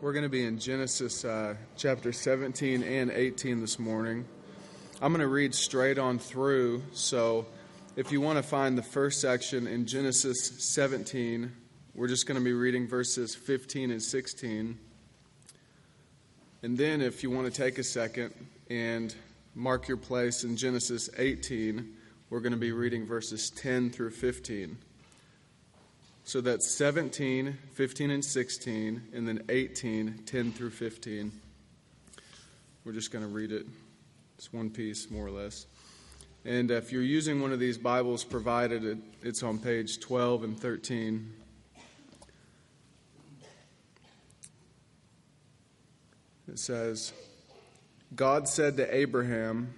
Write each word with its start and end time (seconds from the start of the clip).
We're 0.00 0.12
going 0.12 0.22
to 0.22 0.28
be 0.28 0.44
in 0.44 0.60
Genesis 0.60 1.24
uh, 1.24 1.56
chapter 1.76 2.12
17 2.12 2.84
and 2.84 3.10
18 3.10 3.60
this 3.60 3.80
morning. 3.80 4.26
I'm 5.02 5.12
going 5.12 5.22
to 5.22 5.26
read 5.26 5.52
straight 5.56 5.98
on 5.98 6.20
through, 6.20 6.84
so 6.92 7.46
if 7.96 8.12
you 8.12 8.20
want 8.20 8.36
to 8.36 8.44
find 8.44 8.78
the 8.78 8.82
first 8.82 9.20
section 9.20 9.66
in 9.66 9.86
Genesis 9.86 10.52
17, 10.58 11.50
we're 11.96 12.06
just 12.06 12.28
going 12.28 12.38
to 12.38 12.44
be 12.44 12.52
reading 12.52 12.86
verses 12.86 13.34
15 13.34 13.90
and 13.90 14.00
16. 14.00 14.78
And 16.62 16.78
then, 16.78 17.00
if 17.00 17.24
you 17.24 17.30
want 17.32 17.52
to 17.52 17.62
take 17.62 17.78
a 17.78 17.84
second 17.84 18.32
and 18.70 19.12
mark 19.56 19.88
your 19.88 19.96
place 19.96 20.44
in 20.44 20.56
Genesis 20.56 21.10
18, 21.18 21.92
we're 22.30 22.38
going 22.38 22.52
to 22.52 22.56
be 22.56 22.70
reading 22.70 23.04
verses 23.04 23.50
10 23.50 23.90
through 23.90 24.10
15. 24.10 24.78
So 26.28 26.42
that's 26.42 26.70
17, 26.70 27.56
15, 27.72 28.10
and 28.10 28.22
16, 28.22 29.02
and 29.14 29.26
then 29.26 29.44
18, 29.48 30.24
10 30.26 30.52
through 30.52 30.68
15. 30.68 31.32
We're 32.84 32.92
just 32.92 33.10
going 33.10 33.24
to 33.24 33.30
read 33.30 33.50
it. 33.50 33.64
It's 34.36 34.52
one 34.52 34.68
piece, 34.68 35.10
more 35.10 35.26
or 35.26 35.30
less. 35.30 35.64
And 36.44 36.70
if 36.70 36.92
you're 36.92 37.00
using 37.00 37.40
one 37.40 37.50
of 37.50 37.58
these 37.58 37.78
Bibles 37.78 38.24
provided, 38.24 39.00
it's 39.22 39.42
on 39.42 39.58
page 39.58 40.00
12 40.00 40.44
and 40.44 40.60
13. 40.60 41.32
It 46.46 46.58
says, 46.58 47.14
God 48.14 48.46
said 48.46 48.76
to 48.76 48.94
Abraham, 48.94 49.72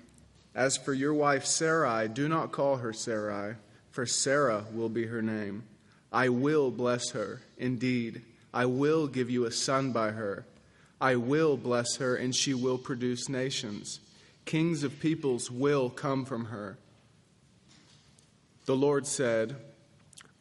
As 0.57 0.77
for 0.77 0.93
your 0.93 1.15
wife 1.15 1.47
Sarai, 1.47 2.09
do 2.09 2.29
not 2.29 2.51
call 2.51 2.79
her 2.79 2.93
Sarai, 2.93 3.55
for 3.93 4.05
Sarah 4.05 4.65
will 4.75 4.89
be 4.89 5.07
her 5.07 5.23
name. 5.23 5.63
I 6.13 6.29
will 6.29 6.71
bless 6.71 7.11
her. 7.11 7.43
Indeed, 7.59 8.23
I 8.53 8.67
will 8.67 9.07
give 9.07 9.31
you 9.31 9.45
a 9.45 9.53
son 9.53 9.93
by 9.93 10.11
her. 10.11 10.45
I 11.01 11.17
will 11.17 11.57
bless 11.57 11.97
her, 11.97 12.17
and 12.17 12.35
she 12.35 12.53
will 12.53 12.79
produce 12.79 13.29
nations. 13.29 14.01
Kings 14.45 14.83
of 14.83 15.01
peoples 15.01 15.51
will 15.51 15.89
come 15.89 16.25
from 16.25 16.47
her. 16.47 16.77
The 18.67 18.77
Lord 18.77 19.07
said, 19.07 19.57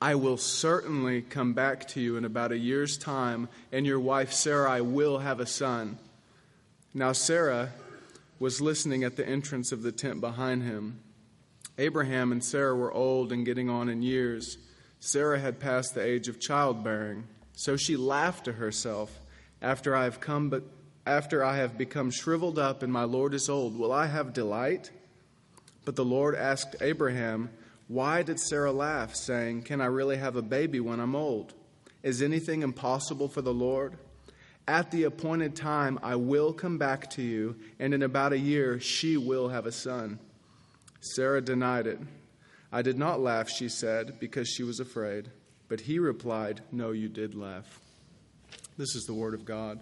I 0.02 0.16
will 0.16 0.38
certainly 0.38 1.22
come 1.22 1.54
back 1.54 1.88
to 1.90 2.02
you 2.02 2.18
in 2.18 2.26
about 2.26 2.52
a 2.52 2.58
year's 2.58 2.98
time, 2.98 3.50
and 3.72 3.86
your 3.86 4.00
wife 4.00 4.32
Sarai 4.32 4.82
will 4.82 5.20
have 5.20 5.40
a 5.40 5.46
son. 5.46 5.98
Now, 6.94 7.12
Sarah 7.12 7.72
was 8.40 8.62
listening 8.62 9.04
at 9.04 9.18
the 9.18 9.28
entrance 9.28 9.72
of 9.72 9.84
the 9.84 9.92
tent 9.92 10.22
behind 10.22 10.64
him. 10.64 11.02
Abraham 11.78 12.32
and 12.32 12.44
Sarah 12.44 12.76
were 12.76 12.94
old 12.94 13.32
and 13.32 13.46
getting 13.46 13.70
on 13.70 13.90
in 13.90 14.02
years. 14.02 14.58
Sarah 15.00 15.40
had 15.40 15.60
passed 15.60 15.96
the 15.96 16.04
age 16.04 16.28
of 16.28 16.40
childbearing, 16.40 17.26
so 17.54 17.78
she 17.78 17.96
laughed 17.96 18.46
to 18.46 18.54
herself, 18.54 19.20
after 19.62 19.96
I 19.96 20.04
have 20.06 20.20
come 20.20 20.50
but 20.50 20.64
after 21.06 21.44
I 21.44 21.58
have 21.58 21.78
become 21.78 22.12
shriveled 22.12 22.60
up 22.60 22.84
and 22.84 22.94
my 22.94 23.04
Lord 23.04 23.34
is 23.34 23.50
old, 23.50 23.78
will 23.78 23.92
I 23.92 24.06
have 24.06 24.34
delight? 24.34 24.92
But 25.86 25.96
the 25.96 26.06
Lord 26.06 26.36
asked 26.36 26.76
Abraham, 26.82 27.50
Why 27.88 28.22
did 28.22 28.40
Sarah 28.40 28.72
laugh, 28.72 29.16
saying, 29.16 29.64
Can 29.64 29.82
I 29.82 29.86
really 29.86 30.18
have 30.18 30.36
a 30.36 30.42
baby 30.42 30.80
when 30.80 31.00
I'm 31.00 31.16
old? 31.16 31.54
Is 32.04 32.22
anything 32.22 32.62
impossible 32.62 33.28
for 33.28 33.42
the 33.42 33.54
Lord? 33.54 33.98
At 34.68 34.92
the 34.92 35.06
appointed 35.06 35.56
time, 35.56 35.98
I 36.04 36.16
will 36.16 36.54
come 36.54 36.78
back 36.78 37.10
to 37.12 37.24
you, 37.24 37.56
and 37.80 37.94
in 37.94 38.04
about 38.04 38.34
a 38.34 38.38
year 38.38 38.80
she 38.80 39.18
will 39.18 39.50
have 39.50 39.66
a 39.66 39.72
son. 39.72 40.20
Sarah 41.02 41.42
denied 41.42 41.88
it. 41.88 42.00
I 42.72 42.84
did 42.84 43.00
not 43.00 43.20
laugh, 43.20 43.50
she 43.50 43.68
said, 43.68 44.20
because 44.20 44.48
she 44.48 44.62
was 44.62 44.80
afraid. 44.80 45.32
But 45.68 45.82
he 45.82 45.98
replied, 45.98 46.62
No, 46.72 46.92
you 46.92 47.10
did 47.10 47.34
laugh. 47.34 47.80
This 48.78 48.96
is 48.96 49.06
the 49.06 49.14
word 49.14 49.34
of 49.34 49.44
God. 49.44 49.80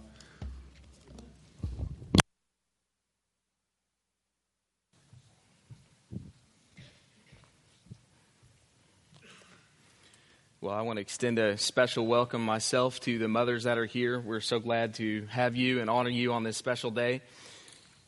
Well, 10.60 10.74
I 10.74 10.80
want 10.80 10.96
to 10.96 11.02
extend 11.02 11.38
a 11.38 11.56
special 11.58 12.06
welcome 12.06 12.42
myself 12.42 13.00
to 13.00 13.18
the 13.18 13.28
mothers 13.28 13.64
that 13.64 13.78
are 13.78 13.86
here. 13.86 14.18
We're 14.18 14.40
so 14.40 14.58
glad 14.58 14.94
to 14.94 15.26
have 15.26 15.54
you 15.54 15.80
and 15.80 15.88
honor 15.88 16.10
you 16.10 16.32
on 16.32 16.42
this 16.42 16.56
special 16.56 16.90
day 16.90 17.20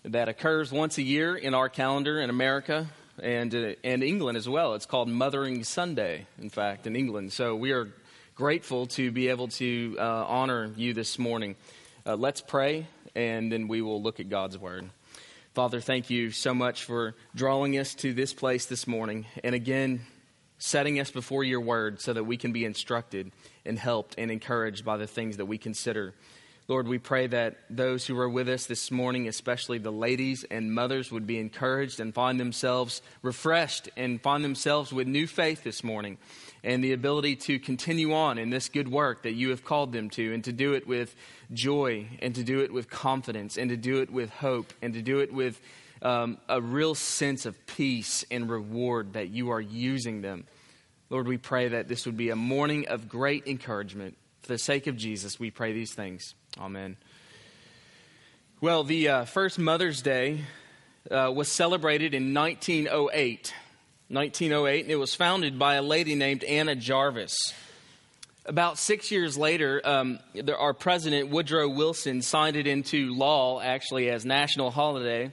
that 0.04 0.28
occurs 0.28 0.72
once 0.72 0.98
a 0.98 1.02
year 1.02 1.36
in 1.36 1.54
our 1.54 1.68
calendar 1.68 2.18
in 2.18 2.28
America 2.28 2.88
and, 3.22 3.54
uh, 3.54 3.72
and 3.84 4.02
England 4.02 4.36
as 4.36 4.48
well. 4.48 4.74
It's 4.74 4.86
called 4.86 5.08
Mothering 5.08 5.64
Sunday, 5.64 6.26
in 6.38 6.50
fact, 6.50 6.86
in 6.86 6.96
England. 6.96 7.32
So 7.32 7.54
we 7.54 7.72
are 7.72 7.88
grateful 8.34 8.86
to 8.86 9.10
be 9.10 9.28
able 9.28 9.48
to 9.48 9.96
uh, 9.98 10.02
honor 10.26 10.70
you 10.76 10.94
this 10.94 11.18
morning. 11.18 11.56
Uh, 12.06 12.16
let's 12.16 12.40
pray, 12.40 12.86
and 13.14 13.52
then 13.52 13.68
we 13.68 13.82
will 13.82 14.02
look 14.02 14.20
at 14.20 14.28
God's 14.28 14.56
Word. 14.56 14.88
Father, 15.54 15.80
thank 15.80 16.10
you 16.10 16.30
so 16.30 16.54
much 16.54 16.84
for 16.84 17.14
drawing 17.34 17.78
us 17.78 17.94
to 17.96 18.12
this 18.12 18.32
place 18.32 18.66
this 18.66 18.86
morning. 18.86 19.26
And 19.44 19.54
again, 19.54 20.00
setting 20.58 21.00
us 21.00 21.10
before 21.10 21.44
your 21.44 21.60
Word 21.60 22.00
so 22.00 22.12
that 22.12 22.24
we 22.24 22.36
can 22.36 22.52
be 22.52 22.64
instructed 22.64 23.32
and 23.66 23.78
helped 23.78 24.14
and 24.16 24.30
encouraged 24.30 24.84
by 24.84 24.96
the 24.96 25.06
things 25.06 25.36
that 25.36 25.46
we 25.46 25.58
consider 25.58 26.14
Lord, 26.70 26.86
we 26.86 26.98
pray 26.98 27.26
that 27.26 27.56
those 27.68 28.06
who 28.06 28.16
are 28.20 28.28
with 28.28 28.48
us 28.48 28.66
this 28.66 28.92
morning, 28.92 29.26
especially 29.26 29.78
the 29.78 29.90
ladies 29.90 30.44
and 30.52 30.72
mothers, 30.72 31.10
would 31.10 31.26
be 31.26 31.40
encouraged 31.40 31.98
and 31.98 32.14
find 32.14 32.38
themselves 32.38 33.02
refreshed 33.22 33.88
and 33.96 34.22
find 34.22 34.44
themselves 34.44 34.92
with 34.92 35.08
new 35.08 35.26
faith 35.26 35.64
this 35.64 35.82
morning 35.82 36.16
and 36.62 36.84
the 36.84 36.92
ability 36.92 37.34
to 37.34 37.58
continue 37.58 38.14
on 38.14 38.38
in 38.38 38.50
this 38.50 38.68
good 38.68 38.86
work 38.86 39.24
that 39.24 39.32
you 39.32 39.50
have 39.50 39.64
called 39.64 39.92
them 39.92 40.10
to 40.10 40.32
and 40.32 40.44
to 40.44 40.52
do 40.52 40.74
it 40.74 40.86
with 40.86 41.16
joy 41.52 42.06
and 42.22 42.36
to 42.36 42.44
do 42.44 42.60
it 42.60 42.72
with 42.72 42.88
confidence 42.88 43.58
and 43.58 43.70
to 43.70 43.76
do 43.76 44.00
it 44.00 44.08
with 44.08 44.30
hope 44.30 44.72
and 44.80 44.94
to 44.94 45.02
do 45.02 45.18
it 45.18 45.32
with 45.32 45.60
um, 46.02 46.38
a 46.48 46.62
real 46.62 46.94
sense 46.94 47.46
of 47.46 47.66
peace 47.66 48.24
and 48.30 48.48
reward 48.48 49.14
that 49.14 49.30
you 49.30 49.50
are 49.50 49.60
using 49.60 50.22
them. 50.22 50.46
Lord, 51.08 51.26
we 51.26 51.36
pray 51.36 51.66
that 51.66 51.88
this 51.88 52.06
would 52.06 52.16
be 52.16 52.30
a 52.30 52.36
morning 52.36 52.86
of 52.86 53.08
great 53.08 53.48
encouragement. 53.48 54.16
For 54.42 54.52
the 54.52 54.58
sake 54.58 54.86
of 54.86 54.96
Jesus, 54.96 55.40
we 55.40 55.50
pray 55.50 55.72
these 55.72 55.94
things. 55.94 56.36
Amen. 56.58 56.96
Well, 58.60 58.82
the 58.82 59.08
uh, 59.08 59.24
first 59.24 59.58
Mother's 59.58 60.02
Day 60.02 60.40
uh, 61.10 61.32
was 61.34 61.48
celebrated 61.48 62.12
in 62.12 62.34
1908. 62.34 63.54
1908, 64.08 64.82
and 64.82 64.90
it 64.90 64.96
was 64.96 65.14
founded 65.14 65.58
by 65.58 65.76
a 65.76 65.82
lady 65.82 66.16
named 66.16 66.42
Anna 66.42 66.74
Jarvis. 66.74 67.54
About 68.44 68.76
six 68.76 69.12
years 69.12 69.38
later, 69.38 69.80
um, 69.84 70.18
our 70.58 70.74
president, 70.74 71.30
Woodrow 71.30 71.68
Wilson, 71.68 72.20
signed 72.20 72.56
it 72.56 72.66
into 72.66 73.14
law, 73.14 73.60
actually, 73.60 74.10
as 74.10 74.24
national 74.26 74.72
holiday. 74.72 75.32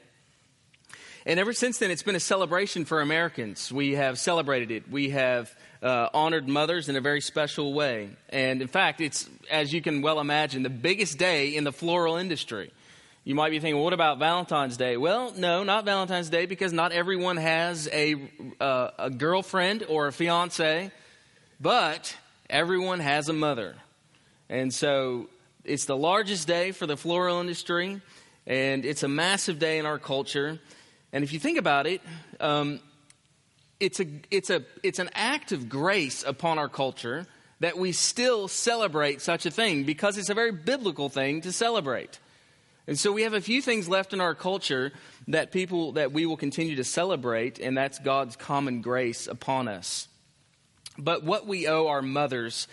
And 1.25 1.39
ever 1.39 1.53
since 1.53 1.79
then, 1.79 1.89
it's 1.89 2.03
been 2.03 2.15
a 2.15 2.19
celebration 2.19 2.85
for 2.85 3.01
Americans. 3.01 3.71
We 3.71 3.95
have 3.95 4.19
celebrated 4.19 4.69
it. 4.69 4.91
We 4.91 5.09
have 5.09 5.53
uh, 5.81 6.09
honored 6.13 6.47
mothers 6.47 6.89
in 6.89 6.95
a 6.95 7.01
very 7.01 7.21
special 7.21 7.73
way. 7.73 8.09
And 8.29 8.61
in 8.61 8.67
fact, 8.67 9.01
it's, 9.01 9.29
as 9.49 9.73
you 9.73 9.81
can 9.81 10.01
well 10.01 10.19
imagine, 10.19 10.63
the 10.63 10.69
biggest 10.69 11.17
day 11.17 11.55
in 11.55 11.63
the 11.63 11.71
floral 11.71 12.17
industry. 12.17 12.71
You 13.23 13.35
might 13.35 13.49
be 13.49 13.59
thinking, 13.59 13.75
well, 13.75 13.83
what 13.83 13.93
about 13.93 14.19
Valentine's 14.19 14.77
Day? 14.77 14.95
Well, 14.95 15.33
no, 15.35 15.63
not 15.63 15.83
Valentine's 15.83 16.29
Day 16.29 16.45
because 16.45 16.71
not 16.71 16.93
everyone 16.93 17.35
has 17.35 17.89
a, 17.91 18.15
uh, 18.61 18.91
a 18.97 19.09
girlfriend 19.09 19.83
or 19.89 20.07
a 20.07 20.13
fiance, 20.13 20.91
but 21.59 22.15
everyone 22.49 23.01
has 23.01 23.27
a 23.27 23.33
mother. 23.33 23.75
And 24.47 24.73
so 24.73 25.27
it's 25.65 25.83
the 25.83 25.97
largest 25.97 26.47
day 26.47 26.71
for 26.71 26.87
the 26.87 26.95
floral 26.95 27.41
industry, 27.41 28.01
and 28.45 28.85
it's 28.85 29.03
a 29.03 29.09
massive 29.09 29.59
day 29.59 29.77
in 29.77 29.85
our 29.85 29.99
culture. 29.99 30.57
And 31.11 31.23
if 31.25 31.33
you 31.33 31.39
think 31.39 31.57
about 31.57 31.85
it, 31.85 32.01
um, 32.39 32.79
it's, 33.79 33.99
a, 33.99 34.07
it's, 34.31 34.49
a, 34.49 34.63
it's 34.83 34.99
an 34.99 35.09
act 35.13 35.51
of 35.51 35.69
grace 35.69 36.23
upon 36.23 36.59
our 36.59 36.69
culture 36.69 37.25
that 37.59 37.77
we 37.77 37.91
still 37.91 38.47
celebrate 38.47 39.21
such 39.21 39.45
a 39.45 39.51
thing 39.51 39.83
because 39.83 40.17
it's 40.17 40.29
a 40.29 40.33
very 40.33 40.51
biblical 40.51 41.09
thing 41.09 41.41
to 41.41 41.51
celebrate. 41.51 42.19
And 42.87 42.97
so 42.97 43.11
we 43.11 43.23
have 43.23 43.33
a 43.33 43.41
few 43.41 43.61
things 43.61 43.89
left 43.89 44.13
in 44.13 44.21
our 44.21 44.33
culture 44.35 44.93
that 45.27 45.51
people 45.51 45.93
that 45.93 46.13
we 46.13 46.25
will 46.25 46.37
continue 46.37 46.77
to 46.77 46.83
celebrate, 46.83 47.59
and 47.59 47.77
that's 47.77 47.99
God's 47.99 48.35
common 48.35 48.81
grace 48.81 49.27
upon 49.27 49.67
us. 49.67 50.07
But 50.97 51.23
what 51.23 51.45
we 51.45 51.67
owe 51.67 51.87
our 51.87 52.01
mothers 52.01 52.67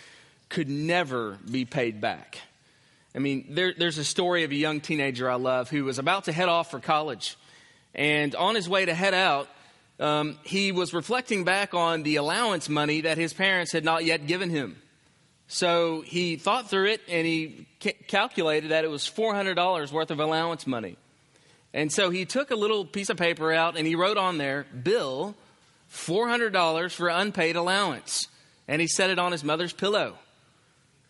could 0.47 0.69
never 0.69 1.37
be 1.49 1.65
paid 1.65 1.99
back. 1.99 2.39
I 3.13 3.19
mean, 3.19 3.47
there, 3.49 3.73
there's 3.77 3.97
a 3.97 4.03
story 4.03 4.43
of 4.43 4.51
a 4.51 4.55
young 4.55 4.79
teenager 4.79 5.29
I 5.29 5.35
love 5.35 5.69
who 5.69 5.85
was 5.85 5.99
about 5.99 6.25
to 6.25 6.31
head 6.31 6.49
off 6.49 6.71
for 6.71 6.79
college. 6.79 7.37
And 7.93 8.35
on 8.35 8.55
his 8.55 8.67
way 8.69 8.85
to 8.85 8.93
head 8.93 9.13
out, 9.13 9.47
um, 9.99 10.37
he 10.43 10.71
was 10.71 10.93
reflecting 10.93 11.43
back 11.43 11.73
on 11.73 12.03
the 12.03 12.17
allowance 12.17 12.67
money 12.67 13.01
that 13.01 13.17
his 13.17 13.33
parents 13.33 13.71
had 13.71 13.85
not 13.85 14.03
yet 14.03 14.27
given 14.27 14.49
him. 14.49 14.81
So 15.47 16.01
he 16.01 16.37
thought 16.37 16.69
through 16.69 16.87
it 16.87 17.01
and 17.07 17.25
he 17.25 17.67
ca- 17.81 17.97
calculated 18.07 18.71
that 18.71 18.83
it 18.83 18.89
was 18.89 19.03
$400 19.03 19.91
worth 19.91 20.11
of 20.11 20.19
allowance 20.19 20.65
money. 20.65 20.97
And 21.73 21.91
so 21.91 22.09
he 22.09 22.25
took 22.25 22.51
a 22.51 22.55
little 22.55 22.85
piece 22.85 23.09
of 23.09 23.17
paper 23.17 23.53
out 23.53 23.77
and 23.77 23.85
he 23.85 23.95
wrote 23.95 24.17
on 24.17 24.37
there, 24.37 24.65
Bill, 24.83 25.35
$400 25.91 26.91
for 26.91 27.09
unpaid 27.09 27.55
allowance. 27.55 28.27
And 28.67 28.81
he 28.81 28.87
set 28.87 29.09
it 29.09 29.19
on 29.19 29.31
his 29.31 29.43
mother's 29.43 29.73
pillow. 29.73 30.15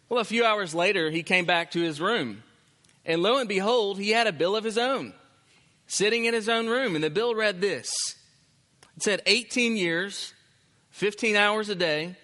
Well, 0.10 0.20
a 0.20 0.26
few 0.26 0.44
hours 0.44 0.76
later, 0.76 1.10
he 1.10 1.24
came 1.24 1.46
back 1.46 1.72
to 1.72 1.82
his 1.82 2.00
room 2.02 2.44
And 3.06 3.24
lo 3.24 3.38
and 3.38 3.50
behold, 3.50 4.00
he 4.00 4.12
had 4.12 4.28
a 4.28 4.34
bill 4.34 4.56
of 4.56 4.64
his 4.64 4.78
own 4.78 5.14
sitting 5.88 6.26
in 6.26 6.34
his 6.34 6.50
own 6.50 6.68
room. 6.68 6.96
And 6.96 7.04
the 7.04 7.10
bill 7.10 7.34
read 7.34 7.62
this 7.62 7.90
it 8.98 9.04
said 9.04 9.22
18 9.26 9.78
years, 9.78 10.34
15 10.92 11.36
hours 11.36 11.70
a 11.70 11.76
day, 11.76 12.16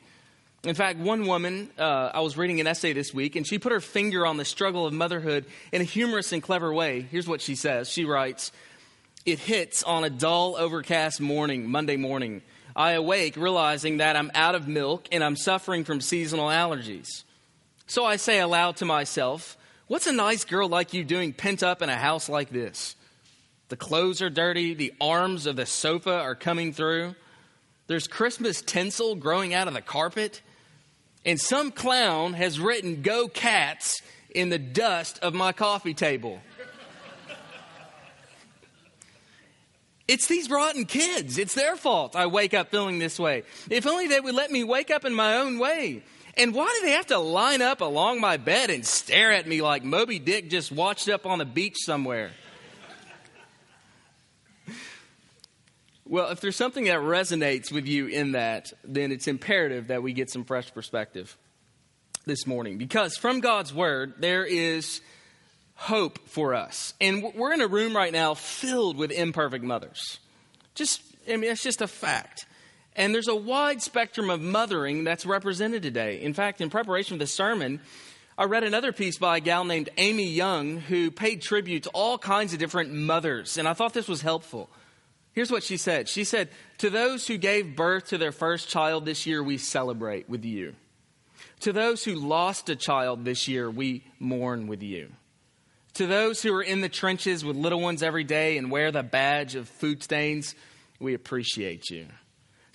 In 0.64 0.76
fact, 0.76 1.00
one 1.00 1.26
woman, 1.26 1.70
uh, 1.78 2.12
I 2.14 2.20
was 2.20 2.38
reading 2.38 2.60
an 2.60 2.68
essay 2.68 2.92
this 2.92 3.14
week, 3.14 3.38
and 3.38 3.48
she 3.48 3.60
put 3.60 3.72
her 3.72 3.80
finger 3.80 4.26
on 4.26 4.36
the 4.36 4.44
struggle 4.44 4.86
of 4.86 4.94
motherhood 4.94 5.46
in 5.72 5.82
a 5.82 5.86
humorous 5.86 6.34
and 6.34 6.44
clever 6.44 6.74
way. 6.74 7.02
Here's 7.02 7.28
what 7.28 7.42
she 7.42 7.56
says 7.56 7.90
She 7.90 8.06
writes, 8.06 8.52
It 9.26 9.40
hits 9.40 9.84
on 9.84 10.06
a 10.06 10.10
dull, 10.10 10.56
overcast 10.58 11.20
morning, 11.20 11.70
Monday 11.70 11.98
morning. 11.98 12.42
I 12.80 12.94
awake 12.94 13.36
realizing 13.36 13.98
that 13.98 14.16
I'm 14.16 14.32
out 14.34 14.56
of 14.56 14.70
milk 14.70 15.10
and 15.12 15.22
I'm 15.22 15.36
suffering 15.36 15.84
from 15.84 16.00
seasonal 16.00 16.48
allergies. 16.48 17.26
So 17.88 18.06
I 18.06 18.16
say 18.16 18.40
aloud 18.40 18.78
to 18.78 18.86
myself, 18.86 19.58
What's 19.88 20.08
a 20.08 20.14
nice 20.14 20.46
girl 20.46 20.70
like 20.70 20.94
you 20.94 21.04
doing 21.04 21.34
pent 21.34 21.62
up 21.62 21.82
in 21.82 21.90
a 21.90 21.98
house 21.98 22.30
like 22.30 22.52
this? 22.52 22.96
The 23.68 23.76
clothes 23.76 24.22
are 24.22 24.30
dirty, 24.30 24.76
the 24.76 24.94
arms 25.02 25.46
of 25.46 25.58
the 25.58 25.66
sofa 25.66 26.14
are 26.14 26.36
coming 26.36 26.72
through. 26.72 27.16
There's 27.88 28.08
Christmas 28.08 28.62
tinsel 28.62 29.16
growing 29.16 29.54
out 29.54 29.68
of 29.68 29.74
the 29.74 29.82
carpet 29.82 30.42
and 31.26 31.40
some 31.40 31.72
clown 31.72 32.32
has 32.34 32.62
written 32.62 33.02
Go 33.02 33.28
Cats 33.28 34.02
in 34.34 34.48
the 34.48 34.60
dust 34.60 35.20
of 35.20 35.34
my 35.34 35.52
coffee 35.52 35.94
table. 35.94 36.40
It's 40.10 40.26
these 40.26 40.50
rotten 40.50 40.86
kids. 40.86 41.38
It's 41.38 41.54
their 41.54 41.76
fault 41.76 42.16
I 42.16 42.26
wake 42.26 42.56
up 42.56 42.72
feeling 42.72 42.98
this 42.98 43.20
way. 43.20 43.44
If 43.70 43.86
only 43.86 44.08
they 44.08 44.20
would 44.20 44.34
let 44.34 44.50
me 44.50 44.64
wake 44.64 44.90
up 44.90 45.06
in 45.06 45.14
my 45.14 45.38
own 45.38 45.60
way. 45.60 46.02
And 46.36 46.56
why 46.56 46.76
do 46.80 46.88
they 46.88 46.94
have 46.94 47.06
to 47.08 47.20
line 47.20 47.62
up 47.62 47.82
along 47.82 48.20
my 48.20 48.38
bed 48.38 48.72
and 48.72 48.84
stare 48.84 49.32
at 49.32 49.48
me 49.48 49.62
like 49.62 49.84
Moby 49.84 50.18
Dick 50.18 50.50
just 50.50 50.72
washed 50.72 51.10
up 51.10 51.28
on 51.28 51.38
the 51.38 51.46
beach 51.46 51.76
somewhere? 51.78 52.32
Well, 56.06 56.32
if 56.32 56.42
there's 56.42 56.56
something 56.56 56.86
that 56.86 57.02
resonates 57.02 57.72
with 57.72 57.86
you 57.86 58.08
in 58.08 58.32
that, 58.32 58.74
then 58.84 59.12
it's 59.12 59.28
imperative 59.28 59.90
that 59.90 60.02
we 60.02 60.14
get 60.14 60.32
some 60.32 60.44
fresh 60.44 60.74
perspective 60.74 61.38
this 62.26 62.48
morning. 62.48 62.80
Because 62.80 63.16
from 63.16 63.42
God's 63.42 63.72
Word, 63.72 64.16
there 64.18 64.44
is 64.44 65.02
hope 65.80 66.20
for 66.28 66.54
us. 66.54 66.94
And 67.00 67.34
we're 67.34 67.54
in 67.54 67.62
a 67.62 67.68
room 67.68 67.96
right 67.96 68.12
now 68.12 68.34
filled 68.34 68.98
with 68.98 69.12
imperfect 69.12 69.64
mothers. 69.64 70.20
Just, 70.76 71.02
I 71.26 71.38
mean, 71.38 71.50
it's 71.50 71.64
just 71.64 71.82
a 71.82 71.88
fact. 71.88 72.46
And 72.98 73.16
there's 73.16 73.30
a 73.30 73.36
wide 73.36 73.82
spectrum 73.82 74.30
of 74.30 74.42
mothering 74.42 75.06
that's 75.06 75.26
represented 75.26 75.82
today. 75.82 76.22
In 76.22 76.34
fact, 76.34 76.60
in 76.60 76.70
preparation 76.70 77.16
for 77.16 77.20
the 77.20 77.28
sermon, 77.28 77.80
I 78.38 78.44
read 78.44 78.66
another 78.66 78.92
piece 78.92 79.18
by 79.18 79.38
a 79.38 79.40
gal 79.40 79.64
named 79.64 79.90
Amy 79.96 80.28
Young 80.28 80.82
who 80.82 81.12
paid 81.12 81.42
tribute 81.42 81.84
to 81.84 81.90
all 81.92 82.18
kinds 82.18 82.52
of 82.52 82.60
different 82.60 82.92
mothers. 82.92 83.58
And 83.58 83.66
I 83.66 83.74
thought 83.74 83.94
this 83.94 84.10
was 84.10 84.22
helpful. 84.22 84.70
Here's 85.32 85.52
what 85.52 85.64
she 85.64 85.78
said 85.78 86.10
She 86.10 86.26
said, 86.26 86.50
To 86.80 86.90
those 86.90 87.26
who 87.26 87.38
gave 87.38 87.78
birth 87.78 88.10
to 88.10 88.18
their 88.18 88.34
first 88.34 88.68
child 88.68 89.06
this 89.06 89.26
year, 89.26 89.42
we 89.42 89.58
celebrate 89.58 90.28
with 90.30 90.44
you. 90.44 90.76
To 91.62 91.72
those 91.72 92.04
who 92.04 92.16
lost 92.16 92.68
a 92.70 92.76
child 92.76 93.24
this 93.24 93.48
year, 93.48 93.72
we 93.72 94.04
mourn 94.20 94.68
with 94.68 94.84
you. 94.84 95.10
To 95.96 96.08
those 96.08 96.42
who 96.42 96.54
are 96.54 96.64
in 96.64 96.82
the 96.82 96.90
trenches 96.90 97.44
with 97.44 97.56
little 97.56 97.82
ones 97.82 98.04
every 98.04 98.24
day 98.24 98.58
and 98.58 98.72
wear 98.72 98.92
the 98.92 99.04
badge 99.04 99.56
of 99.56 99.68
food 99.68 100.02
stains, 100.04 100.56
we 101.00 101.14
appreciate 101.14 101.90
you. 101.90 102.08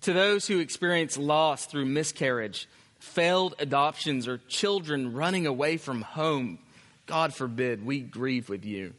To 0.02 0.12
those 0.12 0.47
who 0.47 0.59
experience 0.59 1.16
loss 1.16 1.64
through 1.66 1.87
miscarriage, 1.87 2.68
failed 2.99 3.54
adoptions, 3.59 4.28
or 4.28 4.38
children 4.49 5.14
running 5.14 5.47
away 5.47 5.76
from 5.76 6.02
home, 6.02 6.59
God 7.06 7.35
forbid, 7.35 7.85
we 7.85 8.00
grieve 8.00 8.49
with 8.49 8.64
you. 8.64 8.94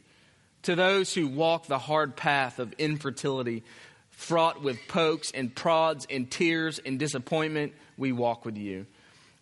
To 0.62 0.74
those 0.74 1.14
who 1.14 1.28
walk 1.28 1.66
the 1.66 1.78
hard 1.78 2.16
path 2.16 2.58
of 2.58 2.72
infertility, 2.72 3.62
fraught 4.10 4.62
with 4.62 4.78
pokes 4.88 5.30
and 5.30 5.54
prods 5.54 6.06
and 6.10 6.28
tears 6.28 6.80
and 6.84 6.98
disappointment, 6.98 7.72
we 7.96 8.10
walk 8.10 8.44
with 8.44 8.56
you. 8.56 8.86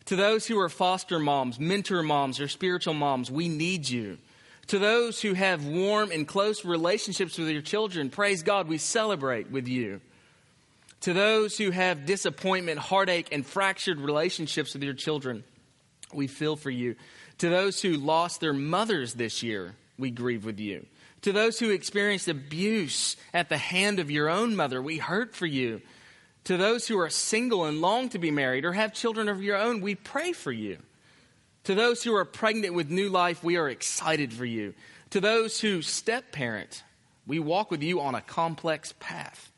To 0.06 0.16
those 0.16 0.46
who 0.46 0.58
are 0.60 0.68
foster 0.68 1.18
moms, 1.18 1.58
mentor 1.58 2.02
moms, 2.02 2.40
or 2.40 2.48
spiritual 2.48 2.92
moms, 2.92 3.30
we 3.30 3.48
need 3.48 3.88
you. 3.88 4.18
To 4.68 4.78
those 4.78 5.20
who 5.20 5.34
have 5.34 5.66
warm 5.66 6.10
and 6.10 6.26
close 6.26 6.64
relationships 6.64 7.36
with 7.36 7.48
your 7.48 7.62
children, 7.62 8.10
praise 8.10 8.42
God, 8.42 8.68
we 8.68 8.78
celebrate 8.78 9.50
with 9.50 9.68
you. 9.68 10.00
To 11.02 11.12
those 11.12 11.58
who 11.58 11.70
have 11.70 12.06
disappointment, 12.06 12.78
heartache, 12.78 13.28
and 13.30 13.44
fractured 13.44 14.00
relationships 14.00 14.72
with 14.72 14.82
your 14.82 14.94
children, 14.94 15.44
we 16.14 16.26
feel 16.28 16.56
for 16.56 16.70
you. 16.70 16.96
To 17.38 17.50
those 17.50 17.82
who 17.82 17.98
lost 17.98 18.40
their 18.40 18.54
mothers 18.54 19.12
this 19.14 19.42
year, 19.42 19.74
we 19.98 20.10
grieve 20.10 20.46
with 20.46 20.58
you. 20.58 20.86
To 21.22 21.32
those 21.32 21.58
who 21.58 21.70
experienced 21.70 22.28
abuse 22.28 23.16
at 23.34 23.48
the 23.48 23.58
hand 23.58 23.98
of 23.98 24.10
your 24.10 24.30
own 24.30 24.56
mother, 24.56 24.80
we 24.80 24.98
hurt 24.98 25.34
for 25.34 25.46
you. 25.46 25.82
To 26.44 26.56
those 26.56 26.86
who 26.86 26.98
are 26.98 27.10
single 27.10 27.64
and 27.64 27.80
long 27.80 28.10
to 28.10 28.18
be 28.18 28.30
married 28.30 28.64
or 28.64 28.72
have 28.72 28.92
children 28.92 29.28
of 29.28 29.42
your 29.42 29.56
own, 29.56 29.80
we 29.80 29.94
pray 29.94 30.32
for 30.32 30.52
you. 30.52 30.78
To 31.64 31.74
those 31.74 32.02
who 32.02 32.14
are 32.14 32.24
pregnant 32.24 32.74
with 32.74 32.90
new 32.90 33.08
life, 33.08 33.42
we 33.42 33.56
are 33.56 33.68
excited 33.68 34.32
for 34.32 34.44
you. 34.44 34.74
To 35.10 35.20
those 35.20 35.60
who 35.60 35.82
step 35.82 36.32
parent, 36.32 36.82
we 37.26 37.38
walk 37.38 37.70
with 37.70 37.82
you 37.82 38.00
on 38.00 38.14
a 38.14 38.20
complex 38.20 38.94
path. 39.00 39.50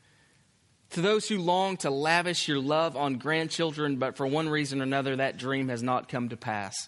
To 0.91 1.01
those 1.01 1.27
who 1.27 1.39
long 1.39 1.75
to 1.77 1.89
lavish 1.89 2.47
your 2.47 2.59
love 2.59 2.95
on 2.95 3.15
grandchildren, 3.15 3.97
but 3.97 4.15
for 4.15 4.25
one 4.25 4.47
reason 4.47 4.79
or 4.79 4.83
another 4.83 5.17
that 5.17 5.37
dream 5.37 5.67
has 5.67 5.83
not 5.83 6.07
come 6.07 6.29
to 6.29 6.37
pass, 6.37 6.87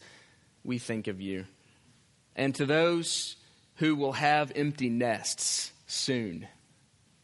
we 0.63 0.77
think 0.77 1.07
of 1.07 1.19
you. 1.19 1.45
And 2.35 2.55
to 2.55 2.65
those 2.65 3.35
who 3.79 3.95
will 3.95 4.13
have 4.13 4.51
empty 4.55 4.89
nests 4.89 5.71
soon. 5.87 6.47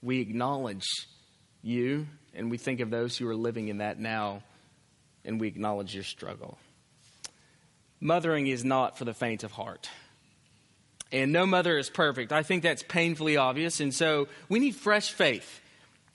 We 0.01 0.21
acknowledge 0.21 0.85
you 1.61 2.07
and 2.33 2.49
we 2.49 2.57
think 2.57 2.79
of 2.79 2.89
those 2.89 3.17
who 3.17 3.27
are 3.27 3.35
living 3.35 3.67
in 3.67 3.79
that 3.79 3.99
now 3.99 4.41
and 5.25 5.39
we 5.39 5.47
acknowledge 5.47 5.93
your 5.93 6.03
struggle. 6.03 6.57
Mothering 8.05 8.45
is 8.45 8.63
not 8.63 8.99
for 8.99 9.03
the 9.03 9.15
faint 9.15 9.43
of 9.43 9.51
heart. 9.51 9.89
And 11.11 11.31
no 11.31 11.47
mother 11.47 11.75
is 11.79 11.89
perfect. 11.89 12.31
I 12.31 12.43
think 12.43 12.61
that's 12.61 12.83
painfully 12.83 13.35
obvious. 13.35 13.79
And 13.79 13.91
so 13.91 14.27
we 14.47 14.59
need 14.59 14.75
fresh 14.75 15.11
faith 15.11 15.59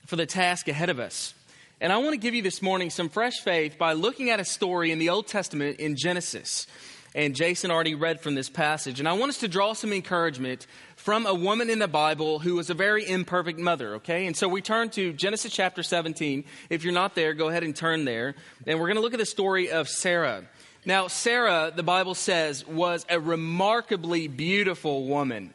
for 0.05 0.15
the 0.15 0.25
task 0.25 0.69
ahead 0.69 0.89
of 0.89 1.01
us. 1.01 1.33
And 1.81 1.91
I 1.91 1.97
want 1.97 2.11
to 2.13 2.17
give 2.17 2.33
you 2.33 2.41
this 2.41 2.61
morning 2.61 2.91
some 2.91 3.09
fresh 3.09 3.41
faith 3.41 3.77
by 3.77 3.91
looking 3.91 4.29
at 4.29 4.39
a 4.39 4.45
story 4.45 4.91
in 4.91 4.99
the 4.99 5.09
Old 5.09 5.27
Testament 5.27 5.81
in 5.81 5.97
Genesis. 5.97 6.65
And 7.13 7.35
Jason 7.35 7.71
already 7.71 7.93
read 7.93 8.21
from 8.21 8.35
this 8.35 8.49
passage. 8.49 8.99
And 8.99 9.09
I 9.09 9.11
want 9.11 9.31
us 9.31 9.39
to 9.39 9.49
draw 9.49 9.73
some 9.73 9.91
encouragement 9.91 10.67
from 10.95 11.25
a 11.25 11.33
woman 11.33 11.69
in 11.69 11.79
the 11.79 11.89
Bible 11.89 12.39
who 12.39 12.55
was 12.55 12.69
a 12.69 12.73
very 12.73 13.05
imperfect 13.05 13.59
mother, 13.59 13.95
okay? 13.95 14.27
And 14.27 14.37
so 14.37 14.47
we 14.47 14.61
turn 14.61 14.91
to 14.91 15.11
Genesis 15.11 15.51
chapter 15.51 15.83
17. 15.83 16.45
If 16.69 16.85
you're 16.85 16.93
not 16.93 17.15
there, 17.15 17.33
go 17.33 17.49
ahead 17.49 17.63
and 17.63 17.75
turn 17.75 18.05
there. 18.05 18.35
And 18.65 18.79
we're 18.79 18.87
going 18.87 18.95
to 18.95 19.01
look 19.01 19.13
at 19.13 19.19
the 19.19 19.25
story 19.25 19.71
of 19.71 19.89
Sarah. 19.89 20.45
Now, 20.83 21.07
Sarah, 21.09 21.71
the 21.75 21.83
Bible 21.83 22.15
says, 22.15 22.65
was 22.65 23.05
a 23.07 23.19
remarkably 23.19 24.27
beautiful 24.27 25.05
woman. 25.05 25.53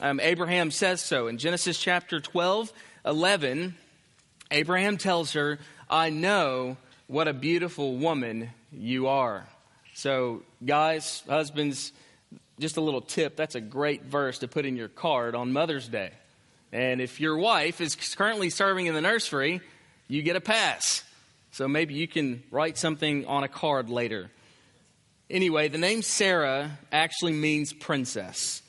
Um, 0.00 0.20
Abraham 0.20 0.70
says 0.70 1.00
so. 1.00 1.26
In 1.26 1.38
Genesis 1.38 1.78
chapter 1.78 2.20
12, 2.20 2.72
11, 3.04 3.74
Abraham 4.52 4.98
tells 4.98 5.32
her, 5.32 5.58
I 5.90 6.10
know 6.10 6.76
what 7.08 7.26
a 7.26 7.32
beautiful 7.32 7.96
woman 7.96 8.50
you 8.70 9.08
are. 9.08 9.48
So, 9.94 10.42
guys, 10.64 11.24
husbands, 11.28 11.92
just 12.60 12.76
a 12.76 12.80
little 12.80 13.00
tip 13.00 13.34
that's 13.34 13.56
a 13.56 13.60
great 13.60 14.04
verse 14.04 14.38
to 14.40 14.48
put 14.48 14.64
in 14.64 14.76
your 14.76 14.88
card 14.88 15.34
on 15.34 15.52
Mother's 15.52 15.88
Day. 15.88 16.12
And 16.70 17.00
if 17.00 17.20
your 17.20 17.36
wife 17.36 17.80
is 17.80 17.96
currently 17.96 18.50
serving 18.50 18.86
in 18.86 18.94
the 18.94 19.00
nursery, 19.00 19.60
you 20.06 20.22
get 20.22 20.36
a 20.36 20.40
pass. 20.40 21.02
So 21.50 21.66
maybe 21.66 21.94
you 21.94 22.06
can 22.06 22.44
write 22.52 22.78
something 22.78 23.26
on 23.26 23.42
a 23.42 23.48
card 23.48 23.88
later. 23.88 24.30
Anyway, 25.28 25.68
the 25.68 25.78
name 25.78 26.02
Sarah 26.02 26.78
actually 26.92 27.32
means 27.32 27.72
princess. 27.72 28.62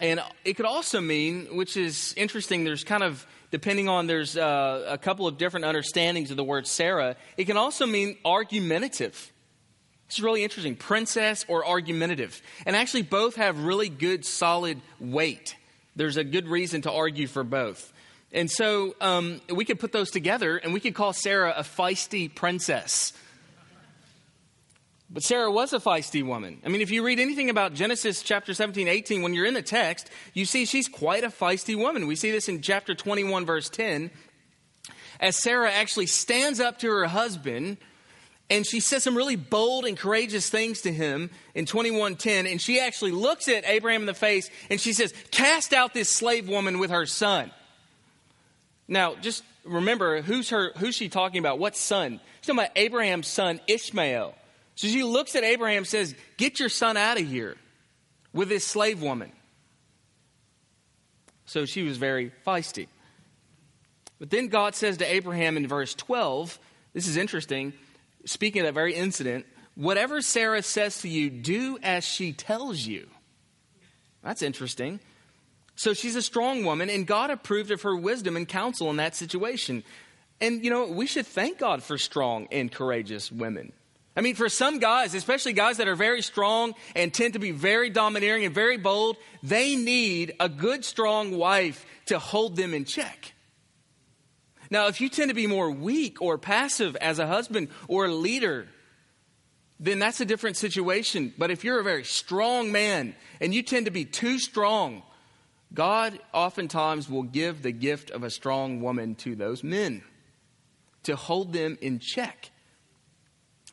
And 0.00 0.20
it 0.44 0.54
could 0.54 0.66
also 0.66 1.00
mean, 1.00 1.56
which 1.56 1.76
is 1.76 2.14
interesting, 2.16 2.64
there's 2.64 2.84
kind 2.84 3.02
of, 3.02 3.26
depending 3.50 3.88
on, 3.88 4.06
there's 4.06 4.36
uh, 4.36 4.86
a 4.88 4.98
couple 4.98 5.26
of 5.26 5.38
different 5.38 5.66
understandings 5.66 6.30
of 6.30 6.36
the 6.36 6.44
word 6.44 6.66
Sarah, 6.66 7.16
it 7.36 7.44
can 7.44 7.56
also 7.56 7.86
mean 7.86 8.16
argumentative. 8.24 9.32
It's 10.06 10.20
really 10.20 10.44
interesting. 10.44 10.76
Princess 10.76 11.44
or 11.48 11.66
argumentative. 11.66 12.40
And 12.64 12.76
actually, 12.76 13.02
both 13.02 13.36
have 13.36 13.64
really 13.64 13.88
good, 13.88 14.24
solid 14.24 14.80
weight. 15.00 15.56
There's 15.96 16.16
a 16.16 16.24
good 16.24 16.46
reason 16.46 16.82
to 16.82 16.92
argue 16.92 17.26
for 17.26 17.42
both. 17.42 17.92
And 18.32 18.50
so 18.50 18.94
um, 19.00 19.40
we 19.52 19.64
could 19.64 19.80
put 19.80 19.92
those 19.92 20.10
together 20.10 20.58
and 20.58 20.74
we 20.74 20.80
could 20.80 20.94
call 20.94 21.12
Sarah 21.12 21.54
a 21.56 21.62
feisty 21.62 22.32
princess. 22.32 23.12
But 25.08 25.22
Sarah 25.22 25.50
was 25.50 25.72
a 25.72 25.78
feisty 25.78 26.24
woman. 26.24 26.60
I 26.64 26.68
mean, 26.68 26.80
if 26.80 26.90
you 26.90 27.04
read 27.04 27.20
anything 27.20 27.48
about 27.48 27.74
Genesis 27.74 28.22
chapter 28.22 28.54
17, 28.54 28.88
18, 28.88 29.22
when 29.22 29.34
you're 29.34 29.46
in 29.46 29.54
the 29.54 29.62
text, 29.62 30.10
you 30.34 30.44
see 30.44 30.64
she's 30.64 30.88
quite 30.88 31.22
a 31.22 31.28
feisty 31.28 31.76
woman. 31.76 32.08
We 32.08 32.16
see 32.16 32.32
this 32.32 32.48
in 32.48 32.60
chapter 32.60 32.94
21, 32.94 33.46
verse 33.46 33.68
10, 33.68 34.10
as 35.20 35.36
Sarah 35.36 35.70
actually 35.70 36.06
stands 36.06 36.58
up 36.58 36.78
to 36.80 36.88
her 36.88 37.06
husband 37.06 37.78
and 38.48 38.64
she 38.64 38.78
says 38.80 39.02
some 39.02 39.16
really 39.16 39.36
bold 39.36 39.86
and 39.86 39.96
courageous 39.96 40.48
things 40.48 40.82
to 40.82 40.92
him 40.92 41.30
in 41.54 41.66
21:10 41.66 42.46
and 42.46 42.60
she 42.60 42.78
actually 42.78 43.10
looks 43.10 43.48
at 43.48 43.64
Abraham 43.66 44.02
in 44.02 44.06
the 44.06 44.14
face 44.14 44.50
and 44.70 44.80
she 44.80 44.92
says, 44.92 45.12
"Cast 45.30 45.72
out 45.72 45.94
this 45.94 46.08
slave 46.08 46.48
woman 46.48 46.78
with 46.78 46.90
her 46.90 47.06
son." 47.06 47.50
Now, 48.86 49.16
just 49.16 49.42
remember 49.64 50.22
who's 50.22 50.50
her 50.50 50.72
who's 50.76 50.94
she 50.94 51.08
talking 51.08 51.38
about? 51.38 51.58
What 51.58 51.76
son? 51.76 52.20
She's 52.40 52.46
talking 52.46 52.60
about 52.60 52.70
Abraham's 52.76 53.26
son 53.26 53.60
Ishmael. 53.66 54.34
So 54.76 54.86
she 54.86 55.02
looks 55.02 55.34
at 55.34 55.42
Abraham 55.42 55.84
says, 55.84 56.14
"Get 56.36 56.60
your 56.60 56.68
son 56.68 56.96
out 56.96 57.20
of 57.20 57.26
here 57.26 57.56
with 58.32 58.48
this 58.48 58.64
slave 58.64 59.02
woman." 59.02 59.32
So 61.46 61.64
she 61.64 61.82
was 61.82 61.96
very 61.96 62.30
feisty. 62.46 62.86
But 64.18 64.30
then 64.30 64.48
God 64.48 64.74
says 64.74 64.96
to 64.98 65.04
Abraham 65.04 65.56
in 65.56 65.66
verse 65.66 65.94
12, 65.94 66.58
this 66.92 67.06
is 67.06 67.16
interesting 67.16 67.72
speaking 68.26 68.60
of 68.60 68.66
that 68.66 68.74
very 68.74 68.94
incident, 68.94 69.46
whatever 69.74 70.20
Sarah 70.20 70.62
says 70.62 71.00
to 71.02 71.08
you, 71.08 71.30
do 71.30 71.78
as 71.82 72.04
she 72.04 72.32
tells 72.32 72.80
you. 72.80 73.08
That's 74.22 74.42
interesting. 74.42 75.00
So 75.76 75.94
she's 75.94 76.16
a 76.16 76.22
strong 76.22 76.64
woman, 76.64 76.90
and 76.90 77.06
God 77.06 77.30
approved 77.30 77.70
of 77.70 77.82
her 77.82 77.94
wisdom 77.94 78.36
and 78.36 78.48
counsel 78.48 78.90
in 78.90 78.96
that 78.96 79.14
situation. 79.14 79.84
And, 80.40 80.64
you 80.64 80.70
know, 80.70 80.86
we 80.86 81.06
should 81.06 81.26
thank 81.26 81.58
God 81.58 81.82
for 81.82 81.98
strong 81.98 82.48
and 82.50 82.72
courageous 82.72 83.30
women. 83.30 83.72
I 84.16 84.22
mean, 84.22 84.34
for 84.34 84.48
some 84.48 84.78
guys, 84.78 85.14
especially 85.14 85.52
guys 85.52 85.76
that 85.76 85.88
are 85.88 85.94
very 85.94 86.22
strong 86.22 86.74
and 86.94 87.12
tend 87.12 87.34
to 87.34 87.38
be 87.38 87.50
very 87.50 87.90
domineering 87.90 88.46
and 88.46 88.54
very 88.54 88.78
bold, 88.78 89.18
they 89.42 89.76
need 89.76 90.34
a 90.40 90.48
good, 90.48 90.84
strong 90.86 91.36
wife 91.36 91.84
to 92.06 92.18
hold 92.18 92.56
them 92.56 92.72
in 92.72 92.86
check. 92.86 93.34
Now, 94.70 94.86
if 94.86 95.00
you 95.00 95.10
tend 95.10 95.28
to 95.28 95.34
be 95.34 95.46
more 95.46 95.70
weak 95.70 96.22
or 96.22 96.38
passive 96.38 96.96
as 96.96 97.18
a 97.18 97.26
husband 97.26 97.68
or 97.88 98.06
a 98.06 98.12
leader, 98.12 98.68
then 99.78 99.98
that's 99.98 100.20
a 100.20 100.24
different 100.24 100.56
situation. 100.56 101.34
But 101.36 101.50
if 101.50 101.62
you're 101.62 101.78
a 101.78 101.84
very 101.84 102.04
strong 102.04 102.72
man 102.72 103.14
and 103.40 103.54
you 103.54 103.62
tend 103.62 103.84
to 103.84 103.92
be 103.92 104.06
too 104.06 104.38
strong, 104.38 105.02
God 105.74 106.18
oftentimes 106.32 107.08
will 107.10 107.22
give 107.22 107.62
the 107.62 107.72
gift 107.72 108.10
of 108.10 108.22
a 108.22 108.30
strong 108.30 108.80
woman 108.80 109.14
to 109.16 109.34
those 109.36 109.62
men 109.62 110.02
to 111.02 111.16
hold 111.16 111.52
them 111.52 111.76
in 111.80 111.98
check. 111.98 112.50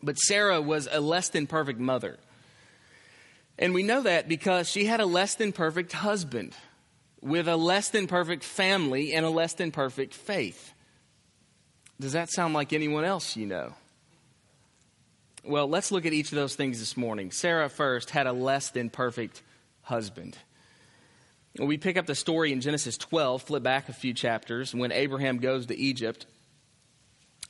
But 0.04 0.20
Sarah 0.20 0.62
was 0.62 0.88
a 0.92 1.00
less 1.00 1.30
than 1.30 1.48
perfect 1.48 1.80
mother. 1.80 2.18
And 3.58 3.74
we 3.74 3.84
know 3.84 4.02
that 4.02 4.28
because 4.28 4.70
she 4.70 4.86
had 4.86 5.00
a 5.00 5.06
less 5.06 5.36
than 5.36 5.54
perfect 5.54 5.94
husband 5.94 6.54
with 7.22 7.48
a 7.48 7.56
less 7.56 7.90
than 7.90 8.08
perfect 8.08 8.44
family 8.44 9.14
and 9.14 9.26
a 9.26 9.30
less 9.30 9.54
than 9.54 9.72
perfect 9.72 10.14
faith. 10.14 10.74
Does 12.00 12.12
that 12.12 12.30
sound 12.30 12.54
like 12.54 12.74
anyone 12.74 13.06
else 13.06 13.38
you 13.38 13.46
know? 13.46 13.74
Well, 15.46 15.68
let's 15.68 15.92
look 15.92 16.06
at 16.06 16.14
each 16.14 16.32
of 16.32 16.36
those 16.36 16.56
things 16.56 16.80
this 16.80 16.98
morning. 16.98 17.32
Sarah 17.32 17.70
first 17.70 18.10
had 18.10 18.28
a 18.28 18.34
less 18.34 18.70
than 18.70 18.90
perfect 18.90 19.42
husband. 19.84 20.38
We 21.60 21.78
pick 21.78 21.98
up 21.98 22.08
the 22.08 22.16
story 22.16 22.52
in 22.52 22.62
Genesis 22.62 22.98
12, 22.98 23.44
flip 23.44 23.64
back 23.64 23.88
a 23.88 23.94
few 23.94 24.14
chapters, 24.14 24.74
when 24.74 24.92
Abraham 24.92 25.38
goes 25.38 25.68
to 25.68 25.78
Egypt. 25.78 26.26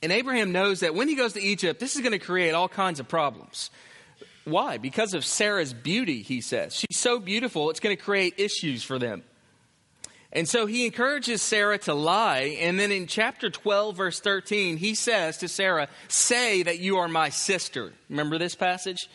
And 0.02 0.12
Abraham 0.12 0.52
knows 0.52 0.80
that 0.80 0.94
when 0.94 1.08
he 1.08 1.14
goes 1.14 1.32
to 1.34 1.40
Egypt, 1.40 1.80
this 1.80 1.96
is 1.96 2.02
going 2.02 2.12
to 2.12 2.18
create 2.18 2.52
all 2.52 2.68
kinds 2.68 3.00
of 3.00 3.08
problems. 3.08 3.70
Why? 4.44 4.76
Because 4.78 5.14
of 5.14 5.24
Sarah's 5.24 5.72
beauty, 5.72 6.22
he 6.22 6.40
says. 6.40 6.74
She's 6.74 6.98
so 6.98 7.18
beautiful, 7.18 7.70
it's 7.70 7.80
going 7.80 7.96
to 7.96 8.02
create 8.02 8.34
issues 8.38 8.82
for 8.82 8.98
them. 8.98 9.22
And 10.34 10.48
so 10.48 10.66
he 10.66 10.84
encourages 10.84 11.42
Sarah 11.42 11.78
to 11.78 11.94
lie. 11.94 12.58
And 12.60 12.78
then 12.78 12.90
in 12.90 13.06
chapter 13.06 13.50
12, 13.50 13.96
verse 13.96 14.18
13, 14.18 14.76
he 14.76 14.96
says 14.96 15.38
to 15.38 15.48
Sarah, 15.48 15.88
Say 16.08 16.64
that 16.64 16.80
you 16.80 16.96
are 16.98 17.06
my 17.06 17.28
sister. 17.28 17.92
Remember 18.08 18.36
this 18.36 18.56
passage? 18.56 19.08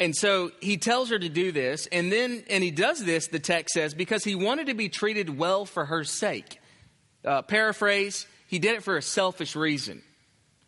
And 0.00 0.16
so 0.16 0.50
he 0.60 0.78
tells 0.78 1.10
her 1.10 1.18
to 1.18 1.28
do 1.28 1.52
this. 1.52 1.86
And 1.92 2.10
then, 2.10 2.42
and 2.48 2.64
he 2.64 2.70
does 2.70 3.04
this, 3.04 3.26
the 3.26 3.38
text 3.38 3.74
says, 3.74 3.92
because 3.92 4.24
he 4.24 4.34
wanted 4.34 4.68
to 4.68 4.74
be 4.74 4.88
treated 4.88 5.38
well 5.38 5.66
for 5.66 5.84
her 5.84 6.04
sake. 6.04 6.58
Uh, 7.22 7.42
paraphrase, 7.42 8.26
he 8.50 8.58
did 8.58 8.74
it 8.74 8.82
for 8.82 8.96
a 8.96 9.02
selfish 9.02 9.54
reason. 9.54 10.02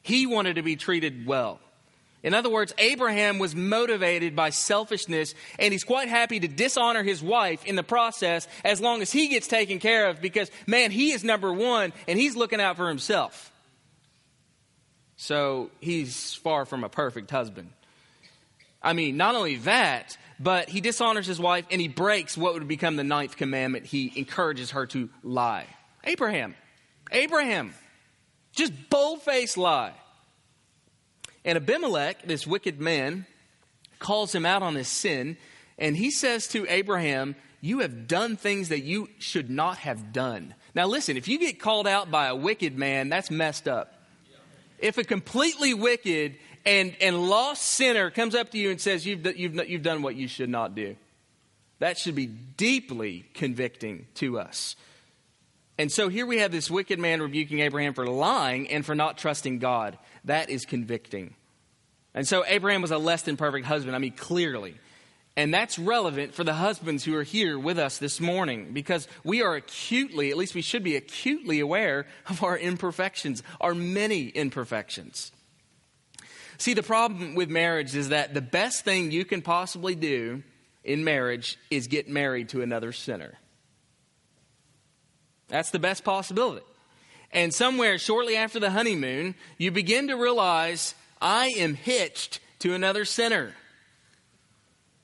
He 0.02 0.24
wanted 0.24 0.54
to 0.54 0.62
be 0.62 0.76
treated 0.76 1.26
well. 1.26 1.58
In 2.22 2.32
other 2.32 2.48
words, 2.48 2.72
Abraham 2.78 3.40
was 3.40 3.56
motivated 3.56 4.36
by 4.36 4.50
selfishness, 4.50 5.34
and 5.58 5.72
he's 5.72 5.82
quite 5.82 6.06
happy 6.06 6.38
to 6.38 6.46
dishonor 6.46 7.02
his 7.02 7.20
wife 7.20 7.64
in 7.64 7.74
the 7.74 7.82
process 7.82 8.46
as 8.64 8.80
long 8.80 9.02
as 9.02 9.10
he 9.10 9.26
gets 9.26 9.48
taken 9.48 9.80
care 9.80 10.06
of 10.06 10.20
because, 10.20 10.48
man, 10.64 10.92
he 10.92 11.10
is 11.10 11.24
number 11.24 11.52
one 11.52 11.92
and 12.06 12.20
he's 12.20 12.36
looking 12.36 12.60
out 12.60 12.76
for 12.76 12.88
himself. 12.88 13.52
So 15.16 15.72
he's 15.80 16.34
far 16.34 16.64
from 16.64 16.84
a 16.84 16.88
perfect 16.88 17.32
husband. 17.32 17.70
I 18.80 18.92
mean, 18.92 19.16
not 19.16 19.34
only 19.34 19.56
that, 19.56 20.16
but 20.38 20.68
he 20.68 20.80
dishonors 20.80 21.26
his 21.26 21.40
wife 21.40 21.66
and 21.68 21.80
he 21.80 21.88
breaks 21.88 22.38
what 22.38 22.54
would 22.54 22.68
become 22.68 22.94
the 22.94 23.02
ninth 23.02 23.36
commandment. 23.36 23.86
He 23.86 24.12
encourages 24.14 24.70
her 24.70 24.86
to 24.86 25.10
lie. 25.24 25.66
Abraham, 26.04 26.54
Abraham, 27.12 27.74
just 28.52 28.72
bold 28.90 29.22
faced 29.22 29.56
lie. 29.56 29.92
And 31.44 31.56
Abimelech, 31.56 32.22
this 32.22 32.46
wicked 32.46 32.80
man, 32.80 33.26
calls 33.98 34.34
him 34.34 34.46
out 34.46 34.62
on 34.62 34.74
his 34.74 34.88
sin, 34.88 35.36
and 35.78 35.96
he 35.96 36.10
says 36.10 36.48
to 36.48 36.66
Abraham, 36.68 37.34
You 37.60 37.80
have 37.80 38.06
done 38.06 38.36
things 38.36 38.68
that 38.68 38.82
you 38.82 39.08
should 39.18 39.50
not 39.50 39.78
have 39.78 40.12
done. 40.12 40.54
Now, 40.74 40.86
listen, 40.86 41.16
if 41.16 41.28
you 41.28 41.38
get 41.38 41.60
called 41.60 41.86
out 41.86 42.10
by 42.10 42.26
a 42.26 42.36
wicked 42.36 42.76
man, 42.76 43.08
that's 43.08 43.30
messed 43.30 43.68
up. 43.68 43.94
If 44.78 44.98
a 44.98 45.04
completely 45.04 45.74
wicked 45.74 46.36
and, 46.64 46.96
and 47.00 47.28
lost 47.28 47.62
sinner 47.62 48.10
comes 48.10 48.34
up 48.34 48.50
to 48.50 48.58
you 48.58 48.70
and 48.70 48.80
says, 48.80 49.06
you've, 49.06 49.24
you've, 49.36 49.68
you've 49.68 49.82
done 49.82 50.02
what 50.02 50.16
you 50.16 50.28
should 50.28 50.48
not 50.48 50.74
do, 50.74 50.96
that 51.78 51.98
should 51.98 52.14
be 52.14 52.26
deeply 52.26 53.24
convicting 53.34 54.06
to 54.14 54.38
us. 54.38 54.76
And 55.82 55.90
so 55.90 56.08
here 56.08 56.26
we 56.26 56.38
have 56.38 56.52
this 56.52 56.70
wicked 56.70 57.00
man 57.00 57.20
rebuking 57.20 57.58
Abraham 57.58 57.92
for 57.92 58.06
lying 58.06 58.70
and 58.70 58.86
for 58.86 58.94
not 58.94 59.18
trusting 59.18 59.58
God. 59.58 59.98
That 60.22 60.48
is 60.48 60.64
convicting. 60.64 61.34
And 62.14 62.24
so 62.24 62.44
Abraham 62.46 62.82
was 62.82 62.92
a 62.92 62.98
less 62.98 63.22
than 63.22 63.36
perfect 63.36 63.66
husband. 63.66 63.96
I 63.96 63.98
mean, 63.98 64.12
clearly. 64.12 64.76
And 65.36 65.52
that's 65.52 65.80
relevant 65.80 66.36
for 66.36 66.44
the 66.44 66.54
husbands 66.54 67.02
who 67.02 67.16
are 67.16 67.24
here 67.24 67.58
with 67.58 67.80
us 67.80 67.98
this 67.98 68.20
morning 68.20 68.72
because 68.72 69.08
we 69.24 69.42
are 69.42 69.56
acutely, 69.56 70.30
at 70.30 70.36
least 70.36 70.54
we 70.54 70.62
should 70.62 70.84
be 70.84 70.94
acutely 70.94 71.58
aware 71.58 72.06
of 72.28 72.44
our 72.44 72.56
imperfections, 72.56 73.42
our 73.60 73.74
many 73.74 74.28
imperfections. 74.28 75.32
See, 76.58 76.74
the 76.74 76.84
problem 76.84 77.34
with 77.34 77.50
marriage 77.50 77.96
is 77.96 78.10
that 78.10 78.34
the 78.34 78.40
best 78.40 78.84
thing 78.84 79.10
you 79.10 79.24
can 79.24 79.42
possibly 79.42 79.96
do 79.96 80.44
in 80.84 81.02
marriage 81.02 81.58
is 81.72 81.88
get 81.88 82.08
married 82.08 82.50
to 82.50 82.62
another 82.62 82.92
sinner. 82.92 83.36
That's 85.52 85.70
the 85.70 85.78
best 85.78 86.02
possibility. 86.02 86.64
And 87.30 87.52
somewhere 87.52 87.98
shortly 87.98 88.36
after 88.36 88.58
the 88.58 88.70
honeymoon, 88.70 89.34
you 89.58 89.70
begin 89.70 90.08
to 90.08 90.14
realize 90.14 90.94
I 91.20 91.48
am 91.58 91.74
hitched 91.74 92.40
to 92.60 92.72
another 92.72 93.04
sinner. 93.04 93.52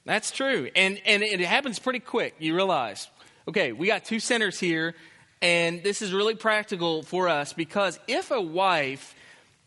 That's 0.07 0.31
true. 0.31 0.71
And, 0.75 0.99
and 1.05 1.23
it 1.23 1.41
happens 1.41 1.79
pretty 1.79 2.01
quick. 2.01 2.35
You 2.39 2.55
realize, 2.55 3.09
okay, 3.47 3.73
we 3.73 3.89
got 3.89 4.07
two 4.07 4.21
sinners 4.21 4.59
here, 4.59 4.95
and 5.43 5.83
this 5.83 6.01
is 6.01 6.15
really 6.15 6.35
practical 6.35 7.03
for 7.03 7.29
us 7.29 7.53
because 7.53 8.01
if 8.09 8.31
a 8.31 8.41
wife 8.41 9.15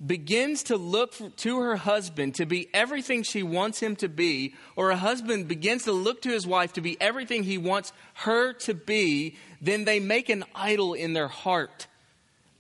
begins 0.05 0.63
to 0.63 0.77
look 0.77 1.13
to 1.37 1.59
her 1.59 1.75
husband 1.75 2.35
to 2.35 2.45
be 2.45 2.69
everything 2.73 3.23
she 3.23 3.43
wants 3.43 3.79
him 3.79 3.95
to 3.97 4.09
be, 4.09 4.55
or 4.75 4.89
a 4.89 4.97
husband 4.97 5.47
begins 5.47 5.83
to 5.83 5.91
look 5.91 6.21
to 6.23 6.29
his 6.29 6.47
wife 6.47 6.73
to 6.73 6.81
be 6.81 6.99
everything 6.99 7.43
he 7.43 7.57
wants 7.57 7.93
her 8.15 8.53
to 8.53 8.73
be, 8.73 9.35
then 9.61 9.85
they 9.85 9.99
make 9.99 10.29
an 10.29 10.43
idol 10.55 10.93
in 10.93 11.13
their 11.13 11.27
heart. 11.27 11.87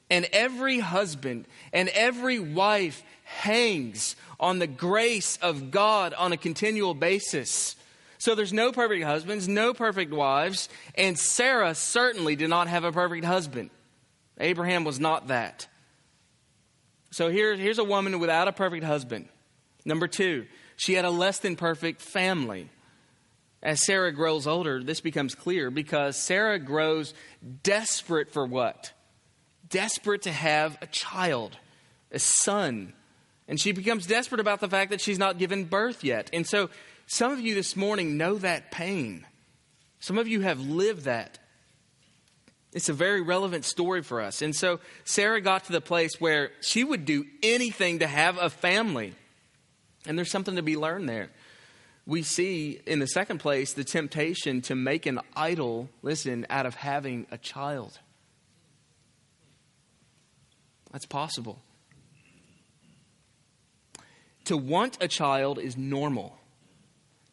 And 0.09 0.27
every 0.33 0.79
husband 0.79 1.45
and 1.73 1.89
every 1.89 2.37
wife 2.37 3.03
hangs 3.23 4.15
on 4.39 4.59
the 4.59 4.67
grace 4.67 5.37
of 5.41 5.71
God 5.71 6.13
on 6.13 6.33
a 6.33 6.37
continual 6.37 6.93
basis. 6.93 7.75
So 8.17 8.35
there's 8.35 8.53
no 8.53 8.71
perfect 8.71 9.03
husbands, 9.03 9.47
no 9.47 9.73
perfect 9.73 10.13
wives, 10.13 10.69
and 10.95 11.17
Sarah 11.17 11.73
certainly 11.73 12.35
did 12.35 12.49
not 12.49 12.67
have 12.67 12.83
a 12.83 12.91
perfect 12.91 13.25
husband. 13.25 13.71
Abraham 14.39 14.83
was 14.83 14.99
not 14.99 15.29
that. 15.29 15.67
So 17.11 17.29
here, 17.29 17.55
here's 17.55 17.77
a 17.77 17.83
woman 17.83 18.19
without 18.19 18.47
a 18.47 18.53
perfect 18.53 18.85
husband. 18.85 19.27
Number 19.85 20.07
two, 20.07 20.47
she 20.77 20.93
had 20.93 21.05
a 21.05 21.09
less 21.09 21.39
than 21.39 21.55
perfect 21.55 22.01
family. 22.01 22.69
As 23.61 23.85
Sarah 23.85 24.11
grows 24.11 24.47
older, 24.47 24.83
this 24.83 25.01
becomes 25.01 25.35
clear 25.35 25.69
because 25.69 26.17
Sarah 26.17 26.57
grows 26.57 27.13
desperate 27.63 28.31
for 28.31 28.45
what? 28.45 28.91
Desperate 29.69 30.23
to 30.23 30.31
have 30.31 30.77
a 30.81 30.87
child, 30.87 31.57
a 32.11 32.19
son. 32.19 32.93
And 33.47 33.59
she 33.59 33.71
becomes 33.73 34.07
desperate 34.07 34.39
about 34.39 34.61
the 34.61 34.69
fact 34.69 34.91
that 34.91 35.01
she's 35.01 35.19
not 35.19 35.37
given 35.37 35.65
birth 35.65 36.03
yet. 36.03 36.29
And 36.33 36.47
so 36.47 36.69
some 37.05 37.31
of 37.31 37.41
you 37.41 37.53
this 37.53 37.75
morning 37.75 38.17
know 38.17 38.35
that 38.35 38.71
pain. 38.71 39.25
Some 39.99 40.17
of 40.17 40.27
you 40.27 40.41
have 40.41 40.59
lived 40.61 41.03
that. 41.03 41.37
It's 42.73 42.89
a 42.89 42.93
very 42.93 43.21
relevant 43.21 43.65
story 43.65 44.01
for 44.01 44.21
us. 44.21 44.41
And 44.41 44.55
so 44.55 44.79
Sarah 45.03 45.41
got 45.41 45.65
to 45.65 45.73
the 45.73 45.81
place 45.81 46.19
where 46.19 46.51
she 46.61 46.83
would 46.83 47.05
do 47.05 47.25
anything 47.43 47.99
to 47.99 48.07
have 48.07 48.37
a 48.37 48.49
family. 48.49 49.13
And 50.05 50.17
there's 50.17 50.31
something 50.31 50.55
to 50.55 50.63
be 50.63 50.77
learned 50.77 51.09
there. 51.09 51.29
We 52.05 52.23
see, 52.23 52.79
in 52.87 52.99
the 52.99 53.07
second 53.07 53.39
place, 53.39 53.73
the 53.73 53.83
temptation 53.83 54.61
to 54.63 54.75
make 54.75 55.05
an 55.05 55.19
idol, 55.35 55.89
listen, 56.01 56.47
out 56.49 56.65
of 56.65 56.75
having 56.75 57.27
a 57.29 57.37
child. 57.37 57.99
That's 60.91 61.05
possible. 61.05 61.61
To 64.45 64.57
want 64.57 64.97
a 65.01 65.07
child 65.07 65.59
is 65.59 65.77
normal, 65.77 66.37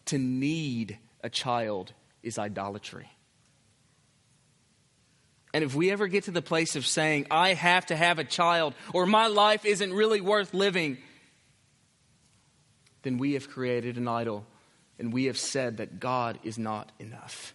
to 0.06 0.18
need 0.18 0.98
a 1.22 1.30
child 1.30 1.92
is 2.22 2.38
idolatry. 2.38 3.08
And 5.54 5.64
if 5.64 5.74
we 5.74 5.90
ever 5.90 6.08
get 6.08 6.24
to 6.24 6.30
the 6.30 6.42
place 6.42 6.76
of 6.76 6.86
saying, 6.86 7.26
I 7.30 7.54
have 7.54 7.86
to 7.86 7.96
have 7.96 8.18
a 8.18 8.24
child, 8.24 8.74
or 8.92 9.06
my 9.06 9.28
life 9.28 9.64
isn't 9.64 9.92
really 9.92 10.20
worth 10.20 10.52
living, 10.52 10.98
then 13.02 13.18
we 13.18 13.32
have 13.32 13.48
created 13.48 13.96
an 13.96 14.08
idol 14.08 14.44
and 14.98 15.12
we 15.12 15.26
have 15.26 15.38
said 15.38 15.78
that 15.78 16.00
God 16.00 16.38
is 16.42 16.58
not 16.58 16.90
enough. 16.98 17.54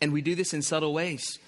And 0.00 0.12
we 0.12 0.22
do 0.22 0.34
this 0.34 0.54
in 0.54 0.62
subtle 0.62 0.92
ways. 0.92 1.38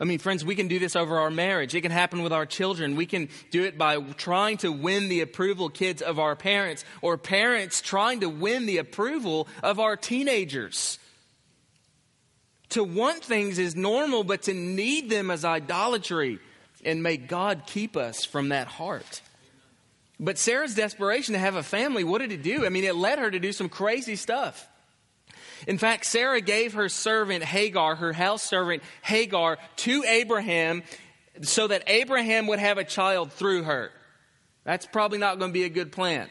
I 0.00 0.04
mean, 0.04 0.18
friends, 0.18 0.44
we 0.44 0.56
can 0.56 0.66
do 0.66 0.78
this 0.78 0.96
over 0.96 1.18
our 1.18 1.30
marriage. 1.30 1.74
It 1.74 1.82
can 1.82 1.92
happen 1.92 2.22
with 2.22 2.32
our 2.32 2.46
children. 2.46 2.96
We 2.96 3.06
can 3.06 3.28
do 3.50 3.62
it 3.62 3.78
by 3.78 4.00
trying 4.00 4.56
to 4.58 4.72
win 4.72 5.08
the 5.08 5.20
approval, 5.20 5.68
kids, 5.68 6.02
of 6.02 6.18
our 6.18 6.34
parents, 6.34 6.84
or 7.02 7.16
parents 7.16 7.80
trying 7.80 8.20
to 8.20 8.28
win 8.28 8.66
the 8.66 8.78
approval 8.78 9.46
of 9.62 9.78
our 9.78 9.96
teenagers. 9.96 10.98
To 12.72 12.84
want 12.84 13.22
things 13.22 13.58
is 13.58 13.76
normal, 13.76 14.24
but 14.24 14.42
to 14.42 14.54
need 14.54 15.10
them 15.10 15.30
is 15.30 15.44
idolatry. 15.44 16.38
And 16.84 17.02
may 17.02 17.16
God 17.16 17.64
keep 17.66 17.96
us 17.96 18.24
from 18.24 18.48
that 18.48 18.66
heart. 18.66 19.20
But 20.18 20.38
Sarah's 20.38 20.74
desperation 20.74 21.34
to 21.34 21.38
have 21.38 21.56
a 21.56 21.62
family, 21.62 22.04
what 22.04 22.22
did 22.22 22.32
it 22.32 22.42
do? 22.42 22.64
I 22.64 22.68
mean, 22.68 22.84
it 22.84 22.94
led 22.94 23.18
her 23.18 23.30
to 23.30 23.38
do 23.38 23.52
some 23.52 23.68
crazy 23.68 24.16
stuff. 24.16 24.68
In 25.66 25.78
fact, 25.78 26.06
Sarah 26.06 26.40
gave 26.40 26.74
her 26.74 26.88
servant 26.88 27.44
Hagar, 27.44 27.96
her 27.96 28.12
house 28.12 28.42
servant 28.42 28.82
Hagar, 29.02 29.58
to 29.76 30.04
Abraham 30.04 30.82
so 31.42 31.66
that 31.68 31.84
Abraham 31.86 32.46
would 32.46 32.58
have 32.58 32.78
a 32.78 32.84
child 32.84 33.32
through 33.32 33.64
her. 33.64 33.90
That's 34.64 34.86
probably 34.86 35.18
not 35.18 35.38
going 35.38 35.50
to 35.50 35.54
be 35.54 35.64
a 35.64 35.68
good 35.68 35.92
plan. 35.92 36.28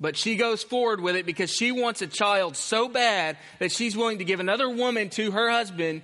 But 0.00 0.16
she 0.16 0.36
goes 0.36 0.62
forward 0.62 1.00
with 1.00 1.16
it 1.16 1.24
because 1.24 1.50
she 1.50 1.72
wants 1.72 2.02
a 2.02 2.06
child 2.06 2.56
so 2.56 2.88
bad 2.88 3.36
that 3.58 3.70
she's 3.72 3.96
willing 3.96 4.18
to 4.18 4.24
give 4.24 4.40
another 4.40 4.68
woman 4.68 5.08
to 5.10 5.30
her 5.30 5.50
husband 5.50 6.02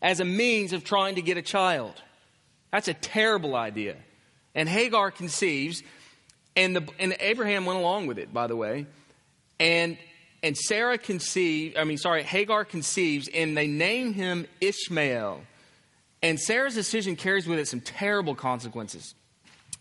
as 0.00 0.20
a 0.20 0.24
means 0.24 0.72
of 0.72 0.84
trying 0.84 1.16
to 1.16 1.22
get 1.22 1.36
a 1.36 1.42
child. 1.42 1.94
That's 2.72 2.88
a 2.88 2.94
terrible 2.94 3.54
idea. 3.54 3.96
And 4.54 4.68
Hagar 4.68 5.10
conceives, 5.10 5.82
and, 6.54 6.76
the, 6.76 6.88
and 6.98 7.14
Abraham 7.20 7.66
went 7.66 7.78
along 7.78 8.06
with 8.06 8.18
it, 8.18 8.32
by 8.32 8.46
the 8.46 8.56
way. 8.56 8.86
And, 9.60 9.98
and 10.42 10.56
Sarah 10.56 10.98
conceived, 10.98 11.76
I 11.76 11.84
mean, 11.84 11.98
sorry, 11.98 12.22
Hagar 12.22 12.64
conceives, 12.64 13.28
and 13.32 13.56
they 13.56 13.66
name 13.66 14.14
him 14.14 14.46
Ishmael. 14.60 15.40
And 16.22 16.40
Sarah's 16.40 16.74
decision 16.74 17.16
carries 17.16 17.46
with 17.46 17.58
it 17.58 17.68
some 17.68 17.80
terrible 17.80 18.34
consequences. 18.34 19.14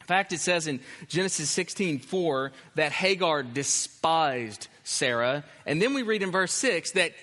In 0.05 0.07
fact, 0.07 0.33
it 0.33 0.39
says 0.39 0.67
in 0.67 0.81
Genesis 1.07 1.49
16 1.49 1.97
4 1.97 2.51
that 2.75 2.91
Hagar 2.91 3.41
despised 3.41 4.67
Sarah. 4.83 5.43
And 5.65 5.81
then 5.81 5.95
we 5.95 6.03
read 6.03 6.21
in 6.21 6.29
verse 6.29 6.51
6 6.53 6.91
that, 6.91 7.13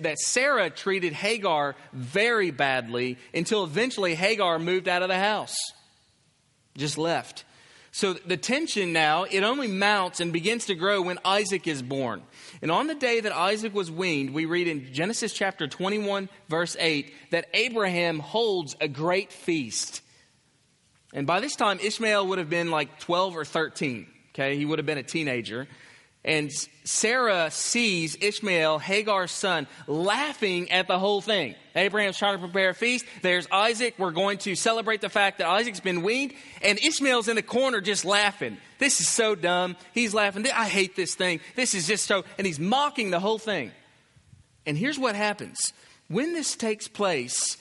that 0.00 0.16
Sarah 0.20 0.70
treated 0.70 1.12
Hagar 1.12 1.74
very 1.92 2.52
badly 2.52 3.18
until 3.34 3.64
eventually 3.64 4.14
Hagar 4.14 4.60
moved 4.60 4.86
out 4.86 5.02
of 5.02 5.08
the 5.08 5.18
house, 5.18 5.56
just 6.76 6.98
left. 6.98 7.44
So 7.90 8.12
the 8.12 8.36
tension 8.36 8.92
now, 8.92 9.24
it 9.24 9.42
only 9.42 9.66
mounts 9.66 10.20
and 10.20 10.32
begins 10.32 10.66
to 10.66 10.76
grow 10.76 11.02
when 11.02 11.18
Isaac 11.24 11.66
is 11.66 11.82
born. 11.82 12.22
And 12.62 12.70
on 12.70 12.86
the 12.86 12.94
day 12.94 13.18
that 13.18 13.32
Isaac 13.32 13.74
was 13.74 13.90
weaned, 13.90 14.32
we 14.32 14.44
read 14.44 14.68
in 14.68 14.92
Genesis 14.92 15.32
chapter 15.32 15.66
21, 15.66 16.28
verse 16.48 16.76
8, 16.78 17.12
that 17.32 17.48
Abraham 17.54 18.20
holds 18.20 18.76
a 18.80 18.86
great 18.86 19.32
feast. 19.32 20.00
And 21.12 21.26
by 21.26 21.40
this 21.40 21.56
time, 21.56 21.78
Ishmael 21.80 22.26
would 22.28 22.38
have 22.38 22.50
been 22.50 22.70
like 22.70 23.00
12 23.00 23.36
or 23.36 23.44
13. 23.44 24.06
Okay, 24.34 24.56
he 24.56 24.64
would 24.64 24.78
have 24.78 24.86
been 24.86 24.98
a 24.98 25.02
teenager. 25.02 25.66
And 26.22 26.52
Sarah 26.84 27.50
sees 27.50 28.16
Ishmael, 28.20 28.78
Hagar's 28.78 29.30
son, 29.30 29.66
laughing 29.86 30.70
at 30.70 30.86
the 30.86 30.98
whole 30.98 31.22
thing. 31.22 31.54
Abraham's 31.74 32.18
trying 32.18 32.34
to 32.34 32.38
prepare 32.38 32.70
a 32.70 32.74
feast. 32.74 33.06
There's 33.22 33.46
Isaac. 33.50 33.94
We're 33.96 34.10
going 34.10 34.36
to 34.38 34.54
celebrate 34.54 35.00
the 35.00 35.08
fact 35.08 35.38
that 35.38 35.48
Isaac's 35.48 35.80
been 35.80 36.02
weaned. 36.02 36.34
And 36.60 36.78
Ishmael's 36.78 37.28
in 37.28 37.36
the 37.36 37.42
corner 37.42 37.80
just 37.80 38.04
laughing. 38.04 38.58
This 38.78 39.00
is 39.00 39.08
so 39.08 39.34
dumb. 39.34 39.76
He's 39.94 40.12
laughing. 40.12 40.46
I 40.54 40.68
hate 40.68 40.94
this 40.94 41.14
thing. 41.14 41.40
This 41.56 41.74
is 41.74 41.86
just 41.86 42.04
so. 42.04 42.24
And 42.36 42.46
he's 42.46 42.60
mocking 42.60 43.10
the 43.10 43.20
whole 43.20 43.38
thing. 43.38 43.72
And 44.66 44.76
here's 44.76 44.98
what 44.98 45.14
happens 45.14 45.72
when 46.08 46.34
this 46.34 46.54
takes 46.54 46.86
place, 46.86 47.56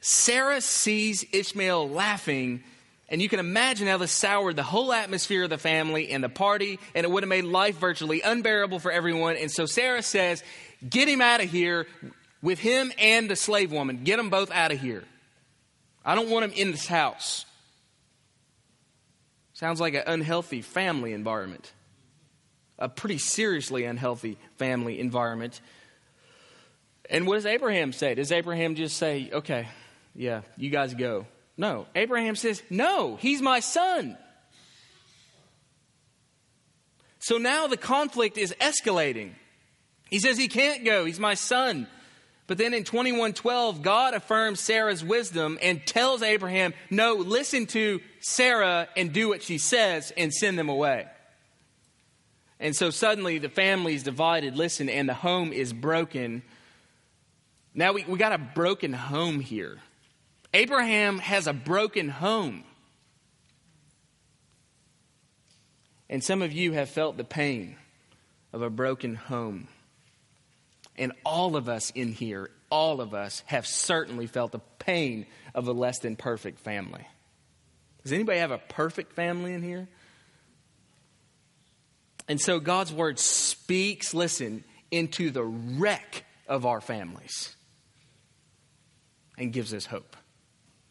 Sarah 0.00 0.60
sees 0.60 1.24
Ishmael 1.32 1.88
laughing 1.88 2.62
and 3.08 3.22
you 3.22 3.28
can 3.28 3.38
imagine 3.38 3.86
how 3.86 3.98
this 3.98 4.10
soured 4.10 4.56
the 4.56 4.64
whole 4.64 4.92
atmosphere 4.92 5.44
of 5.44 5.50
the 5.50 5.58
family 5.58 6.10
and 6.10 6.24
the 6.24 6.28
party, 6.28 6.78
and 6.94 7.04
it 7.04 7.10
would 7.10 7.22
have 7.22 7.28
made 7.28 7.44
life 7.44 7.78
virtually 7.78 8.20
unbearable 8.20 8.80
for 8.80 8.90
everyone. 8.90 9.36
And 9.36 9.50
so 9.50 9.66
Sarah 9.66 10.02
says, 10.02 10.42
Get 10.88 11.08
him 11.08 11.20
out 11.20 11.42
of 11.42 11.50
here 11.50 11.86
with 12.42 12.58
him 12.58 12.92
and 12.98 13.30
the 13.30 13.36
slave 13.36 13.72
woman. 13.72 14.02
Get 14.04 14.16
them 14.16 14.28
both 14.28 14.50
out 14.50 14.72
of 14.72 14.80
here. 14.80 15.04
I 16.04 16.14
don't 16.14 16.30
want 16.30 16.44
him 16.44 16.52
in 16.52 16.70
this 16.72 16.86
house. 16.86 17.46
Sounds 19.54 19.80
like 19.80 19.94
an 19.94 20.02
unhealthy 20.06 20.60
family 20.60 21.12
environment, 21.12 21.72
a 22.78 22.88
pretty 22.88 23.18
seriously 23.18 23.84
unhealthy 23.84 24.36
family 24.56 25.00
environment. 25.00 25.60
And 27.08 27.26
what 27.26 27.36
does 27.36 27.46
Abraham 27.46 27.92
say? 27.92 28.14
Does 28.14 28.32
Abraham 28.32 28.74
just 28.74 28.96
say, 28.96 29.30
Okay, 29.32 29.68
yeah, 30.14 30.42
you 30.56 30.70
guys 30.70 30.92
go? 30.92 31.26
No. 31.56 31.86
Abraham 31.94 32.36
says, 32.36 32.62
No, 32.70 33.16
he's 33.16 33.40
my 33.40 33.60
son. 33.60 34.16
So 37.18 37.38
now 37.38 37.66
the 37.66 37.76
conflict 37.76 38.38
is 38.38 38.54
escalating. 38.60 39.32
He 40.08 40.20
says 40.20 40.38
he 40.38 40.46
can't 40.46 40.84
go, 40.84 41.04
he's 41.04 41.18
my 41.18 41.34
son. 41.34 41.88
But 42.46 42.58
then 42.58 42.72
in 42.72 42.84
2112, 42.84 43.82
God 43.82 44.14
affirms 44.14 44.60
Sarah's 44.60 45.04
wisdom 45.04 45.58
and 45.60 45.84
tells 45.84 46.22
Abraham, 46.22 46.74
no, 46.90 47.14
listen 47.14 47.66
to 47.66 48.00
Sarah 48.20 48.88
and 48.96 49.12
do 49.12 49.28
what 49.28 49.42
she 49.42 49.58
says 49.58 50.12
and 50.16 50.32
send 50.32 50.56
them 50.56 50.68
away. 50.68 51.06
And 52.60 52.76
so 52.76 52.90
suddenly 52.90 53.38
the 53.38 53.48
family 53.48 53.94
is 53.94 54.04
divided, 54.04 54.56
listen, 54.56 54.88
and 54.88 55.08
the 55.08 55.14
home 55.14 55.52
is 55.52 55.72
broken. 55.72 56.42
Now 57.74 57.92
we, 57.92 58.04
we 58.04 58.18
got 58.18 58.32
a 58.32 58.38
broken 58.38 58.92
home 58.92 59.40
here. 59.40 59.78
Abraham 60.56 61.18
has 61.18 61.46
a 61.46 61.52
broken 61.52 62.08
home. 62.08 62.64
And 66.08 66.24
some 66.24 66.40
of 66.40 66.50
you 66.50 66.72
have 66.72 66.88
felt 66.88 67.18
the 67.18 67.24
pain 67.24 67.76
of 68.54 68.62
a 68.62 68.70
broken 68.70 69.16
home. 69.16 69.68
And 70.96 71.12
all 71.26 71.56
of 71.56 71.68
us 71.68 71.90
in 71.90 72.10
here, 72.10 72.48
all 72.70 73.02
of 73.02 73.12
us 73.12 73.42
have 73.44 73.66
certainly 73.66 74.26
felt 74.26 74.50
the 74.50 74.62
pain 74.78 75.26
of 75.54 75.68
a 75.68 75.72
less 75.72 75.98
than 75.98 76.16
perfect 76.16 76.60
family. 76.60 77.06
Does 78.02 78.14
anybody 78.14 78.38
have 78.38 78.50
a 78.50 78.56
perfect 78.56 79.12
family 79.12 79.52
in 79.52 79.62
here? 79.62 79.88
And 82.28 82.40
so 82.40 82.60
God's 82.60 82.94
word 82.94 83.18
speaks, 83.18 84.14
listen, 84.14 84.64
into 84.90 85.30
the 85.30 85.44
wreck 85.44 86.24
of 86.48 86.64
our 86.64 86.80
families 86.80 87.54
and 89.36 89.52
gives 89.52 89.74
us 89.74 89.84
hope. 89.84 90.16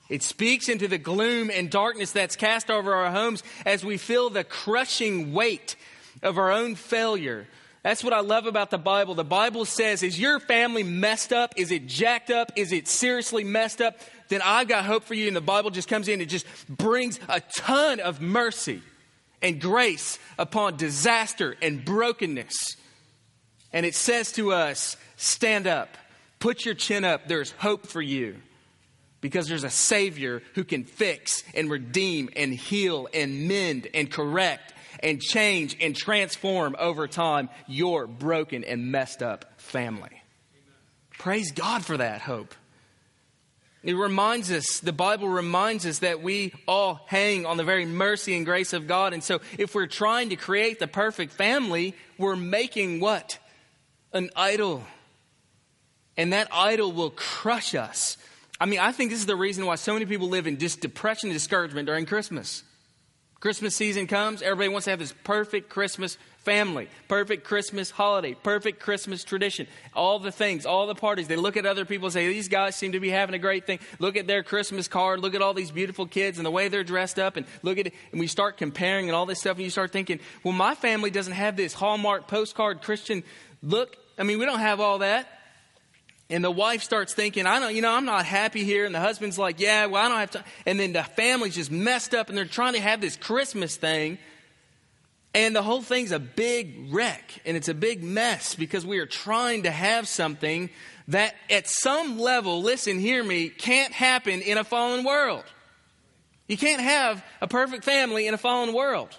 It 0.10 0.22
speaks 0.22 0.70
into 0.70 0.88
the 0.88 0.98
gloom 0.98 1.50
and 1.50 1.70
darkness 1.70 2.12
that's 2.12 2.36
cast 2.36 2.70
over 2.70 2.94
our 2.94 3.12
homes 3.12 3.44
as 3.66 3.84
we 3.84 3.98
feel 3.98 4.30
the 4.30 4.44
crushing 4.44 5.34
weight 5.34 5.76
of 6.22 6.38
our 6.38 6.52
own 6.52 6.76
failure. 6.76 7.48
That's 7.82 8.04
what 8.04 8.14
I 8.14 8.22
love 8.22 8.46
about 8.46 8.72
the 8.72 8.78
Bible. 8.78 9.16
The 9.16 9.24
Bible 9.24 9.66
says, 9.66 10.04
Is 10.04 10.20
your 10.20 10.40
family 10.40 10.84
messed 10.84 11.34
up? 11.34 11.54
Is 11.56 11.72
it 11.72 11.88
jacked 11.88 12.32
up? 12.32 12.52
Is 12.56 12.72
it 12.72 12.88
seriously 12.88 13.44
messed 13.44 13.82
up? 13.82 14.00
Then 14.28 14.42
I've 14.44 14.68
got 14.68 14.86
hope 14.86 15.04
for 15.04 15.14
you. 15.14 15.28
And 15.28 15.36
the 15.36 15.42
Bible 15.42 15.70
just 15.70 15.88
comes 15.88 16.08
in 16.08 16.20
and 16.22 16.30
just 16.30 16.48
brings 16.68 17.20
a 17.30 17.42
ton 17.42 18.00
of 18.00 18.22
mercy 18.22 18.82
and 19.42 19.62
grace 19.62 20.18
upon 20.40 20.78
disaster 20.78 21.56
and 21.62 21.86
brokenness. 21.86 22.56
And 23.72 23.86
it 23.86 23.94
says 23.94 24.32
to 24.34 24.52
us, 24.52 24.98
Stand 25.16 25.68
up, 25.68 25.90
put 26.40 26.66
your 26.66 26.76
chin 26.76 27.04
up. 27.04 27.28
There's 27.28 27.52
hope 27.52 27.86
for 27.86 28.02
you 28.02 28.38
because 29.26 29.48
there's 29.48 29.64
a 29.64 29.72
Savior 29.72 30.44
who 30.54 30.64
can 30.64 30.84
fix 30.84 31.44
and 31.56 31.68
redeem 31.68 32.30
and 32.36 32.54
heal 32.54 33.08
and 33.12 33.48
mend 33.48 33.88
and 33.96 34.12
correct 34.12 34.72
and 35.00 35.20
change 35.20 35.76
and 35.82 35.96
transform 35.96 36.76
over 36.78 37.08
time 37.08 37.50
your 37.66 38.06
broken 38.06 38.64
and 38.64 38.92
messed 38.92 39.24
up 39.24 39.60
family. 39.60 40.12
Amen. 40.12 40.22
Praise 41.18 41.52
God 41.54 41.84
for 41.84 41.98
that 41.98 42.22
hope. 42.22 42.54
It 43.82 43.96
reminds 43.96 44.52
us, 44.52 44.80
the 44.80 44.94
Bible 44.94 45.28
reminds 45.28 45.88
us 45.88 45.98
that 46.00 46.22
we 46.22 46.54
all 46.68 47.04
hang 47.08 47.48
on 47.48 47.58
the 47.58 47.64
very 47.64 47.88
mercy 47.88 48.36
and 48.36 48.46
grace 48.46 48.74
of 48.74 48.86
God. 48.86 49.12
And 49.12 49.24
so 49.24 49.42
if 49.58 49.74
we're 49.74 49.88
trying 49.88 50.30
to 50.30 50.36
create 50.36 50.78
the 50.78 50.88
perfect 50.88 51.34
family, 51.34 51.96
we're 52.20 52.36
making 52.36 53.00
what? 53.00 53.40
An 54.14 54.30
idol. 54.36 54.84
And 56.16 56.32
that 56.32 56.48
idol 56.52 56.92
will 56.92 57.10
crush 57.10 57.74
us 57.74 58.18
I 58.60 58.66
mean, 58.66 58.80
I 58.80 58.92
think 58.92 59.12
this 59.12 59.20
is 59.20 59.26
the 59.26 59.36
reason 59.36 59.66
why 59.66 59.76
so 59.76 59.94
many 59.94 60.06
people 60.06 60.30
live 60.30 60.48
in 60.48 60.58
just 60.58 60.80
depression 60.80 61.30
and 61.30 61.36
discouragement 61.36 61.88
during 61.88 62.06
Christmas. 62.06 62.64
Christmas 63.42 63.76
season 63.76 64.08
comes, 64.08 64.42
everybody 64.42 64.70
wants 64.70 64.86
to 64.86 64.92
have 64.92 65.00
this 65.00 65.14
perfect 65.24 65.70
Christmas 65.70 66.18
family, 66.40 66.88
perfect 67.08 67.44
Christmas 67.44 67.92
holiday, 67.92 68.34
perfect 68.34 68.80
Christmas 68.80 69.24
tradition, 69.24 69.68
all 69.94 70.20
the 70.20 70.32
things, 70.32 70.66
all 70.66 70.88
the 70.88 70.96
parties. 70.96 71.28
They 71.28 71.36
look 71.36 71.58
at 71.58 71.66
other 71.66 71.86
people 71.86 72.08
and 72.08 72.14
say, 72.14 72.28
These 72.28 72.48
guys 72.48 72.76
seem 72.76 72.94
to 72.94 73.00
be 73.00 73.10
having 73.10 73.36
a 73.36 73.40
great 73.40 73.68
thing. 73.68 73.80
Look 74.00 74.16
at 74.16 74.26
their 74.26 74.42
Christmas 74.42 74.88
card, 74.88 75.20
look 75.20 75.36
at 75.36 75.42
all 75.42 75.54
these 75.54 75.70
beautiful 75.70 76.08
kids 76.08 76.40
and 76.40 76.46
the 76.46 76.52
way 76.52 76.70
they're 76.70 76.84
dressed 76.84 77.20
up, 77.20 77.36
and 77.36 77.46
look 77.62 77.78
at 77.78 77.88
it. 77.88 77.94
And 78.12 78.20
we 78.20 78.28
start 78.28 78.58
comparing 78.58 79.10
and 79.10 79.16
all 79.16 79.26
this 79.26 79.42
stuff, 79.42 79.58
and 79.58 79.64
you 79.64 79.70
start 79.70 79.92
thinking, 79.92 80.20
Well, 80.44 80.54
my 80.54 80.74
family 80.74 81.10
doesn't 81.10 81.34
have 81.34 81.58
this 81.58 81.74
Hallmark 81.74 82.28
postcard 82.28 82.82
Christian 82.82 83.24
look. 83.62 83.98
I 84.18 84.24
mean, 84.24 84.40
we 84.40 84.46
don't 84.46 84.60
have 84.60 84.80
all 84.80 85.00
that. 85.00 85.28
And 86.30 86.44
the 86.44 86.52
wife 86.52 86.82
starts 86.82 87.14
thinking, 87.14 87.46
I 87.46 87.60
don't, 87.60 87.76
you 87.76 87.82
know, 87.82 87.94
I'm 87.94 88.06
not 88.06 88.26
happy 88.26 88.64
here. 88.64 88.86
And 88.86 88.96
the 88.96 89.00
husband's 89.00 89.38
like, 89.38 89.60
yeah, 89.60 89.86
well, 89.86 90.04
I 90.04 90.10
don't 90.10 90.20
have 90.20 90.32
to. 90.32 90.44
And 90.66 90.80
then 90.80 90.94
the 90.94 91.04
family's 91.04 91.56
just 91.56 91.70
messed 91.70 92.16
up 92.16 92.30
and 92.30 92.38
they're 92.38 92.46
trying 92.46 92.74
to 92.74 92.82
have 92.82 93.00
this 93.00 93.16
Christmas 93.16 93.76
thing. 93.76 94.18
And 95.36 95.56
the 95.56 95.62
whole 95.62 95.82
thing's 95.82 96.12
a 96.12 96.20
big 96.20 96.94
wreck 96.94 97.42
and 97.46 97.56
it's 97.56 97.68
a 97.68 97.74
big 97.74 98.04
mess 98.04 98.56
because 98.56 98.86
we 98.86 99.00
are 99.00 99.06
trying 99.06 99.64
to 99.64 99.72
have 99.72 100.08
something 100.08 100.70
that 101.10 101.36
at 101.50 101.68
some 101.68 102.18
level, 102.18 102.62
listen, 102.62 103.00
hear 103.00 103.24
me, 103.24 103.50
can't 103.50 103.94
happen 103.94 104.42
in 104.42 104.58
a 104.58 104.64
fallen 104.64 105.04
world. 105.04 105.44
You 106.48 106.58
can't 106.58 106.82
have 106.82 107.24
a 107.42 107.48
perfect 107.48 107.84
family 107.84 108.28
in 108.28 108.34
a 108.34 108.38
fallen 108.38 108.74
world. 108.74 109.10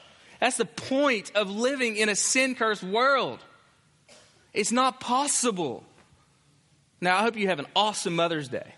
That's 0.41 0.57
the 0.57 0.65
point 0.65 1.33
of 1.35 1.51
living 1.51 1.97
in 1.97 2.09
a 2.09 2.17
sin 2.17 2.55
cursed 2.55 2.83
world. 2.83 3.39
It's 4.53 4.73
not 4.73 5.01
possible. 5.01 5.85
Now, 7.01 7.19
I 7.19 7.23
hope 7.23 7.37
you 7.37 7.49
have 7.49 7.59
an 7.59 7.67
awesome 7.77 8.17
Mother's 8.17 8.49
Day. 8.49 8.75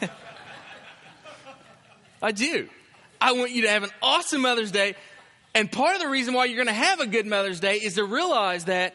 I 2.22 2.32
do. 2.32 2.68
I 3.20 3.32
want 3.32 3.50
you 3.50 3.62
to 3.62 3.68
have 3.68 3.82
an 3.82 3.90
awesome 4.02 4.40
Mother's 4.40 4.70
Day. 4.70 4.94
And 5.54 5.70
part 5.70 5.96
of 5.96 6.00
the 6.00 6.08
reason 6.08 6.32
why 6.32 6.46
you're 6.46 6.56
going 6.56 6.68
to 6.68 6.72
have 6.72 7.00
a 7.00 7.06
good 7.06 7.26
Mother's 7.26 7.60
Day 7.60 7.76
is 7.76 7.94
to 7.94 8.04
realize 8.04 8.64
that 8.64 8.94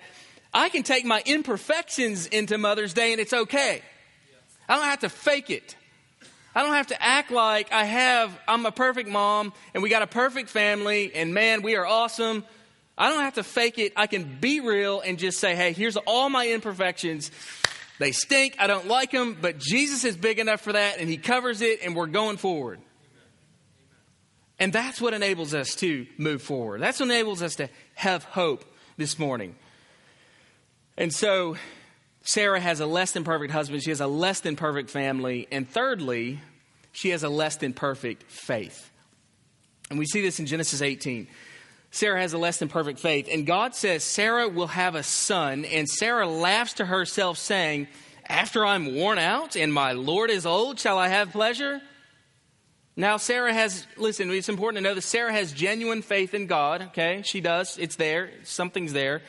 I 0.54 0.70
can 0.70 0.84
take 0.84 1.06
my 1.06 1.22
imperfections 1.26 2.26
into 2.28 2.58
Mother's 2.58 2.94
Day 2.94 3.12
and 3.12 3.22
it's 3.22 3.34
okay. 3.34 3.82
I 4.68 4.78
don't 4.78 4.86
have 4.86 5.02
to 5.02 5.10
fake 5.10 5.52
it. 5.52 5.76
I 6.56 6.64
don't 6.64 6.74
have 6.74 6.88
to 6.88 7.04
act 7.04 7.30
like 7.30 7.72
I 7.74 7.84
have, 7.84 8.32
I'm 8.48 8.66
a 8.66 8.72
perfect 8.72 9.10
mom 9.10 9.54
and 9.74 9.84
we 9.84 9.90
got 9.90 10.02
a 10.02 10.08
perfect 10.08 10.50
family 10.50 11.14
and 11.14 11.34
man, 11.34 11.62
we 11.62 11.76
are 11.76 11.86
awesome. 11.86 12.46
I 12.98 13.10
don't 13.10 13.22
have 13.22 13.34
to 13.36 13.44
fake 13.44 13.78
it. 13.78 13.92
I 13.98 14.08
can 14.08 14.38
be 14.40 14.62
real 14.62 15.02
and 15.02 15.20
just 15.20 15.40
say, 15.40 15.54
hey, 15.54 15.74
here's 15.74 15.98
all 15.98 16.30
my 16.30 16.48
imperfections 16.48 17.30
they 18.00 18.12
stink. 18.12 18.56
I 18.60 18.68
don't 18.68 18.88
like 18.88 19.12
them, 19.12 19.38
but 19.40 19.58
Jesus 19.58 20.04
is 20.04 20.18
big 20.18 20.40
enough 20.40 20.62
for 20.62 20.74
that, 20.74 21.00
and 21.00 21.10
He 21.10 21.18
covers 21.18 21.62
it, 21.62 21.80
and 21.84 21.96
we're 21.96 22.08
going 22.08 22.38
forward. 22.38 22.80
And 24.60 24.72
that's 24.72 25.02
what 25.02 25.14
enables 25.14 25.54
us 25.54 25.76
to 25.76 26.06
move 26.18 26.42
forward. 26.42 26.82
That's 26.82 27.00
what 27.00 27.10
enables 27.10 27.42
us 27.42 27.56
to 27.56 27.70
have 27.96 28.24
hope 28.24 28.64
this 28.98 29.20
morning. 29.20 29.56
And 30.98 31.14
so, 31.14 31.58
Sarah 32.24 32.60
has 32.60 32.80
a 32.80 32.86
less 32.86 33.12
than 33.12 33.24
perfect 33.24 33.52
husband. 33.52 33.84
She 33.84 33.92
has 33.92 34.02
a 34.02 34.08
less 34.08 34.40
than 34.40 34.56
perfect 34.56 34.90
family. 34.90 35.48
And 35.52 35.70
thirdly, 35.70 36.40
she 36.92 37.10
has 37.10 37.24
a 37.24 37.30
less 37.30 37.58
than 37.58 37.74
perfect 37.74 38.24
faith. 38.32 38.90
And 39.90 40.00
we 40.00 40.06
see 40.06 40.22
this 40.22 40.40
in 40.40 40.46
Genesis 40.46 40.82
18. 40.82 41.28
Sarah 41.96 42.20
has 42.20 42.34
a 42.34 42.38
less 42.38 42.58
than 42.58 42.68
perfect 42.68 43.00
faith. 43.00 43.30
And 43.32 43.48
God 43.48 43.74
says 43.74 44.04
Sarah 44.04 44.50
will 44.50 44.68
have 44.68 44.96
a 44.96 45.04
son, 45.04 45.64
and 45.64 45.88
Sarah 45.88 46.28
laughs 46.28 46.74
to 46.74 46.86
herself, 46.86 47.38
saying, 47.38 47.88
After 48.28 48.66
I'm 48.66 48.96
worn 48.96 49.18
out 49.18 49.56
and 49.56 49.74
my 49.74 49.94
Lord 49.94 50.30
is 50.30 50.46
old, 50.46 50.78
shall 50.78 50.98
I 50.98 51.08
have 51.08 51.32
pleasure? 51.32 51.82
Now, 52.98 53.16
Sarah 53.16 53.54
has, 53.54 53.88
listen, 53.96 54.30
it's 54.32 54.50
important 54.50 54.84
to 54.84 54.90
know 54.90 54.94
that 54.94 55.02
Sarah 55.04 55.32
has 55.32 55.54
genuine 55.54 56.02
faith 56.02 56.34
in 56.34 56.48
God, 56.48 56.82
okay? 56.82 57.22
She 57.26 57.40
does. 57.40 57.78
It's 57.78 57.96
there. 57.96 58.30
Something's 58.44 58.92
there. 58.92 59.22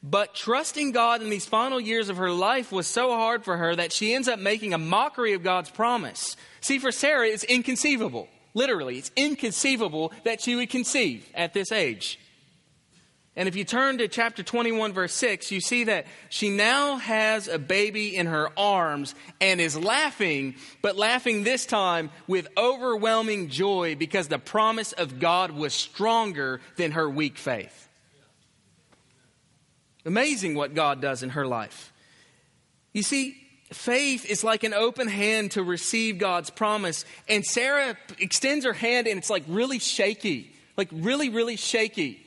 But 0.00 0.34
trusting 0.34 0.92
God 0.92 1.22
in 1.22 1.30
these 1.30 1.46
final 1.46 1.80
years 1.80 2.08
of 2.08 2.18
her 2.18 2.30
life 2.30 2.70
was 2.70 2.86
so 2.86 3.10
hard 3.10 3.44
for 3.44 3.56
her 3.56 3.74
that 3.74 3.92
she 3.92 4.14
ends 4.14 4.28
up 4.28 4.38
making 4.38 4.74
a 4.74 4.78
mockery 4.78 5.32
of 5.32 5.42
God's 5.42 5.70
promise. 5.70 6.36
See, 6.60 6.78
for 6.78 6.92
Sarah, 6.92 7.26
it's 7.26 7.44
inconceivable. 7.44 8.28
Literally, 8.54 8.98
it's 8.98 9.10
inconceivable 9.16 10.12
that 10.24 10.40
she 10.40 10.56
would 10.56 10.70
conceive 10.70 11.28
at 11.34 11.54
this 11.54 11.72
age. 11.72 12.18
And 13.34 13.48
if 13.48 13.56
you 13.56 13.64
turn 13.64 13.96
to 13.98 14.08
chapter 14.08 14.42
21, 14.42 14.92
verse 14.92 15.14
6, 15.14 15.50
you 15.50 15.62
see 15.62 15.84
that 15.84 16.06
she 16.28 16.50
now 16.50 16.96
has 16.96 17.48
a 17.48 17.58
baby 17.58 18.14
in 18.14 18.26
her 18.26 18.50
arms 18.58 19.14
and 19.40 19.58
is 19.58 19.78
laughing, 19.78 20.56
but 20.82 20.96
laughing 20.96 21.42
this 21.42 21.64
time 21.64 22.10
with 22.26 22.46
overwhelming 22.58 23.48
joy 23.48 23.96
because 23.96 24.28
the 24.28 24.38
promise 24.38 24.92
of 24.92 25.18
God 25.18 25.50
was 25.50 25.72
stronger 25.72 26.60
than 26.76 26.92
her 26.92 27.08
weak 27.08 27.38
faith. 27.38 27.88
Amazing 30.04 30.54
what 30.54 30.74
God 30.74 31.00
does 31.00 31.22
in 31.22 31.30
her 31.30 31.46
life. 31.46 31.90
You 32.92 33.02
see, 33.02 33.41
faith 33.74 34.24
is 34.24 34.42
like 34.44 34.64
an 34.64 34.74
open 34.74 35.08
hand 35.08 35.52
to 35.52 35.62
receive 35.62 36.18
God's 36.18 36.50
promise. 36.50 37.04
And 37.28 37.44
Sarah 37.44 37.96
extends 38.18 38.64
her 38.64 38.72
hand 38.72 39.06
and 39.06 39.18
it's 39.18 39.30
like 39.30 39.44
really 39.48 39.78
shaky, 39.78 40.52
like 40.76 40.88
really, 40.92 41.28
really 41.28 41.56
shaky. 41.56 42.24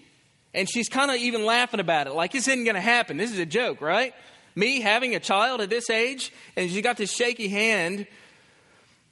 And 0.53 0.69
she's 0.69 0.87
kind 0.87 1.11
of 1.11 1.17
even 1.17 1.45
laughing 1.45 1.79
about 1.79 2.07
it, 2.07 2.13
like 2.13 2.31
this 2.31 2.47
isn't 2.47 2.63
going 2.63 2.75
to 2.75 2.81
happen. 2.81 3.17
This 3.17 3.31
is 3.31 3.39
a 3.39 3.45
joke, 3.45 3.81
right? 3.81 4.13
Me 4.55 4.79
having 4.79 5.15
a 5.15 5.19
child 5.19 5.59
at 5.59 5.69
this 5.69 5.89
age, 5.89 6.31
and 6.55 6.71
she 6.71 6.81
got 6.81 6.95
this 6.95 7.11
shaky 7.11 7.49
hand, 7.49 8.07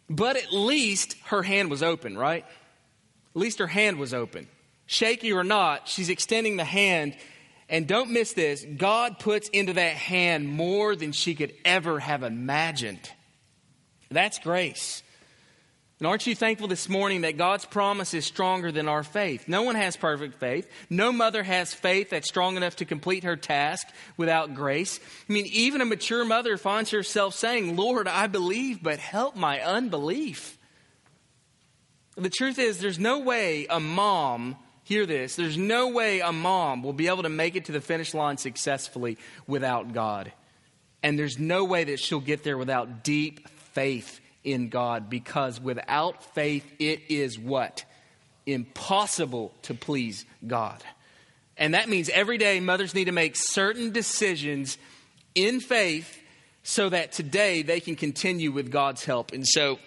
but 0.09 0.37
at 0.37 0.53
least 0.53 1.17
her 1.25 1.43
hand 1.43 1.69
was 1.69 1.83
open, 1.83 2.17
right? 2.17 2.45
At 3.35 3.41
least 3.41 3.59
her 3.59 3.67
hand 3.67 3.97
was 3.97 4.13
open. 4.13 4.47
shaky 4.85 5.33
or 5.33 5.43
not, 5.43 5.87
she's 5.87 6.09
extending 6.09 6.57
the 6.57 6.63
hand. 6.63 7.15
And 7.69 7.87
don't 7.87 8.11
miss 8.11 8.33
this 8.33 8.65
God 8.77 9.19
puts 9.19 9.49
into 9.49 9.73
that 9.73 9.95
hand 9.95 10.47
more 10.47 10.95
than 10.95 11.11
she 11.11 11.35
could 11.35 11.53
ever 11.65 11.99
have 11.99 12.23
imagined. 12.23 13.09
That's 14.09 14.39
grace. 14.39 15.01
And 15.99 16.07
aren't 16.09 16.27
you 16.27 16.35
thankful 16.35 16.67
this 16.67 16.89
morning 16.89 17.21
that 17.21 17.37
God's 17.37 17.63
promise 17.63 18.13
is 18.13 18.25
stronger 18.25 18.73
than 18.73 18.89
our 18.89 19.03
faith? 19.03 19.47
No 19.47 19.63
one 19.63 19.75
has 19.75 19.95
perfect 19.95 20.35
faith. 20.35 20.69
No 20.89 21.13
mother 21.13 21.43
has 21.43 21.73
faith 21.73 22.09
that's 22.09 22.27
strong 22.27 22.57
enough 22.57 22.75
to 22.77 22.85
complete 22.85 23.23
her 23.23 23.37
task 23.37 23.87
without 24.17 24.53
grace. 24.53 24.99
I 25.29 25.31
mean, 25.31 25.45
even 25.45 25.79
a 25.79 25.85
mature 25.85 26.25
mother 26.25 26.57
finds 26.57 26.91
herself 26.91 27.35
saying, 27.35 27.77
Lord, 27.77 28.09
I 28.09 28.27
believe, 28.27 28.83
but 28.83 28.99
help 28.99 29.37
my 29.37 29.61
unbelief. 29.61 30.57
The 32.17 32.29
truth 32.29 32.59
is, 32.59 32.79
there's 32.79 32.99
no 32.99 33.19
way 33.19 33.65
a 33.69 33.79
mom, 33.79 34.57
hear 34.83 35.05
this, 35.05 35.35
there's 35.35 35.57
no 35.57 35.89
way 35.89 36.19
a 36.19 36.31
mom 36.31 36.83
will 36.83 36.93
be 36.93 37.07
able 37.07 37.23
to 37.23 37.29
make 37.29 37.55
it 37.55 37.65
to 37.65 37.71
the 37.71 37.81
finish 37.81 38.13
line 38.13 38.37
successfully 38.37 39.17
without 39.47 39.93
God. 39.93 40.31
And 41.01 41.17
there's 41.17 41.39
no 41.39 41.63
way 41.65 41.85
that 41.85 41.99
she'll 41.99 42.19
get 42.19 42.43
there 42.43 42.57
without 42.57 43.03
deep 43.03 43.47
faith 43.49 44.19
in 44.43 44.69
God 44.69 45.09
because 45.09 45.59
without 45.59 46.23
faith, 46.33 46.65
it 46.79 47.01
is 47.09 47.39
what? 47.39 47.85
Impossible 48.45 49.53
to 49.63 49.73
please 49.73 50.25
God. 50.45 50.83
And 51.57 51.73
that 51.73 51.87
means 51.87 52.09
every 52.09 52.37
day 52.37 52.59
mothers 52.59 52.93
need 52.93 53.05
to 53.05 53.11
make 53.11 53.35
certain 53.35 53.91
decisions 53.91 54.77
in 55.35 55.59
faith 55.59 56.19
so 56.63 56.89
that 56.89 57.11
today 57.11 57.61
they 57.61 57.79
can 57.79 57.95
continue 57.95 58.51
with 58.51 58.71
God's 58.71 59.03
help. 59.03 59.33
And 59.33 59.47
so, 59.47 59.79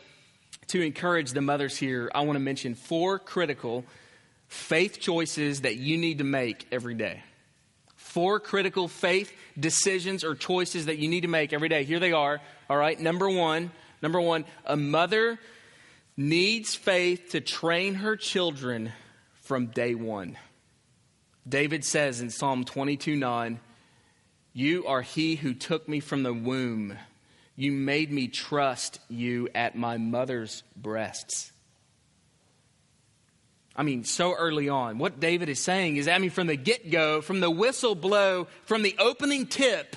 to 0.69 0.81
encourage 0.81 1.31
the 1.31 1.41
mothers 1.41 1.77
here, 1.77 2.11
I 2.15 2.23
want 2.23 2.37
to 2.37 2.41
mention 2.41 2.75
four 2.75 3.19
critical 3.19 3.85
faith 4.49 5.01
choices 5.01 5.63
that 5.63 5.77
you 5.77 5.97
need 5.97 6.19
to 6.19 6.25
make 6.25 6.67
every 6.73 6.95
day. 6.95 7.23
Four 7.97 8.41
critical 8.41 8.89
faith 8.89 9.33
decisions 9.59 10.25
or 10.25 10.35
choices 10.35 10.87
that 10.87 10.99
you 10.99 11.09
need 11.09 11.23
to 11.23 11.29
make 11.29 11.53
every 11.53 11.69
day. 11.69 11.85
Here 11.85 12.01
they 12.01 12.13
are. 12.13 12.41
All 12.71 12.77
right. 12.77 12.99
Number 12.99 13.29
one, 13.29 13.71
Number 14.03 14.21
one, 14.21 14.45
a 14.65 14.77
mother 14.77 15.39
needs 16.17 16.75
faith 16.75 17.31
to 17.31 17.41
train 17.41 17.95
her 17.95 18.17
children 18.17 18.93
from 19.43 19.67
day 19.67 19.95
one. 19.95 20.39
David 21.49 21.85
says 21.85 22.21
in 22.21 22.31
Psalm 22.31 22.65
22 22.65 23.17
9, 23.17 23.61
You 24.53 24.87
are 24.87 25.03
he 25.03 25.37
who 25.37 25.55
took 25.55 25.89
me 25.89 26.01
from 26.01 26.23
the 26.23 26.35
womb. 26.35 26.97
You 27.55 27.73
made 27.73 28.13
me 28.13 28.29
trust 28.29 29.01
you 29.09 29.49
at 29.55 29.77
my 29.77 29.97
mother's 29.97 30.63
breasts. 30.77 31.53
I 33.77 33.83
mean, 33.83 34.05
so 34.05 34.35
early 34.35 34.69
on. 34.69 34.99
What 34.99 35.21
David 35.21 35.49
is 35.49 35.61
saying 35.61 35.99
is, 35.99 36.09
I 36.09 36.19
mean, 36.19 36.31
from 36.31 36.47
the 36.47 36.57
get 36.57 36.91
go, 36.91 37.21
from 37.21 37.41
the 37.41 37.51
whistle 37.51 37.95
blow, 37.95 38.47
from 38.65 38.83
the 38.83 38.97
opening 38.99 39.47
tip, 39.47 39.97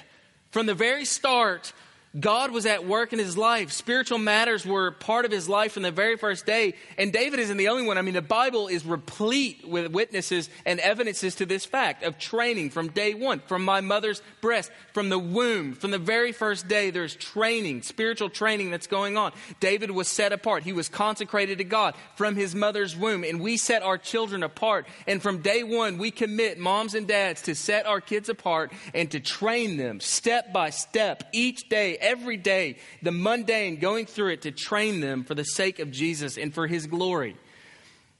from 0.52 0.65
the 0.65 0.74
very 0.74 1.06
start, 1.06 1.72
God 2.17 2.50
was 2.50 2.65
at 2.65 2.88
work 2.88 3.13
in 3.13 3.19
his 3.19 3.38
life. 3.38 3.72
Spiritual 3.72 4.17
matters 4.17 4.65
were 4.65 4.89
part 4.89 5.26
of 5.26 5.32
his 5.32 5.48
life 5.48 5.74
from 5.74 5.84
the 5.84 5.91
very 5.91 6.17
first 6.17 6.43
day. 6.43 6.74
And 6.98 7.13
David 7.13 7.39
isn't 7.39 7.58
the 7.58 7.67
only 7.67 7.86
one. 7.86 8.00
I 8.00 8.02
mean, 8.02 8.15
the 8.15 8.22
Bible 8.22 8.67
is 8.67 8.84
replete 8.84 9.67
with 9.67 9.91
witnesses 9.91 10.50
and 10.65 10.80
evidences 10.80 11.36
to 11.36 11.45
this 11.45 11.65
fact 11.65 12.04
of 12.04 12.17
training 12.17 12.72
from 12.72 12.88
day 12.88 13.13
one, 13.13 13.41
from 13.41 13.63
my 13.63 13.82
mother's 13.82 14.24
breast, 14.41 14.72
from 14.91 15.10
the 15.10 15.19
womb, 15.19 15.74
from 15.74 15.91
the 15.91 16.00
very 16.00 16.32
first 16.32 16.67
day. 16.67 16.89
There's 16.89 17.15
training, 17.15 17.84
spiritual 17.84 18.32
training 18.32 18.72
that's 18.72 18.88
going 18.88 19.15
on. 19.15 19.32
David 19.60 19.91
was 19.91 20.08
set 20.08 20.34
apart. 20.34 20.63
He 20.63 20.74
was 20.74 20.89
consecrated 20.89 21.60
to 21.60 21.63
God 21.63 21.93
from 22.15 22.36
his 22.36 22.56
mother's 22.56 22.98
womb. 22.98 23.24
And 23.24 23.39
we 23.39 23.56
set 23.56 23.84
our 23.84 24.00
children 24.00 24.41
apart. 24.41 24.88
And 25.06 25.22
from 25.22 25.43
day 25.43 25.62
one, 25.62 26.00
we 26.00 26.10
commit, 26.10 26.58
moms 26.58 26.95
and 26.95 27.08
dads, 27.08 27.43
to 27.43 27.54
set 27.54 27.86
our 27.86 28.02
kids 28.02 28.30
apart 28.30 28.74
and 28.95 29.12
to 29.12 29.19
train 29.19 29.78
them 29.78 30.00
step 30.00 30.52
by 30.52 30.72
step 30.72 31.24
each 31.34 31.69
day 31.69 31.98
every 32.00 32.38
day, 32.38 32.78
the 33.02 33.12
mundane, 33.12 33.78
going 33.78 34.06
through 34.06 34.34
it 34.34 34.42
to 34.44 34.52
train 34.52 35.00
them 35.02 35.24
for 35.24 35.36
the 35.36 35.44
sake 35.44 35.80
of 35.80 35.92
Jesus 35.92 36.38
and 36.38 36.54
for 36.54 36.68
his 36.68 36.88
glory. 36.88 37.36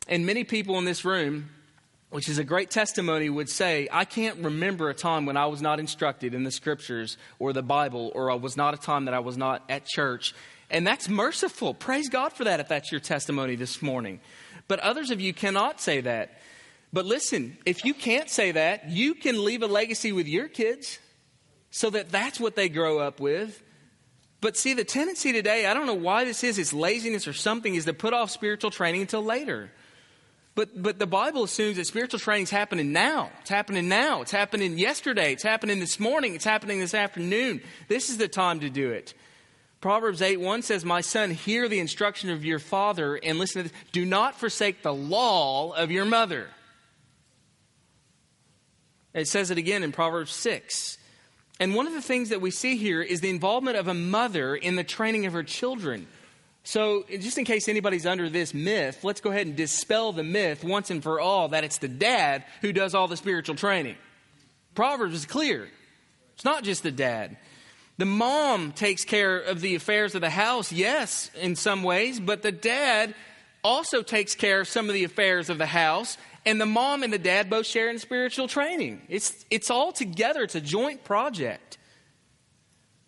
And 0.08 0.26
many 0.26 0.44
people 0.44 0.78
in 0.78 0.86
this 0.86 1.06
room, 1.06 1.50
which 2.10 2.28
is 2.30 2.40
a 2.40 2.44
great 2.44 2.72
testimony, 2.72 3.30
would 3.30 3.50
say, 3.50 3.88
I 3.92 4.06
can't 4.06 4.40
remember 4.40 4.90
a 4.90 4.94
time 4.94 5.26
when 5.26 5.38
I 5.38 5.46
was 5.46 5.62
not 5.62 5.80
instructed 5.80 6.34
in 6.34 6.44
the 6.44 6.52
scriptures 6.52 7.18
or 7.38 7.54
the 7.54 7.62
Bible, 7.62 8.12
or 8.16 8.32
I 8.32 8.36
was 8.36 8.58
not 8.58 8.74
a 8.74 8.78
time 8.78 9.06
that 9.06 9.14
I 9.14 9.20
was 9.20 9.38
not 9.38 9.64
at 9.70 9.86
church. 9.86 10.34
And 10.72 10.86
that's 10.86 11.10
merciful. 11.10 11.74
Praise 11.74 12.10
God 12.10 12.34
for 12.34 12.44
that 12.44 12.60
if 12.60 12.68
that's 12.68 12.92
your 12.92 13.02
testimony 13.02 13.56
this 13.56 13.82
morning. 13.82 14.20
But 14.68 14.80
others 14.80 15.12
of 15.12 15.20
you 15.22 15.34
cannot 15.34 15.82
say 15.82 16.02
that. 16.02 16.40
But 16.92 17.06
listen, 17.06 17.58
if 17.66 17.86
you 17.86 17.94
can't 17.94 18.30
say 18.30 18.52
that, 18.52 18.90
you 18.90 19.14
can 19.14 19.44
leave 19.44 19.62
a 19.62 19.68
legacy 19.68 20.12
with 20.12 20.28
your 20.28 20.48
kids 20.48 21.00
so 21.72 21.90
that 21.92 22.10
that's 22.10 22.40
what 22.40 22.56
they 22.56 22.70
grow 22.70 23.00
up 23.00 23.20
with. 23.20 23.62
But 24.42 24.56
see, 24.56 24.74
the 24.74 24.86
tendency 24.86 25.34
today, 25.34 25.66
I 25.66 25.74
don't 25.74 25.86
know 25.86 25.94
why 25.94 26.24
this 26.24 26.44
is, 26.44 26.58
it's 26.58 26.74
laziness 26.74 27.28
or 27.28 27.34
something, 27.34 27.76
is 27.76 27.86
to 27.86 27.94
put 27.94 28.14
off 28.14 28.32
spiritual 28.32 28.72
training 28.72 29.02
until 29.02 29.24
later. 29.24 29.72
But, 30.56 30.82
but 30.82 31.00
the 31.00 31.08
Bible 31.08 31.44
assumes 31.44 31.78
that 31.78 31.86
spiritual 31.86 32.20
training 32.20 32.44
is 32.44 32.50
happening 32.50 32.92
now. 32.92 33.32
It's 33.42 33.50
happening 33.50 33.88
now. 33.88 34.22
It's 34.22 34.32
happening 34.32 34.78
yesterday. 34.78 35.34
It's 35.34 35.44
happening 35.44 35.80
this 35.80 36.00
morning. 36.00 36.36
It's 36.36 36.46
happening 36.46 36.80
this 36.80 36.94
afternoon. 36.94 37.62
This 37.88 38.10
is 38.10 38.18
the 38.18 38.28
time 38.28 38.62
to 38.62 38.70
do 38.70 38.92
it. 38.92 39.14
Proverbs 39.82 40.22
8 40.22 40.42
1 40.42 40.62
says, 40.62 40.84
My 40.84 41.02
son, 41.02 41.32
hear 41.32 41.70
the 41.70 41.80
instruction 41.80 42.30
of 42.30 42.44
your 42.44 42.60
father 42.60 43.16
and 43.16 43.40
listen 43.40 43.64
to 43.64 43.70
this. 43.70 43.78
Do 43.92 44.06
not 44.06 44.36
forsake 44.36 44.84
the 44.84 44.94
law 44.94 45.72
of 45.72 45.92
your 45.92 46.06
mother. 46.06 46.48
It 49.14 49.28
says 49.28 49.52
it 49.52 49.58
again 49.58 49.84
in 49.84 49.92
Proverbs 49.92 50.34
6. 50.34 50.98
And 51.60 51.76
one 51.76 51.88
of 51.88 51.94
the 51.94 52.02
things 52.02 52.30
that 52.30 52.40
we 52.40 52.52
see 52.52 52.78
here 52.78 53.02
is 53.02 53.22
the 53.22 53.30
involvement 53.30 53.78
of 53.78 53.88
a 53.88 53.94
mother 53.94 54.56
in 54.56 54.76
the 54.76 54.84
training 54.84 55.26
of 55.26 55.34
her 55.34 55.44
children. 55.44 56.08
So, 56.64 57.06
just 57.10 57.38
in 57.38 57.46
case 57.46 57.68
anybody's 57.68 58.06
under 58.06 58.30
this 58.30 58.54
myth, 58.54 59.04
let's 59.04 59.22
go 59.22 59.30
ahead 59.30 59.48
and 59.48 59.56
dispel 59.56 60.12
the 60.12 60.24
myth 60.24 60.64
once 60.64 60.90
and 60.90 61.02
for 61.02 61.20
all 61.20 61.50
that 61.50 61.64
it's 61.64 61.80
the 61.80 61.88
dad 61.88 62.44
who 62.62 62.72
does 62.72 62.94
all 62.94 63.08
the 63.08 63.18
spiritual 63.18 63.56
training. 63.56 63.96
Proverbs 64.76 65.16
is 65.16 65.26
clear. 65.26 65.70
It's 66.36 66.46
not 66.46 66.64
just 66.64 66.84
the 66.84 66.92
dad. 66.92 67.38
The 67.98 68.06
mom 68.06 68.72
takes 68.72 69.04
care 69.04 69.40
of 69.40 69.60
the 69.60 69.76
affairs 69.76 70.16
of 70.16 70.22
the 70.22 70.30
house, 70.30 70.72
yes, 70.72 71.30
in 71.36 71.58
some 71.58 71.84
ways, 71.84 72.20
but 72.20 72.42
the 72.42 72.52
dad 72.52 73.14
also 73.62 74.02
takes 74.02 74.36
care 74.36 74.62
of 74.62 74.70
some 74.70 74.88
of 74.88 74.94
the 74.94 75.04
affairs 75.04 75.50
of 75.50 75.58
the 75.58 75.66
house 75.66 76.18
and 76.50 76.60
the 76.60 76.66
mom 76.66 77.04
and 77.04 77.14
the 77.14 77.20
dad 77.20 77.48
both 77.48 77.68
share 77.68 77.92
in 77.92 78.00
spiritual 78.00 78.48
training. 78.48 79.04
It's, 79.08 79.46
it's 79.52 79.70
all 79.70 79.92
together, 79.92 80.42
it's 80.42 80.56
a 80.56 80.62
joint 80.62 81.04
project. 81.04 81.78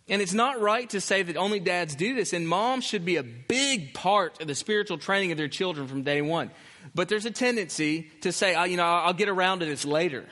And 0.08 0.22
it's 0.22 0.34
not 0.34 0.62
right 0.62 0.88
to 0.92 1.02
say 1.02 1.24
that 1.24 1.38
only 1.38 1.60
dads 1.60 1.96
do 1.96 2.14
this, 2.14 2.34
and 2.34 2.48
moms 2.48 2.84
should 2.84 3.04
be 3.04 3.16
a 3.16 3.24
big 3.24 3.96
part 3.96 4.40
of 4.42 4.48
the 4.48 4.54
spiritual 4.54 5.00
training 5.00 5.32
of 5.32 5.40
their 5.40 5.48
children 5.48 5.88
from 5.88 6.04
day 6.04 6.22
one. 6.22 6.52
But 6.94 7.10
there's 7.10 7.26
a 7.26 7.32
tendency 7.32 8.12
to 8.22 8.32
say, 8.32 8.54
oh, 8.54 8.66
you 8.66 8.78
know, 8.78 8.86
I'll 8.86 9.14
get 9.14 9.30
around 9.30 9.62
to 9.62 9.66
this 9.66 9.86
later. 9.86 10.26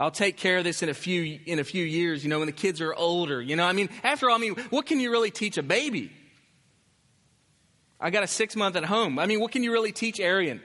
I'll 0.00 0.10
take 0.10 0.36
care 0.36 0.58
of 0.58 0.64
this 0.64 0.82
in 0.82 0.88
a 0.88 0.94
few 0.94 1.38
in 1.46 1.60
a 1.60 1.64
few 1.64 1.84
years, 1.84 2.24
you 2.24 2.30
know, 2.30 2.38
when 2.38 2.46
the 2.46 2.52
kids 2.52 2.80
are 2.80 2.92
older. 2.92 3.40
You 3.40 3.54
know, 3.54 3.64
I 3.64 3.72
mean, 3.72 3.88
after 4.02 4.28
all, 4.28 4.36
I 4.36 4.40
mean, 4.40 4.54
what 4.70 4.86
can 4.86 4.98
you 4.98 5.12
really 5.12 5.30
teach 5.30 5.58
a 5.58 5.62
baby? 5.62 6.10
I 8.00 8.10
got 8.10 8.24
a 8.24 8.26
six 8.26 8.56
month 8.56 8.74
at 8.74 8.84
home. 8.84 9.20
I 9.20 9.26
mean, 9.26 9.38
what 9.38 9.52
can 9.52 9.62
you 9.62 9.70
really 9.70 9.92
teach 9.92 10.18
Arian? 10.18 10.60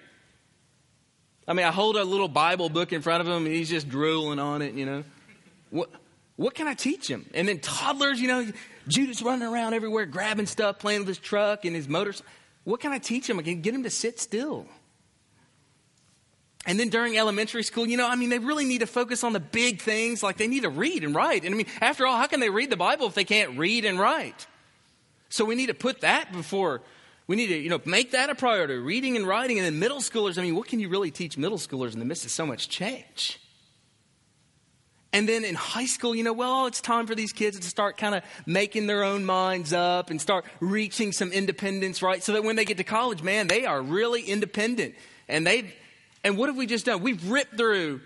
I 1.47 1.53
mean, 1.53 1.65
I 1.65 1.71
hold 1.71 1.95
a 1.95 2.03
little 2.03 2.27
Bible 2.27 2.69
book 2.69 2.91
in 2.91 3.01
front 3.01 3.21
of 3.21 3.27
him 3.27 3.45
and 3.45 3.55
he's 3.55 3.69
just 3.69 3.87
drooling 3.87 4.39
on 4.39 4.61
it, 4.61 4.73
you 4.73 4.85
know. 4.85 5.03
What, 5.69 5.89
what 6.35 6.53
can 6.53 6.67
I 6.67 6.73
teach 6.73 7.09
him? 7.09 7.25
And 7.33 7.47
then 7.47 7.59
toddlers, 7.59 8.19
you 8.19 8.27
know, 8.27 8.51
Judah's 8.87 9.21
running 9.21 9.47
around 9.47 9.73
everywhere, 9.73 10.05
grabbing 10.05 10.45
stuff, 10.45 10.79
playing 10.79 11.01
with 11.01 11.07
his 11.07 11.17
truck 11.17 11.65
and 11.65 11.75
his 11.75 11.87
motors. 11.87 12.21
What 12.65 12.81
can 12.81 12.91
I 12.91 12.99
teach 12.99 13.29
him? 13.29 13.39
I 13.39 13.43
can 13.43 13.61
get 13.61 13.73
him 13.73 13.83
to 13.83 13.89
sit 13.89 14.19
still. 14.19 14.67
And 16.65 16.77
then 16.77 16.89
during 16.89 17.17
elementary 17.17 17.63
school, 17.63 17.87
you 17.87 17.95
know, 17.95 18.07
I 18.07 18.15
mean, 18.15 18.27
they 18.27 18.39
really 18.39 18.65
need 18.65 18.79
to 18.79 18.87
focus 18.87 19.23
on 19.23 19.31
the 19.31 19.39
big 19.39 19.81
things, 19.81 20.21
like 20.21 20.35
they 20.35 20.47
need 20.47 20.63
to 20.63 20.69
read 20.69 21.05
and 21.05 21.15
write. 21.15 21.45
And 21.45 21.53
I 21.53 21.57
mean, 21.57 21.67
after 21.79 22.05
all, 22.05 22.17
how 22.17 22.27
can 22.27 22.41
they 22.41 22.49
read 22.49 22.69
the 22.69 22.77
Bible 22.77 23.07
if 23.07 23.13
they 23.13 23.23
can't 23.23 23.57
read 23.57 23.85
and 23.85 23.97
write? 23.97 24.47
So 25.29 25.45
we 25.45 25.55
need 25.55 25.67
to 25.67 25.73
put 25.73 26.01
that 26.01 26.33
before 26.33 26.81
we 27.27 27.35
need 27.35 27.47
to, 27.47 27.57
you 27.57 27.69
know, 27.69 27.81
make 27.85 28.11
that 28.11 28.29
a 28.29 28.35
priority, 28.35 28.75
reading 28.75 29.17
and 29.17 29.27
writing. 29.27 29.59
And 29.59 29.65
then 29.65 29.79
middle 29.79 29.99
schoolers, 29.99 30.37
I 30.37 30.41
mean, 30.41 30.55
what 30.55 30.67
can 30.67 30.79
you 30.79 30.89
really 30.89 31.11
teach 31.11 31.37
middle 31.37 31.57
schoolers 31.57 31.93
in 31.93 31.99
the 31.99 32.05
midst 32.05 32.25
of 32.25 32.31
so 32.31 32.45
much 32.45 32.69
change? 32.69 33.39
And 35.13 35.27
then 35.27 35.45
in 35.45 35.55
high 35.55 35.85
school, 35.85 36.15
you 36.15 36.23
know, 36.23 36.33
well, 36.33 36.67
it's 36.67 36.81
time 36.81 37.07
for 37.07 37.15
these 37.15 37.31
kids 37.31 37.59
to 37.59 37.67
start 37.67 37.97
kind 37.97 38.13
of 38.13 38.23
making 38.45 38.87
their 38.87 39.03
own 39.03 39.25
minds 39.25 39.73
up 39.73 40.09
and 40.09 40.21
start 40.21 40.45
reaching 40.59 41.11
some 41.11 41.31
independence, 41.31 42.01
right? 42.01 42.21
So 42.21 42.33
that 42.33 42.43
when 42.43 42.55
they 42.55 42.65
get 42.65 42.77
to 42.77 42.83
college, 42.83 43.23
man, 43.23 43.47
they 43.47 43.65
are 43.65 43.81
really 43.81 44.21
independent. 44.21 44.95
And 45.27 45.47
they 45.47 45.73
and 46.23 46.37
what 46.37 46.49
have 46.49 46.57
we 46.57 46.65
just 46.65 46.85
done? 46.85 47.01
We've 47.01 47.29
ripped 47.29 47.57
through 47.57 48.01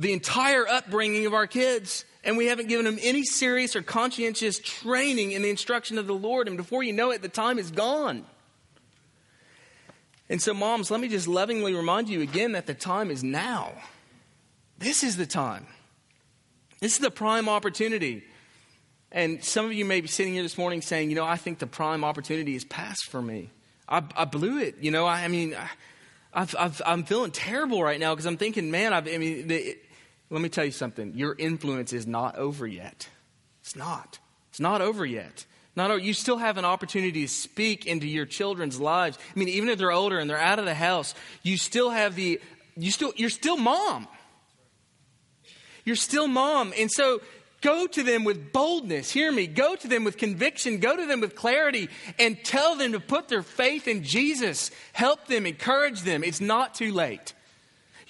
the 0.00 0.12
entire 0.14 0.66
upbringing 0.66 1.26
of 1.26 1.34
our 1.34 1.46
kids 1.46 2.06
and 2.24 2.36
we 2.36 2.46
haven't 2.46 2.68
given 2.68 2.86
them 2.86 2.98
any 3.02 3.22
serious 3.22 3.76
or 3.76 3.82
conscientious 3.82 4.58
training 4.58 5.32
in 5.32 5.42
the 5.42 5.50
instruction 5.50 5.98
of 5.98 6.06
the 6.06 6.14
Lord. 6.14 6.48
And 6.48 6.56
before 6.56 6.82
you 6.82 6.92
know 6.92 7.10
it, 7.10 7.22
the 7.22 7.28
time 7.28 7.58
is 7.58 7.70
gone. 7.70 8.24
And 10.28 10.40
so, 10.40 10.54
moms, 10.54 10.90
let 10.90 11.00
me 11.00 11.08
just 11.08 11.28
lovingly 11.28 11.74
remind 11.74 12.08
you 12.08 12.22
again 12.22 12.52
that 12.52 12.66
the 12.66 12.74
time 12.74 13.10
is 13.10 13.22
now. 13.22 13.72
This 14.78 15.02
is 15.02 15.16
the 15.16 15.26
time. 15.26 15.66
This 16.80 16.94
is 16.94 16.98
the 16.98 17.10
prime 17.10 17.48
opportunity. 17.48 18.24
And 19.12 19.42
some 19.44 19.66
of 19.66 19.72
you 19.72 19.84
may 19.84 20.00
be 20.00 20.08
sitting 20.08 20.32
here 20.32 20.42
this 20.42 20.56
morning 20.56 20.82
saying, 20.82 21.10
you 21.10 21.16
know, 21.16 21.24
I 21.24 21.36
think 21.36 21.58
the 21.58 21.66
prime 21.66 22.04
opportunity 22.04 22.54
is 22.54 22.64
past 22.64 23.06
for 23.06 23.20
me. 23.20 23.50
I, 23.88 24.02
I 24.16 24.24
blew 24.24 24.58
it. 24.60 24.76
You 24.80 24.92
know, 24.92 25.04
I, 25.04 25.24
I 25.24 25.28
mean, 25.28 25.56
I, 26.32 26.70
am 26.86 27.04
feeling 27.04 27.32
terrible 27.32 27.82
right 27.82 27.98
now 27.98 28.14
because 28.14 28.26
I'm 28.26 28.36
thinking, 28.36 28.70
man, 28.70 28.92
I've, 28.92 29.08
i 29.08 29.18
mean, 29.18 29.48
the, 29.48 29.76
let 30.30 30.40
me 30.40 30.48
tell 30.48 30.64
you 30.64 30.70
something. 30.70 31.14
Your 31.14 31.34
influence 31.36 31.92
is 31.92 32.06
not 32.06 32.36
over 32.36 32.66
yet. 32.66 33.08
It's 33.60 33.76
not. 33.76 34.18
It's 34.50 34.60
not 34.60 34.80
over 34.80 35.04
yet. 35.04 35.44
Not 35.76 35.90
over, 35.90 36.00
you 36.00 36.14
still 36.14 36.38
have 36.38 36.56
an 36.56 36.64
opportunity 36.64 37.22
to 37.22 37.28
speak 37.28 37.86
into 37.86 38.06
your 38.06 38.26
children's 38.26 38.80
lives. 38.80 39.18
I 39.34 39.38
mean, 39.38 39.48
even 39.48 39.68
if 39.68 39.78
they're 39.78 39.92
older 39.92 40.18
and 40.18 40.28
they're 40.28 40.38
out 40.38 40.58
of 40.58 40.64
the 40.64 40.74
house, 40.74 41.14
you 41.42 41.56
still 41.56 41.90
have 41.90 42.16
the, 42.16 42.40
you 42.76 42.90
still, 42.90 43.12
you're 43.16 43.30
still 43.30 43.56
mom. 43.56 44.08
You're 45.84 45.96
still 45.96 46.26
mom. 46.26 46.72
And 46.76 46.90
so 46.90 47.20
go 47.60 47.86
to 47.86 48.02
them 48.02 48.24
with 48.24 48.52
boldness. 48.52 49.10
Hear 49.10 49.30
me. 49.30 49.46
Go 49.46 49.76
to 49.76 49.88
them 49.88 50.04
with 50.04 50.16
conviction. 50.16 50.78
Go 50.78 50.96
to 50.96 51.06
them 51.06 51.20
with 51.20 51.34
clarity 51.34 51.88
and 52.18 52.42
tell 52.44 52.76
them 52.76 52.92
to 52.92 53.00
put 53.00 53.28
their 53.28 53.42
faith 53.42 53.86
in 53.86 54.02
Jesus. 54.02 54.70
Help 54.92 55.26
them, 55.26 55.46
encourage 55.46 56.02
them. 56.02 56.24
It's 56.24 56.40
not 56.40 56.74
too 56.74 56.92
late. 56.92 57.32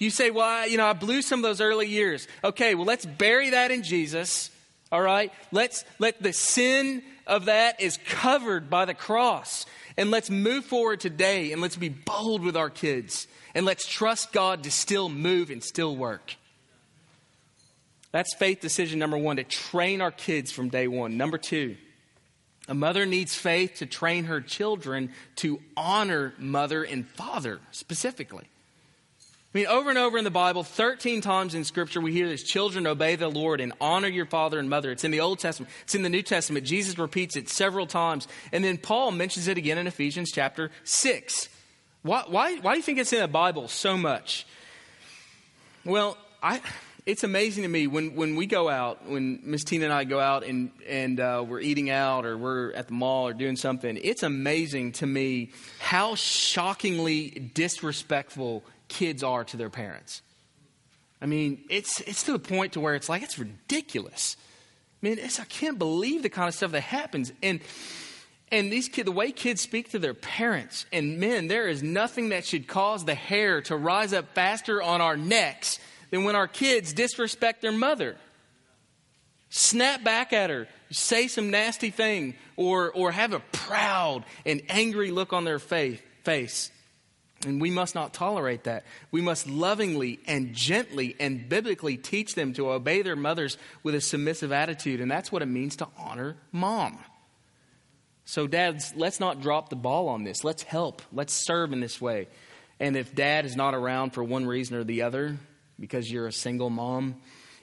You 0.01 0.09
say, 0.09 0.31
well, 0.31 0.67
you 0.67 0.77
know, 0.77 0.87
I 0.87 0.93
blew 0.93 1.21
some 1.21 1.41
of 1.41 1.43
those 1.43 1.61
early 1.61 1.85
years. 1.85 2.27
Okay, 2.43 2.73
well, 2.73 2.87
let's 2.87 3.05
bury 3.05 3.51
that 3.51 3.69
in 3.69 3.83
Jesus. 3.83 4.49
All 4.91 4.99
right? 4.99 5.31
Let's 5.51 5.85
let 5.99 6.23
the 6.23 6.33
sin 6.33 7.03
of 7.27 7.45
that 7.45 7.79
is 7.79 7.99
covered 8.07 8.67
by 8.67 8.85
the 8.85 8.95
cross. 8.95 9.67
And 9.97 10.09
let's 10.09 10.31
move 10.31 10.65
forward 10.65 11.01
today 11.01 11.51
and 11.51 11.61
let's 11.61 11.75
be 11.75 11.89
bold 11.89 12.41
with 12.41 12.57
our 12.57 12.71
kids. 12.71 13.27
And 13.53 13.63
let's 13.63 13.85
trust 13.85 14.33
God 14.33 14.63
to 14.63 14.71
still 14.71 15.07
move 15.07 15.51
and 15.51 15.63
still 15.63 15.95
work. 15.95 16.35
That's 18.11 18.33
faith 18.33 18.59
decision 18.59 18.97
number 18.97 19.19
one 19.19 19.35
to 19.35 19.43
train 19.43 20.01
our 20.01 20.09
kids 20.09 20.51
from 20.51 20.69
day 20.69 20.87
one. 20.87 21.15
Number 21.15 21.37
two, 21.37 21.77
a 22.67 22.73
mother 22.73 23.05
needs 23.05 23.35
faith 23.35 23.75
to 23.75 23.85
train 23.85 24.23
her 24.23 24.41
children 24.41 25.11
to 25.35 25.61
honor 25.77 26.33
mother 26.39 26.81
and 26.81 27.07
father 27.07 27.59
specifically. 27.69 28.47
I 29.53 29.57
mean, 29.57 29.67
over 29.67 29.89
and 29.89 29.99
over 29.99 30.17
in 30.17 30.23
the 30.23 30.31
Bible, 30.31 30.63
13 30.63 31.19
times 31.19 31.55
in 31.55 31.65
Scripture, 31.65 31.99
we 31.99 32.13
hear 32.13 32.29
this 32.29 32.41
children 32.41 32.87
obey 32.87 33.17
the 33.17 33.27
Lord 33.27 33.59
and 33.59 33.73
honor 33.81 34.07
your 34.07 34.25
father 34.25 34.59
and 34.59 34.69
mother. 34.69 34.91
It's 34.91 35.03
in 35.03 35.11
the 35.11 35.19
Old 35.19 35.39
Testament, 35.39 35.69
it's 35.83 35.93
in 35.93 36.03
the 36.03 36.09
New 36.09 36.21
Testament. 36.21 36.65
Jesus 36.65 36.97
repeats 36.97 37.35
it 37.35 37.49
several 37.49 37.85
times. 37.85 38.29
And 38.53 38.63
then 38.63 38.77
Paul 38.77 39.11
mentions 39.11 39.49
it 39.49 39.57
again 39.57 39.77
in 39.77 39.87
Ephesians 39.87 40.31
chapter 40.31 40.71
6. 40.85 41.49
Why, 42.01 42.23
why, 42.27 42.55
why 42.59 42.71
do 42.71 42.77
you 42.77 42.83
think 42.83 42.97
it's 42.97 43.11
in 43.11 43.19
the 43.19 43.27
Bible 43.27 43.67
so 43.67 43.97
much? 43.97 44.47
Well, 45.83 46.17
I, 46.41 46.61
it's 47.05 47.25
amazing 47.25 47.63
to 47.63 47.69
me 47.69 47.87
when, 47.87 48.15
when 48.15 48.37
we 48.37 48.45
go 48.45 48.69
out, 48.69 49.05
when 49.05 49.41
Miss 49.43 49.65
Tina 49.65 49.83
and 49.83 49.93
I 49.93 50.05
go 50.05 50.21
out 50.21 50.45
and, 50.45 50.71
and 50.87 51.19
uh, 51.19 51.43
we're 51.45 51.59
eating 51.59 51.89
out 51.89 52.25
or 52.25 52.37
we're 52.37 52.71
at 52.71 52.87
the 52.87 52.93
mall 52.93 53.27
or 53.27 53.33
doing 53.33 53.57
something, 53.57 53.99
it's 54.01 54.23
amazing 54.23 54.93
to 54.93 55.05
me 55.05 55.51
how 55.79 56.15
shockingly 56.15 57.51
disrespectful 57.53 58.63
kids 58.91 59.23
are 59.23 59.43
to 59.45 59.57
their 59.57 59.69
parents. 59.69 60.21
I 61.21 61.25
mean, 61.25 61.63
it's, 61.69 62.01
it's 62.01 62.23
to 62.23 62.33
the 62.33 62.39
point 62.39 62.73
to 62.73 62.79
where 62.79 62.93
it's 62.95 63.07
like, 63.07 63.23
it's 63.23 63.39
ridiculous. 63.39 64.35
I 65.01 65.07
mean, 65.07 65.19
I 65.19 65.43
can't 65.45 65.79
believe 65.79 66.23
the 66.23 66.29
kind 66.29 66.47
of 66.47 66.53
stuff 66.53 66.71
that 66.71 66.81
happens. 66.81 67.31
And, 67.41 67.61
and 68.51 68.71
these 68.71 68.89
kids, 68.89 69.05
the 69.05 69.11
way 69.11 69.31
kids 69.31 69.61
speak 69.61 69.91
to 69.91 69.99
their 69.99 70.13
parents 70.13 70.85
and 70.91 71.19
men, 71.19 71.47
there 71.47 71.67
is 71.67 71.81
nothing 71.81 72.29
that 72.29 72.45
should 72.45 72.67
cause 72.67 73.05
the 73.05 73.15
hair 73.15 73.61
to 73.63 73.75
rise 73.75 74.13
up 74.13 74.33
faster 74.33 74.81
on 74.81 74.99
our 74.99 75.15
necks 75.15 75.79
than 76.09 76.25
when 76.25 76.35
our 76.35 76.47
kids 76.47 76.91
disrespect 76.93 77.61
their 77.61 77.71
mother. 77.71 78.17
Snap 79.49 80.03
back 80.03 80.33
at 80.33 80.49
her, 80.49 80.67
say 80.91 81.27
some 81.27 81.49
nasty 81.49 81.91
thing, 81.91 82.35
or, 82.55 82.91
or 82.91 83.11
have 83.11 83.33
a 83.33 83.41
proud 83.51 84.23
and 84.45 84.61
angry 84.69 85.11
look 85.11 85.33
on 85.33 85.45
their 85.45 85.59
face. 85.59 86.71
And 87.45 87.59
we 87.59 87.71
must 87.71 87.95
not 87.95 88.13
tolerate 88.13 88.65
that. 88.65 88.85
We 89.09 89.21
must 89.21 89.47
lovingly 89.47 90.19
and 90.27 90.53
gently 90.53 91.15
and 91.19 91.49
biblically 91.49 91.97
teach 91.97 92.35
them 92.35 92.53
to 92.53 92.71
obey 92.71 93.01
their 93.01 93.15
mothers 93.15 93.57
with 93.81 93.95
a 93.95 94.01
submissive 94.01 94.51
attitude. 94.51 95.01
And 95.01 95.09
that's 95.09 95.31
what 95.31 95.41
it 95.41 95.47
means 95.47 95.75
to 95.77 95.87
honor 95.97 96.37
mom. 96.51 96.99
So, 98.25 98.47
dads, 98.47 98.93
let's 98.95 99.19
not 99.19 99.41
drop 99.41 99.69
the 99.69 99.75
ball 99.75 100.07
on 100.07 100.23
this. 100.23 100.43
Let's 100.43 100.63
help. 100.63 101.01
Let's 101.11 101.33
serve 101.33 101.73
in 101.73 101.79
this 101.79 101.99
way. 101.99 102.27
And 102.79 102.95
if 102.95 103.13
dad 103.13 103.45
is 103.45 103.55
not 103.55 103.73
around 103.73 104.11
for 104.11 104.23
one 104.23 104.45
reason 104.45 104.77
or 104.77 104.83
the 104.83 105.01
other, 105.01 105.37
because 105.79 106.11
you're 106.11 106.27
a 106.27 106.31
single 106.31 106.69
mom, 106.69 107.17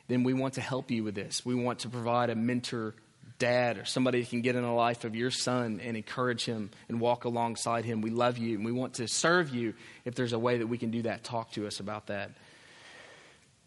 then 0.09 0.25
we 0.25 0.35
want 0.35 0.55
to 0.55 0.61
help 0.61 0.91
you 0.91 1.05
with 1.05 1.15
this. 1.15 1.45
We 1.47 1.55
want 1.55 1.81
to 1.81 1.89
provide 1.89 2.31
a 2.31 2.35
mentor 2.35 2.95
dad 3.39 3.79
or 3.79 3.85
somebody 3.85 4.21
that 4.21 4.31
can 4.31 4.43
get 4.43 4.57
in 4.57 4.63
the 4.63 4.71
life 4.71 5.05
of 5.05 5.15
your 5.15 5.31
son 5.31 5.81
and 5.83 5.97
encourage 5.97 6.45
him 6.45 6.71
and 6.89 7.01
walk 7.01 7.25
alongside 7.25 7.85
him. 7.85 8.01
We 8.01 8.11
love 8.11 8.39
you 8.39 8.57
and 8.57 8.65
we 8.65 8.73
want 8.73 8.95
to 8.95 9.09
serve 9.09 9.55
you. 9.55 9.75
If 10.05 10.15
there's 10.15 10.33
a 10.33 10.39
way 10.39 10.59
that 10.59 10.67
we 10.67 10.79
can 10.79 10.91
do 10.91 11.03
that, 11.03 11.25
talk 11.25 11.53
to 11.53 11.67
us 11.67 11.81
about 11.81 12.09
that. 12.09 12.33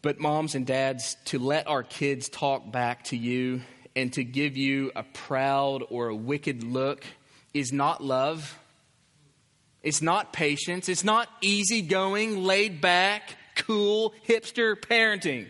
But, 0.02 0.20
moms 0.20 0.56
and 0.56 0.66
dads, 0.66 1.16
to 1.26 1.38
let 1.38 1.68
our 1.68 1.84
kids 1.84 2.28
talk 2.28 2.72
back 2.72 3.04
to 3.06 3.18
you 3.18 3.62
and 3.96 4.12
to 4.14 4.24
give 4.24 4.58
you 4.58 4.92
a 4.96 5.04
proud 5.04 5.84
or 5.90 6.08
a 6.08 6.16
wicked 6.16 6.64
look 6.64 7.04
is 7.54 7.72
not 7.72 8.04
love. 8.04 8.58
It's 9.84 10.02
not 10.02 10.34
patience. 10.34 10.90
It's 10.90 11.04
not 11.04 11.30
easygoing, 11.42 12.44
laid 12.44 12.82
back, 12.82 13.36
cool, 13.56 14.14
hipster 14.28 14.76
parenting. 14.76 15.48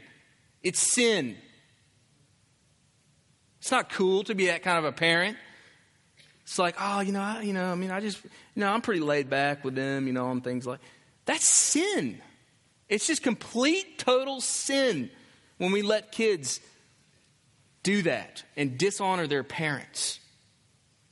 It's 0.64 0.94
sin. 0.94 1.38
It's 3.62 3.70
not 3.70 3.92
cool 3.92 4.24
to 4.24 4.34
be 4.34 4.48
that 4.48 4.64
kind 4.64 4.80
of 4.80 4.86
a 4.86 4.92
parent. 4.92 5.38
It's 6.42 6.58
like, 6.58 6.76
oh, 6.80 7.02
you 7.02 7.12
know, 7.12 7.22
I, 7.22 7.42
you 7.42 7.54
know, 7.54 7.72
I 7.72 7.76
mean, 7.76 7.92
I 7.92 8.00
just, 8.00 8.24
you 8.24 8.32
know, 8.56 8.72
I'm 8.72 8.82
pretty 8.82 9.02
laid 9.02 9.30
back 9.30 9.64
with 9.64 9.76
them, 9.76 10.08
you 10.08 10.14
know, 10.14 10.26
on 10.26 10.42
things 10.42 10.66
like 10.66 10.80
that's 11.26 11.46
sin. 11.46 12.20
It's 12.90 13.06
just 13.06 13.22
complete, 13.22 14.00
total 14.00 14.42
sin 14.42 15.12
when 15.60 15.72
we 15.72 15.84
let 15.84 16.12
kids 16.12 16.60
do 17.84 18.02
that 18.02 18.44
and 18.58 18.80
dishonor 18.80 19.28
their 19.28 19.44
parents. 19.44 20.20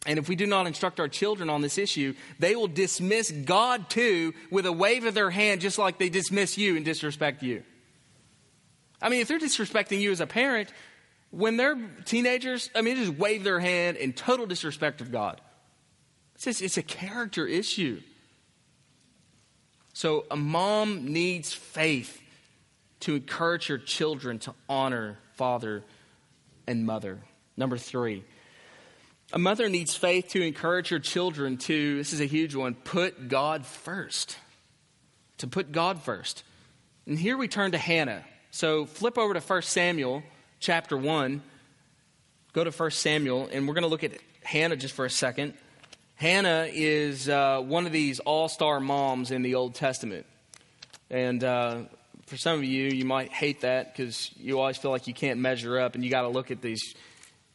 And 0.08 0.18
if 0.18 0.28
we 0.28 0.36
do 0.36 0.48
not 0.48 0.66
instruct 0.66 1.00
our 1.00 1.08
children 1.08 1.52
on 1.52 1.62
this 1.62 1.78
issue, 1.78 2.16
they 2.40 2.56
will 2.56 2.68
dismiss 2.68 3.30
God 3.30 3.92
too 3.92 4.34
with 4.50 4.66
a 4.66 4.72
wave 4.72 5.06
of 5.06 5.14
their 5.14 5.30
hand, 5.30 5.62
just 5.62 5.78
like 5.78 6.00
they 6.00 6.10
dismiss 6.10 6.58
you 6.58 6.76
and 6.76 6.84
disrespect 6.84 7.44
you. 7.44 7.64
I 9.02 9.10
mean, 9.10 9.22
if 9.22 9.28
they're 9.28 9.40
disrespecting 9.40 10.00
you 10.02 10.12
as 10.12 10.20
a 10.20 10.28
parent, 10.28 10.74
when 11.32 11.58
they're 11.58 11.78
teenagers, 12.06 12.70
I 12.76 12.82
mean, 12.82 12.96
they 12.96 13.06
just 13.06 13.18
wave 13.18 13.44
their 13.44 13.60
hand 13.60 13.98
in 13.98 14.13
total 14.13 14.46
disrespect 14.46 15.02
of 15.02 15.12
God. 15.12 15.42
It's, 16.36 16.46
just, 16.46 16.62
it's 16.62 16.78
a 16.78 16.84
character 16.84 17.46
issue. 17.46 18.02
So 19.94 20.26
a 20.32 20.36
mom 20.36 21.12
needs 21.12 21.54
faith 21.54 22.22
to 23.02 23.15
encourage 23.15 23.68
her 23.68 23.78
children 23.78 24.39
to 24.39 24.54
honor 24.68 25.18
father 25.34 25.84
and 26.68 26.86
mother. 26.86 27.20
Number 27.58 27.78
three, 27.78 28.24
a 29.32 29.39
mother 29.39 29.70
needs 29.70 29.96
faith 29.96 30.30
to 30.30 30.42
encourage 30.42 30.89
her 30.89 31.00
children 31.00 31.58
to, 31.58 31.98
this 31.98 32.13
is 32.13 32.22
a 32.22 32.26
huge 32.26 32.56
one, 32.56 32.74
put 32.74 33.28
God 33.28 33.65
first. 33.65 34.38
To 35.39 35.48
put 35.48 35.72
God 35.72 36.02
first. 36.02 36.44
And 37.06 37.18
here 37.18 37.38
we 37.38 37.48
turn 37.48 37.72
to 37.72 37.78
Hannah. 37.78 38.24
So 38.51 38.86
flip 38.86 39.18
over 39.18 39.34
to 39.34 39.39
1 39.39 39.62
Samuel 39.62 40.24
chapter 40.60 40.97
1. 40.97 41.41
Go 42.53 42.64
to 42.64 42.72
1 42.72 42.91
Samuel, 42.91 43.49
and 43.51 43.68
we're 43.68 43.74
going 43.74 43.84
to 43.84 43.89
look 43.89 44.03
at 44.03 44.14
Hannah 44.43 44.76
just 44.76 44.93
for 44.93 45.05
a 45.05 45.10
second. 45.10 45.53
Hannah 46.16 46.68
is 46.72 47.30
uh, 47.30 47.62
one 47.62 47.86
of 47.86 47.91
these 47.91 48.20
all 48.20 48.49
star 48.49 48.80
moms 48.80 49.32
in 49.32 49.41
the 49.41 49.55
Old 49.55 49.76
Testament. 49.76 50.26
And 51.10 51.43
uh, 51.43 51.84
for 52.26 52.38
some 52.38 52.57
of 52.57 52.64
you, 52.64 52.88
you 52.88 53.05
might 53.05 53.32
hate 53.32 53.62
that 53.62 53.95
because 53.95 54.32
you 54.38 54.60
always 54.60 54.78
feel 54.78 54.91
like 54.91 55.07
you 55.07 55.14
can't 55.14 55.39
measure 55.39 55.80
up, 55.80 55.95
and 55.95 56.03
you 56.03 56.10
got 56.10 56.24
to 56.24 56.28
look 56.30 56.51
at 56.51 56.62
these, 56.62 56.93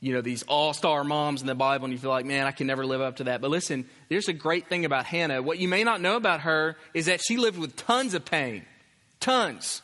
you 0.01 0.15
know, 0.15 0.21
these 0.21 0.43
all 0.45 0.73
star 0.73 1.05
moms 1.05 1.41
in 1.41 1.47
the 1.47 1.55
Bible, 1.55 1.85
and 1.85 1.93
you 1.93 1.99
feel 1.99 2.11
like, 2.11 2.25
man, 2.25 2.47
I 2.47 2.53
can 2.53 2.67
never 2.67 2.87
live 2.87 3.01
up 3.01 3.17
to 3.17 3.25
that. 3.25 3.41
But 3.41 3.51
listen, 3.51 3.87
there's 4.09 4.29
a 4.29 4.33
great 4.33 4.69
thing 4.69 4.85
about 4.85 5.05
Hannah. 5.05 5.43
What 5.43 5.59
you 5.59 5.69
may 5.69 5.85
not 5.85 6.01
know 6.01 6.17
about 6.17 6.41
her 6.43 6.77
is 6.95 7.07
that 7.07 7.21
she 7.21 7.37
lived 7.37 7.59
with 7.59 7.77
tons 7.77 8.15
of 8.15 8.25
pain, 8.25 8.65
tons. 9.21 9.83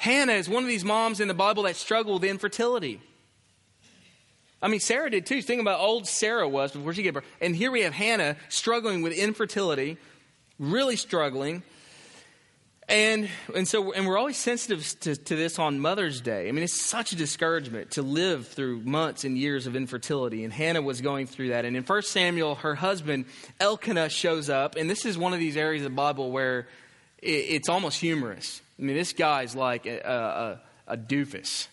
Hannah 0.00 0.32
is 0.32 0.48
one 0.48 0.62
of 0.62 0.68
these 0.70 0.82
moms 0.82 1.20
in 1.20 1.28
the 1.28 1.34
Bible 1.34 1.64
that 1.64 1.76
struggled 1.76 2.22
with 2.22 2.30
infertility. 2.30 3.02
I 4.62 4.68
mean, 4.68 4.80
Sarah 4.80 5.10
did 5.10 5.26
too. 5.26 5.42
Think 5.42 5.60
about 5.60 5.78
how 5.78 5.84
old 5.84 6.08
Sarah 6.08 6.48
was 6.48 6.72
before 6.72 6.94
she 6.94 7.02
gave 7.02 7.12
birth. 7.12 7.26
And 7.38 7.54
here 7.54 7.70
we 7.70 7.82
have 7.82 7.92
Hannah 7.92 8.36
struggling 8.48 9.02
with 9.02 9.12
infertility, 9.12 9.98
really 10.58 10.96
struggling. 10.96 11.62
And, 12.88 13.28
and 13.54 13.68
so 13.68 13.92
and 13.92 14.06
we're 14.06 14.16
always 14.16 14.38
sensitive 14.38 14.88
to, 15.00 15.16
to 15.16 15.36
this 15.36 15.58
on 15.58 15.80
Mother's 15.80 16.22
Day. 16.22 16.48
I 16.48 16.52
mean, 16.52 16.64
it's 16.64 16.80
such 16.80 17.12
a 17.12 17.16
discouragement 17.16 17.90
to 17.90 18.02
live 18.02 18.48
through 18.48 18.80
months 18.80 19.24
and 19.24 19.36
years 19.36 19.66
of 19.66 19.76
infertility. 19.76 20.44
And 20.44 20.52
Hannah 20.52 20.80
was 20.80 21.02
going 21.02 21.26
through 21.26 21.50
that. 21.50 21.66
And 21.66 21.76
in 21.76 21.82
1 21.82 22.02
Samuel, 22.04 22.54
her 22.54 22.74
husband, 22.74 23.26
Elkanah, 23.60 24.08
shows 24.08 24.48
up. 24.48 24.76
And 24.76 24.88
this 24.88 25.04
is 25.04 25.18
one 25.18 25.34
of 25.34 25.40
these 25.40 25.58
areas 25.58 25.84
of 25.84 25.90
the 25.90 25.94
Bible 25.94 26.30
where 26.30 26.68
it, 27.18 27.28
it's 27.28 27.68
almost 27.68 28.00
humorous. 28.00 28.62
I 28.80 28.82
mean, 28.82 28.96
this 28.96 29.12
guy's 29.12 29.54
like 29.54 29.84
a, 29.84 30.60
a, 30.88 30.94
a 30.94 30.96
doofus. 30.96 31.68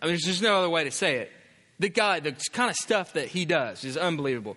I 0.00 0.06
mean, 0.06 0.12
there's 0.12 0.22
just 0.22 0.42
no 0.42 0.56
other 0.56 0.70
way 0.70 0.84
to 0.84 0.90
say 0.90 1.16
it. 1.16 1.32
The 1.78 1.90
guy, 1.90 2.20
the 2.20 2.32
kind 2.52 2.70
of 2.70 2.76
stuff 2.76 3.12
that 3.12 3.28
he 3.28 3.44
does 3.44 3.84
is 3.84 3.98
unbelievable. 3.98 4.56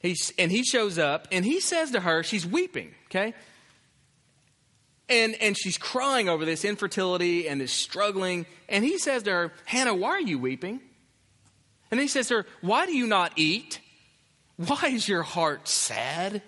He's, 0.00 0.32
and 0.38 0.50
he 0.50 0.64
shows 0.64 0.98
up 0.98 1.28
and 1.30 1.44
he 1.44 1.60
says 1.60 1.92
to 1.92 2.00
her, 2.00 2.24
she's 2.24 2.44
weeping, 2.44 2.94
okay? 3.06 3.34
And, 5.08 5.36
and 5.40 5.56
she's 5.56 5.78
crying 5.78 6.28
over 6.28 6.44
this 6.44 6.64
infertility 6.64 7.48
and 7.48 7.60
this 7.60 7.72
struggling. 7.72 8.46
And 8.68 8.84
he 8.84 8.98
says 8.98 9.22
to 9.24 9.30
her, 9.30 9.52
Hannah, 9.66 9.94
why 9.94 10.10
are 10.10 10.20
you 10.20 10.38
weeping? 10.38 10.80
And 11.90 12.00
he 12.00 12.08
says 12.08 12.28
to 12.28 12.38
her, 12.38 12.46
Why 12.60 12.86
do 12.86 12.96
you 12.96 13.06
not 13.06 13.32
eat? 13.36 13.80
Why 14.56 14.80
is 14.86 15.08
your 15.08 15.22
heart 15.22 15.68
sad? 15.68 16.42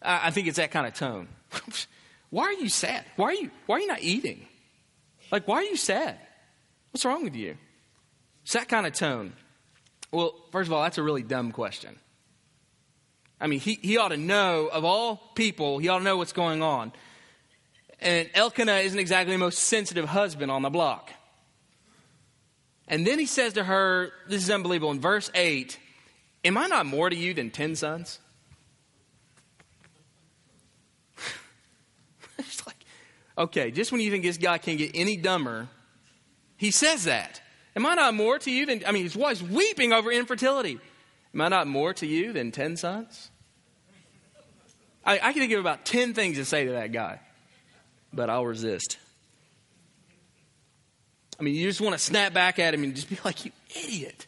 I, 0.00 0.28
I 0.28 0.30
think 0.30 0.46
it's 0.48 0.56
that 0.56 0.70
kind 0.70 0.86
of 0.86 0.94
tone. 0.94 1.28
why 2.36 2.48
are 2.48 2.52
you 2.52 2.68
sad? 2.68 3.02
Why 3.16 3.28
are 3.28 3.32
you, 3.32 3.50
why 3.64 3.76
are 3.76 3.80
you 3.80 3.86
not 3.86 4.02
eating? 4.02 4.46
Like, 5.32 5.48
why 5.48 5.56
are 5.56 5.62
you 5.62 5.78
sad? 5.78 6.18
What's 6.90 7.02
wrong 7.06 7.24
with 7.24 7.34
you? 7.34 7.56
It's 8.42 8.52
that 8.52 8.68
kind 8.68 8.86
of 8.86 8.92
tone. 8.92 9.32
Well, 10.12 10.34
first 10.52 10.68
of 10.68 10.74
all, 10.74 10.82
that's 10.82 10.98
a 10.98 11.02
really 11.02 11.22
dumb 11.22 11.50
question. 11.50 11.96
I 13.40 13.46
mean, 13.46 13.60
he, 13.60 13.78
he 13.80 13.96
ought 13.96 14.10
to 14.10 14.18
know, 14.18 14.66
of 14.66 14.84
all 14.84 15.16
people, 15.34 15.78
he 15.78 15.88
ought 15.88 16.00
to 16.00 16.04
know 16.04 16.18
what's 16.18 16.34
going 16.34 16.62
on. 16.62 16.92
And 18.00 18.28
Elkanah 18.34 18.80
isn't 18.80 18.98
exactly 18.98 19.32
the 19.32 19.38
most 19.38 19.60
sensitive 19.60 20.04
husband 20.04 20.50
on 20.50 20.60
the 20.60 20.68
block. 20.68 21.10
And 22.86 23.06
then 23.06 23.18
he 23.18 23.24
says 23.24 23.54
to 23.54 23.64
her, 23.64 24.12
this 24.28 24.42
is 24.42 24.50
unbelievable, 24.50 24.90
in 24.90 25.00
verse 25.00 25.30
8, 25.34 25.78
Am 26.44 26.58
I 26.58 26.66
not 26.66 26.84
more 26.84 27.08
to 27.08 27.16
you 27.16 27.32
than 27.32 27.50
10 27.50 27.76
sons? 27.76 28.18
it's 32.38 32.66
like, 32.66 32.76
okay, 33.36 33.70
just 33.70 33.92
when 33.92 34.00
you 34.00 34.10
think 34.10 34.24
this 34.24 34.38
guy 34.38 34.58
can't 34.58 34.78
get 34.78 34.92
any 34.94 35.16
dumber, 35.16 35.68
he 36.56 36.70
says 36.70 37.04
that. 37.04 37.40
Am 37.74 37.84
I 37.84 37.94
not 37.94 38.14
more 38.14 38.38
to 38.38 38.50
you 38.50 38.66
than, 38.66 38.82
I 38.86 38.92
mean, 38.92 39.02
his 39.02 39.16
wife's 39.16 39.42
weeping 39.42 39.92
over 39.92 40.10
infertility. 40.10 40.78
Am 41.34 41.40
I 41.40 41.48
not 41.48 41.66
more 41.66 41.92
to 41.94 42.06
you 42.06 42.32
than 42.32 42.50
10 42.50 42.76
sons? 42.78 43.30
I, 45.04 45.14
I 45.22 45.32
can 45.32 45.42
think 45.42 45.52
of 45.52 45.60
about 45.60 45.84
10 45.84 46.14
things 46.14 46.38
to 46.38 46.44
say 46.44 46.64
to 46.64 46.72
that 46.72 46.92
guy, 46.92 47.20
but 48.12 48.30
I'll 48.30 48.46
resist. 48.46 48.98
I 51.38 51.42
mean, 51.42 51.54
you 51.54 51.66
just 51.68 51.82
want 51.82 51.92
to 51.92 51.98
snap 51.98 52.32
back 52.32 52.58
at 52.58 52.72
him 52.72 52.82
and 52.82 52.94
just 52.94 53.10
be 53.10 53.18
like, 53.24 53.44
you 53.44 53.52
idiot. 53.84 54.26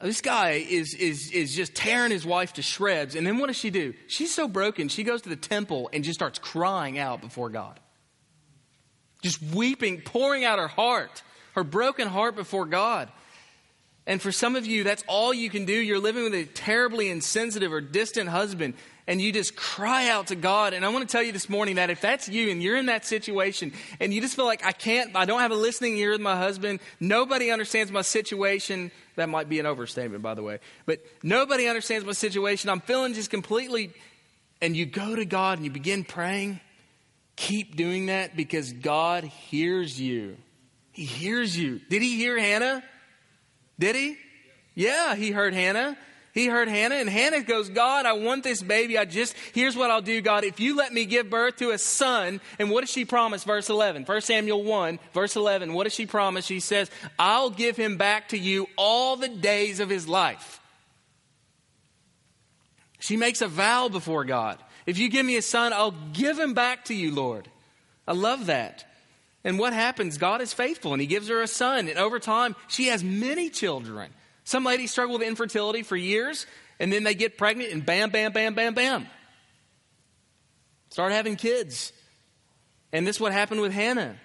This 0.00 0.20
guy 0.20 0.50
is, 0.52 0.94
is, 0.94 1.30
is 1.32 1.54
just 1.54 1.74
tearing 1.74 2.12
his 2.12 2.24
wife 2.24 2.52
to 2.54 2.62
shreds. 2.62 3.14
And 3.14 3.26
then 3.26 3.38
what 3.38 3.48
does 3.48 3.56
she 3.56 3.70
do? 3.70 3.94
She's 4.06 4.32
so 4.32 4.46
broken, 4.46 4.88
she 4.88 5.02
goes 5.02 5.22
to 5.22 5.28
the 5.28 5.36
temple 5.36 5.90
and 5.92 6.04
just 6.04 6.18
starts 6.18 6.38
crying 6.38 6.98
out 6.98 7.20
before 7.20 7.48
God. 7.50 7.80
Just 9.22 9.42
weeping, 9.42 10.00
pouring 10.02 10.44
out 10.44 10.58
her 10.58 10.68
heart, 10.68 11.22
her 11.54 11.64
broken 11.64 12.06
heart 12.06 12.36
before 12.36 12.66
God. 12.66 13.10
And 14.06 14.22
for 14.22 14.32
some 14.32 14.56
of 14.56 14.64
you, 14.64 14.84
that's 14.84 15.04
all 15.06 15.34
you 15.34 15.50
can 15.50 15.64
do. 15.64 15.72
You're 15.72 15.98
living 15.98 16.24
with 16.24 16.34
a 16.34 16.44
terribly 16.44 17.10
insensitive 17.10 17.72
or 17.72 17.80
distant 17.80 18.28
husband, 18.30 18.74
and 19.08 19.22
you 19.22 19.32
just 19.32 19.56
cry 19.56 20.10
out 20.10 20.26
to 20.26 20.36
God. 20.36 20.74
And 20.74 20.84
I 20.84 20.90
want 20.90 21.08
to 21.08 21.10
tell 21.10 21.22
you 21.22 21.32
this 21.32 21.48
morning 21.48 21.76
that 21.76 21.88
if 21.88 22.02
that's 22.02 22.28
you 22.28 22.50
and 22.50 22.62
you're 22.62 22.76
in 22.76 22.86
that 22.86 23.06
situation 23.06 23.72
and 23.98 24.12
you 24.12 24.20
just 24.20 24.36
feel 24.36 24.44
like 24.44 24.64
I 24.64 24.72
can't, 24.72 25.16
I 25.16 25.24
don't 25.24 25.40
have 25.40 25.50
a 25.50 25.56
listening 25.56 25.96
ear 25.96 26.10
with 26.10 26.20
my 26.20 26.36
husband, 26.36 26.80
nobody 27.00 27.50
understands 27.50 27.90
my 27.90 28.02
situation. 28.02 28.92
That 29.16 29.30
might 29.30 29.48
be 29.48 29.58
an 29.60 29.66
overstatement, 29.66 30.22
by 30.22 30.34
the 30.34 30.42
way, 30.42 30.60
but 30.84 31.00
nobody 31.22 31.66
understands 31.66 32.04
my 32.04 32.12
situation. 32.12 32.68
I'm 32.68 32.82
feeling 32.82 33.14
just 33.14 33.30
completely, 33.30 33.92
and 34.60 34.76
you 34.76 34.84
go 34.84 35.16
to 35.16 35.24
God 35.24 35.56
and 35.58 35.64
you 35.64 35.72
begin 35.72 36.04
praying. 36.04 36.60
Keep 37.34 37.76
doing 37.76 38.06
that 38.06 38.36
because 38.36 38.72
God 38.74 39.24
hears 39.24 39.98
you. 39.98 40.36
He 40.92 41.04
hears 41.04 41.56
you. 41.56 41.80
Did 41.88 42.02
he 42.02 42.16
hear 42.16 42.38
Hannah? 42.38 42.84
Did 43.78 43.96
he? 43.96 44.18
Yeah, 44.74 45.16
he 45.16 45.30
heard 45.30 45.54
Hannah. 45.54 45.96
He 46.32 46.46
heard 46.46 46.68
Hannah, 46.68 46.96
and 46.96 47.08
Hannah 47.08 47.42
goes, 47.42 47.68
God, 47.68 48.06
I 48.06 48.12
want 48.12 48.44
this 48.44 48.62
baby. 48.62 48.98
I 48.98 49.04
just, 49.04 49.34
here's 49.54 49.76
what 49.76 49.90
I'll 49.90 50.02
do, 50.02 50.20
God. 50.20 50.44
If 50.44 50.60
you 50.60 50.76
let 50.76 50.92
me 50.92 51.04
give 51.04 51.30
birth 51.30 51.56
to 51.56 51.70
a 51.70 51.78
son, 51.78 52.40
and 52.58 52.70
what 52.70 52.82
does 52.82 52.90
she 52.90 53.04
promise? 53.04 53.44
Verse 53.44 53.70
11, 53.70 54.04
1 54.04 54.20
Samuel 54.20 54.62
1, 54.62 54.98
verse 55.14 55.36
11. 55.36 55.72
What 55.72 55.84
does 55.84 55.94
she 55.94 56.06
promise? 56.06 56.46
She 56.46 56.60
says, 56.60 56.90
I'll 57.18 57.50
give 57.50 57.76
him 57.76 57.96
back 57.96 58.28
to 58.28 58.38
you 58.38 58.68
all 58.76 59.16
the 59.16 59.28
days 59.28 59.80
of 59.80 59.88
his 59.88 60.06
life. 60.06 60.60
She 63.00 63.16
makes 63.16 63.40
a 63.40 63.48
vow 63.48 63.88
before 63.88 64.24
God. 64.24 64.58
If 64.86 64.98
you 64.98 65.08
give 65.08 65.24
me 65.24 65.36
a 65.36 65.42
son, 65.42 65.72
I'll 65.72 65.94
give 66.12 66.38
him 66.38 66.54
back 66.54 66.86
to 66.86 66.94
you, 66.94 67.14
Lord. 67.14 67.48
I 68.06 68.12
love 68.12 68.46
that. 68.46 68.84
And 69.44 69.58
what 69.58 69.72
happens? 69.72 70.18
God 70.18 70.40
is 70.40 70.52
faithful 70.52 70.92
and 70.92 71.00
he 71.00 71.06
gives 71.06 71.28
her 71.28 71.42
a 71.42 71.46
son. 71.46 71.88
And 71.88 71.98
over 71.98 72.18
time, 72.18 72.56
she 72.66 72.86
has 72.86 73.04
many 73.04 73.50
children. 73.50 74.10
Some 74.48 74.64
ladies 74.64 74.90
struggle 74.90 75.18
with 75.18 75.28
infertility 75.28 75.82
for 75.82 75.94
years 75.94 76.46
and 76.80 76.90
then 76.90 77.04
they 77.04 77.14
get 77.14 77.36
pregnant 77.36 77.70
and 77.70 77.84
bam, 77.84 78.08
bam, 78.08 78.32
bam, 78.32 78.54
bam, 78.54 78.72
bam. 78.72 79.06
Start 80.88 81.12
having 81.12 81.36
kids. 81.36 81.92
And 82.90 83.06
this 83.06 83.16
is 83.16 83.20
what 83.20 83.32
happened 83.32 83.60
with 83.60 83.72
Hannah. 83.72 84.16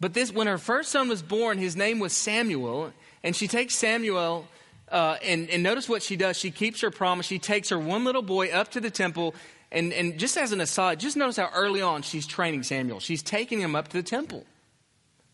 But 0.00 0.12
this, 0.12 0.30
when 0.30 0.48
her 0.48 0.58
first 0.58 0.90
son 0.90 1.08
was 1.08 1.22
born, 1.22 1.56
his 1.56 1.76
name 1.76 1.98
was 1.98 2.12
Samuel. 2.12 2.92
And 3.24 3.34
she 3.34 3.48
takes 3.48 3.74
Samuel, 3.74 4.46
uh, 4.92 5.16
and, 5.24 5.48
and 5.48 5.62
notice 5.62 5.88
what 5.88 6.02
she 6.02 6.14
does. 6.16 6.36
She 6.38 6.50
keeps 6.50 6.82
her 6.82 6.90
promise. 6.90 7.24
She 7.24 7.38
takes 7.38 7.70
her 7.70 7.78
one 7.78 8.04
little 8.04 8.20
boy 8.20 8.50
up 8.50 8.72
to 8.72 8.82
the 8.82 8.90
temple 8.90 9.34
and, 9.72 9.94
and 9.94 10.18
just 10.18 10.36
as 10.36 10.52
an 10.52 10.60
aside, 10.60 11.00
just 11.00 11.16
notice 11.16 11.38
how 11.38 11.48
early 11.54 11.80
on 11.80 12.02
she's 12.02 12.26
training 12.26 12.64
Samuel. 12.64 13.00
She's 13.00 13.22
taking 13.22 13.60
him 13.60 13.74
up 13.74 13.88
to 13.88 13.96
the 13.96 14.02
temple. 14.02 14.44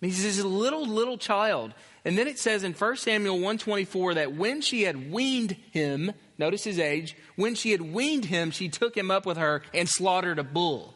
He's 0.05 0.23
this 0.23 0.43
little, 0.43 0.87
little 0.87 1.19
child. 1.19 1.73
And 2.05 2.19
then 2.19 2.29
it 2.29 2.39
says 2.39 2.65
in 2.65 2.75
1 2.75 2.97
Samuel 2.97 3.37
124 3.37 4.15
that 4.15 4.35
when 4.35 4.61
she 4.61 4.83
had 4.83 5.11
weaned 5.11 5.53
him, 5.71 6.13
notice 6.37 6.65
his 6.65 6.79
age, 6.79 7.17
when 7.37 7.55
she 7.55 7.73
had 7.73 7.81
weaned 7.81 8.27
him, 8.27 8.51
she 8.51 8.69
took 8.69 8.97
him 8.97 9.11
up 9.11 9.25
with 9.25 9.39
her 9.39 9.63
and 9.73 9.89
slaughtered 9.89 10.39
a 10.39 10.45
bull. 10.45 10.95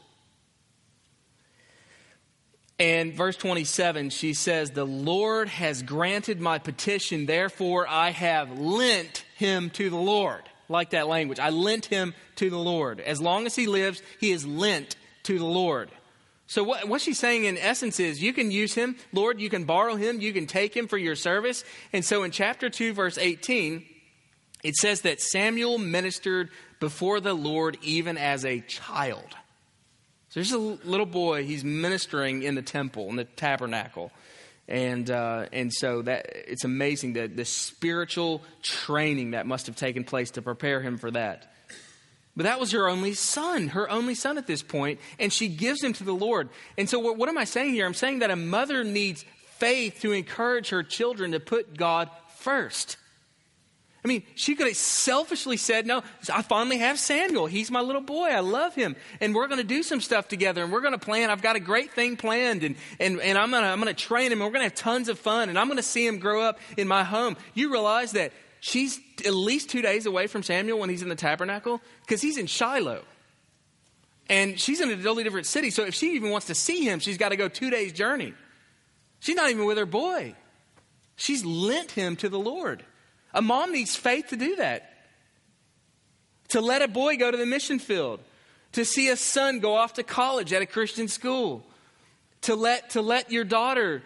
And 2.78 3.12
verse 3.12 3.36
27, 3.36 4.10
she 4.10 4.34
says, 4.34 4.70
The 4.70 4.84
Lord 4.84 5.48
has 5.48 5.82
granted 5.82 6.40
my 6.40 6.58
petition, 6.58 7.26
therefore 7.26 7.88
I 7.88 8.10
have 8.10 8.58
lent 8.58 9.24
him 9.36 9.70
to 9.70 9.90
the 9.90 9.96
Lord 9.96 10.42
like 10.68 10.90
that 10.90 11.08
language. 11.08 11.40
I 11.40 11.50
lent 11.50 11.86
him 11.86 12.14
to 12.36 12.50
the 12.50 12.58
Lord. 12.58 13.00
As 13.00 13.20
long 13.20 13.46
as 13.46 13.56
he 13.56 13.66
lives, 13.66 14.02
he 14.20 14.30
is 14.30 14.46
lent 14.46 14.96
to 15.24 15.38
the 15.38 15.44
Lord. 15.44 15.90
So 16.48 16.64
what, 16.64 16.88
what 16.88 17.02
she's 17.02 17.18
saying 17.18 17.44
in 17.44 17.58
essence 17.58 18.00
is 18.00 18.22
you 18.22 18.32
can 18.32 18.50
use 18.50 18.72
him, 18.74 18.96
Lord, 19.12 19.38
you 19.38 19.50
can 19.50 19.64
borrow 19.64 19.96
him, 19.96 20.18
you 20.18 20.32
can 20.32 20.46
take 20.46 20.74
him 20.74 20.88
for 20.88 20.96
your 20.96 21.14
service. 21.14 21.62
And 21.92 22.02
so 22.02 22.22
in 22.22 22.30
chapter 22.30 22.70
2, 22.70 22.94
verse 22.94 23.18
18, 23.18 23.84
it 24.64 24.74
says 24.74 25.02
that 25.02 25.20
Samuel 25.20 25.76
ministered 25.76 26.48
before 26.80 27.20
the 27.20 27.34
Lord 27.34 27.76
even 27.82 28.16
as 28.16 28.46
a 28.46 28.60
child. 28.60 29.36
So 30.30 30.40
there's 30.40 30.52
a 30.52 30.58
little 30.58 31.06
boy, 31.06 31.44
he's 31.44 31.64
ministering 31.64 32.42
in 32.42 32.54
the 32.54 32.62
temple, 32.62 33.10
in 33.10 33.16
the 33.16 33.24
tabernacle. 33.24 34.10
And, 34.68 35.10
uh, 35.10 35.46
and 35.52 35.70
so 35.72 36.00
that 36.02 36.30
it's 36.34 36.64
amazing 36.64 37.12
that 37.14 37.36
the 37.36 37.44
spiritual 37.44 38.42
training 38.62 39.32
that 39.32 39.46
must 39.46 39.66
have 39.66 39.76
taken 39.76 40.02
place 40.02 40.30
to 40.32 40.42
prepare 40.42 40.80
him 40.80 40.96
for 40.96 41.10
that. 41.10 41.52
But 42.38 42.44
that 42.44 42.60
was 42.60 42.70
her 42.70 42.88
only 42.88 43.14
son, 43.14 43.66
her 43.70 43.90
only 43.90 44.14
son 44.14 44.38
at 44.38 44.46
this 44.46 44.62
point, 44.62 45.00
and 45.18 45.32
she 45.32 45.48
gives 45.48 45.82
him 45.82 45.92
to 45.94 46.04
the 46.04 46.14
Lord. 46.14 46.50
And 46.78 46.88
so, 46.88 47.00
what, 47.00 47.16
what 47.16 47.28
am 47.28 47.36
I 47.36 47.42
saying 47.42 47.74
here? 47.74 47.84
I'm 47.84 47.94
saying 47.94 48.20
that 48.20 48.30
a 48.30 48.36
mother 48.36 48.84
needs 48.84 49.24
faith 49.56 49.98
to 50.02 50.12
encourage 50.12 50.68
her 50.68 50.84
children 50.84 51.32
to 51.32 51.40
put 51.40 51.76
God 51.76 52.08
first. 52.36 52.96
I 54.04 54.08
mean, 54.08 54.22
she 54.36 54.54
could 54.54 54.68
have 54.68 54.76
selfishly 54.76 55.56
said, 55.56 55.84
No, 55.84 56.04
I 56.32 56.42
finally 56.42 56.78
have 56.78 57.00
Samuel. 57.00 57.46
He's 57.46 57.72
my 57.72 57.80
little 57.80 58.00
boy. 58.00 58.28
I 58.28 58.38
love 58.38 58.72
him. 58.72 58.94
And 59.20 59.34
we're 59.34 59.48
going 59.48 59.58
to 59.58 59.66
do 59.66 59.82
some 59.82 60.00
stuff 60.00 60.28
together 60.28 60.62
and 60.62 60.72
we're 60.72 60.80
going 60.80 60.92
to 60.92 60.98
plan. 61.04 61.30
I've 61.30 61.42
got 61.42 61.56
a 61.56 61.60
great 61.60 61.90
thing 61.90 62.16
planned 62.16 62.62
and, 62.62 62.76
and, 63.00 63.20
and 63.20 63.36
I'm 63.36 63.50
going 63.50 63.64
to 63.64 63.68
I'm 63.68 63.80
going 63.80 63.92
to 63.92 64.00
train 64.00 64.30
him 64.30 64.40
and 64.40 64.42
we're 64.42 64.52
going 64.52 64.60
to 64.60 64.70
have 64.70 64.76
tons 64.76 65.08
of 65.08 65.18
fun 65.18 65.48
and 65.48 65.58
I'm 65.58 65.66
going 65.66 65.78
to 65.78 65.82
see 65.82 66.06
him 66.06 66.20
grow 66.20 66.40
up 66.40 66.60
in 66.76 66.86
my 66.86 67.02
home. 67.02 67.36
You 67.54 67.72
realize 67.72 68.12
that 68.12 68.32
she's 68.60 69.00
at 69.24 69.34
least 69.34 69.70
two 69.70 69.82
days 69.82 70.06
away 70.06 70.26
from 70.26 70.42
Samuel 70.42 70.78
when 70.78 70.90
he's 70.90 71.02
in 71.02 71.08
the 71.08 71.14
tabernacle 71.14 71.80
because 72.02 72.20
he's 72.20 72.36
in 72.36 72.46
Shiloh. 72.46 73.04
And 74.28 74.60
she's 74.60 74.80
in 74.80 74.90
a 74.90 74.96
totally 74.96 75.24
different 75.24 75.46
city. 75.46 75.70
So 75.70 75.84
if 75.84 75.94
she 75.94 76.14
even 76.14 76.30
wants 76.30 76.48
to 76.48 76.54
see 76.54 76.84
him, 76.84 76.98
she's 77.00 77.16
got 77.16 77.30
to 77.30 77.36
go 77.36 77.48
two 77.48 77.70
days' 77.70 77.92
journey. 77.92 78.34
She's 79.20 79.36
not 79.36 79.50
even 79.50 79.64
with 79.64 79.78
her 79.78 79.86
boy. 79.86 80.34
She's 81.16 81.44
lent 81.44 81.92
him 81.92 82.14
to 82.16 82.28
the 82.28 82.38
Lord. 82.38 82.84
A 83.32 83.42
mom 83.42 83.72
needs 83.72 83.96
faith 83.96 84.28
to 84.28 84.36
do 84.36 84.56
that. 84.56 84.92
to 86.48 86.60
let 86.60 86.82
a 86.82 86.88
boy 86.88 87.16
go 87.16 87.30
to 87.30 87.36
the 87.36 87.46
mission 87.46 87.78
field, 87.78 88.20
to 88.72 88.84
see 88.84 89.08
a 89.08 89.16
son 89.16 89.60
go 89.60 89.74
off 89.74 89.94
to 89.94 90.02
college 90.02 90.52
at 90.52 90.62
a 90.62 90.66
Christian 90.66 91.08
school, 91.08 91.64
to 92.42 92.54
let, 92.54 92.90
to 92.90 93.02
let 93.02 93.30
your 93.30 93.44
daughter 93.44 94.02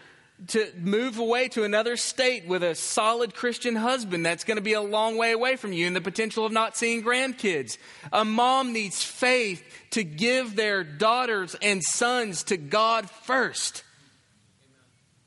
to 0.48 0.70
move 0.76 1.18
away 1.18 1.48
to 1.48 1.64
another 1.64 1.96
state 1.96 2.46
with 2.46 2.62
a 2.62 2.74
solid 2.74 3.34
Christian 3.34 3.76
husband 3.76 4.24
that's 4.24 4.44
going 4.44 4.56
to 4.56 4.62
be 4.62 4.72
a 4.72 4.80
long 4.80 5.16
way 5.16 5.32
away 5.32 5.56
from 5.56 5.72
you 5.72 5.86
and 5.86 5.94
the 5.94 6.00
potential 6.00 6.44
of 6.44 6.52
not 6.52 6.76
seeing 6.76 7.02
grandkids. 7.02 7.78
A 8.12 8.24
mom 8.24 8.72
needs 8.72 9.02
faith 9.02 9.62
to 9.90 10.04
give 10.04 10.56
their 10.56 10.84
daughters 10.84 11.54
and 11.62 11.82
sons 11.82 12.44
to 12.44 12.56
God 12.56 13.08
first. 13.08 13.84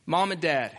Mom 0.05 0.31
and 0.31 0.41
dad, 0.41 0.77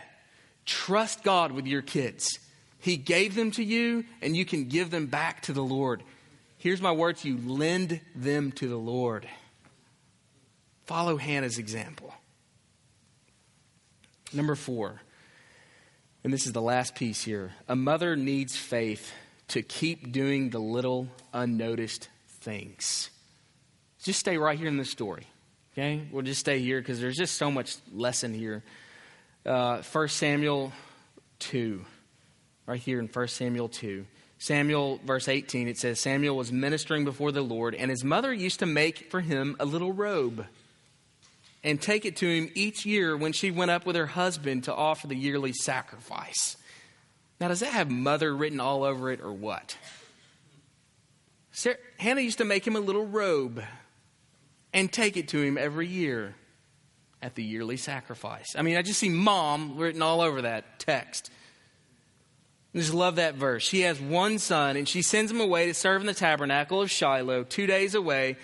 trust 0.65 1.23
God 1.23 1.51
with 1.51 1.65
your 1.65 1.81
kids. 1.81 2.39
He 2.79 2.95
gave 2.97 3.35
them 3.35 3.51
to 3.51 3.63
you, 3.63 4.05
and 4.21 4.37
you 4.37 4.45
can 4.45 4.65
give 4.65 4.91
them 4.91 5.07
back 5.07 5.41
to 5.43 5.53
the 5.53 5.63
Lord. 5.63 6.03
Here's 6.57 6.81
my 6.81 6.91
word 6.91 7.17
to 7.17 7.27
you 7.27 7.37
lend 7.37 8.01
them 8.15 8.51
to 8.53 8.67
the 8.67 8.77
Lord. 8.77 9.27
Follow 10.85 11.17
Hannah's 11.17 11.57
example. 11.57 12.13
Number 14.37 14.53
four, 14.53 15.01
and 16.23 16.31
this 16.31 16.45
is 16.45 16.53
the 16.53 16.61
last 16.61 16.93
piece 16.93 17.23
here 17.23 17.53
a 17.67 17.75
mother 17.75 18.15
needs 18.15 18.55
faith 18.55 19.11
to 19.47 19.63
keep 19.63 20.11
doing 20.11 20.51
the 20.51 20.59
little 20.59 21.07
unnoticed 21.33 22.07
things. 22.41 23.09
Just 24.03 24.19
stay 24.19 24.37
right 24.37 24.55
here 24.55 24.67
in 24.67 24.77
the 24.77 24.85
story. 24.85 25.25
Okay? 25.73 26.03
We'll 26.11 26.21
just 26.21 26.39
stay 26.39 26.59
here 26.59 26.79
because 26.79 27.01
there's 27.01 27.15
just 27.15 27.35
so 27.37 27.49
much 27.49 27.77
lesson 27.91 28.31
here. 28.31 28.63
Uh, 29.43 29.81
1 29.81 30.07
Samuel 30.09 30.71
2, 31.39 31.83
right 32.67 32.79
here 32.79 32.99
in 32.99 33.07
1 33.07 33.27
Samuel 33.29 33.69
2. 33.69 34.05
Samuel, 34.37 34.99
verse 35.03 35.27
18, 35.27 35.67
it 35.67 35.79
says 35.79 35.99
Samuel 35.99 36.37
was 36.37 36.51
ministering 36.51 37.05
before 37.05 37.31
the 37.31 37.41
Lord, 37.41 37.73
and 37.73 37.89
his 37.89 38.03
mother 38.03 38.31
used 38.31 38.59
to 38.59 38.67
make 38.67 39.09
for 39.09 39.21
him 39.21 39.55
a 39.59 39.65
little 39.65 39.93
robe 39.93 40.45
and 41.67 41.81
take 41.81 42.05
it 42.05 42.15
to 42.15 42.25
him 42.25 42.49
each 42.55 42.85
year 42.85 43.17
when 43.17 43.33
she 43.33 43.51
went 43.51 43.69
up 43.69 43.85
with 43.85 43.97
her 43.97 44.05
husband 44.05 44.63
to 44.63 44.73
offer 44.73 45.05
the 45.05 45.15
yearly 45.15 45.51
sacrifice. 45.51 46.55
Now, 47.41 47.49
does 47.49 47.59
that 47.59 47.73
have 47.73 47.91
mother 47.91 48.33
written 48.33 48.61
all 48.61 48.85
over 48.85 49.11
it 49.11 49.19
or 49.19 49.33
what? 49.33 49.77
Sarah, 51.51 51.75
Hannah 51.99 52.21
used 52.21 52.37
to 52.37 52.45
make 52.45 52.65
him 52.65 52.77
a 52.77 52.79
little 52.79 53.05
robe 53.05 53.61
and 54.73 54.89
take 54.89 55.17
it 55.17 55.27
to 55.29 55.41
him 55.41 55.57
every 55.57 55.87
year 55.87 56.35
at 57.21 57.35
the 57.35 57.43
yearly 57.43 57.75
sacrifice. 57.75 58.55
I 58.55 58.61
mean, 58.61 58.77
I 58.77 58.81
just 58.81 58.99
see 58.99 59.09
mom 59.09 59.75
written 59.75 60.01
all 60.01 60.21
over 60.21 60.43
that 60.43 60.79
text. 60.79 61.29
Just 62.77 62.93
love 62.93 63.15
that 63.15 63.35
verse. 63.35 63.63
She 63.63 63.81
has 63.81 63.99
one 63.99 64.37
son, 64.37 64.77
and 64.77 64.87
she 64.87 65.01
sends 65.01 65.31
him 65.31 65.41
away 65.41 65.65
to 65.65 65.73
serve 65.73 66.01
in 66.01 66.07
the 66.07 66.13
tabernacle 66.13 66.81
of 66.81 66.91
Shiloh, 66.91 67.43
two 67.43 67.65
days 67.65 67.95
away. 67.95 68.37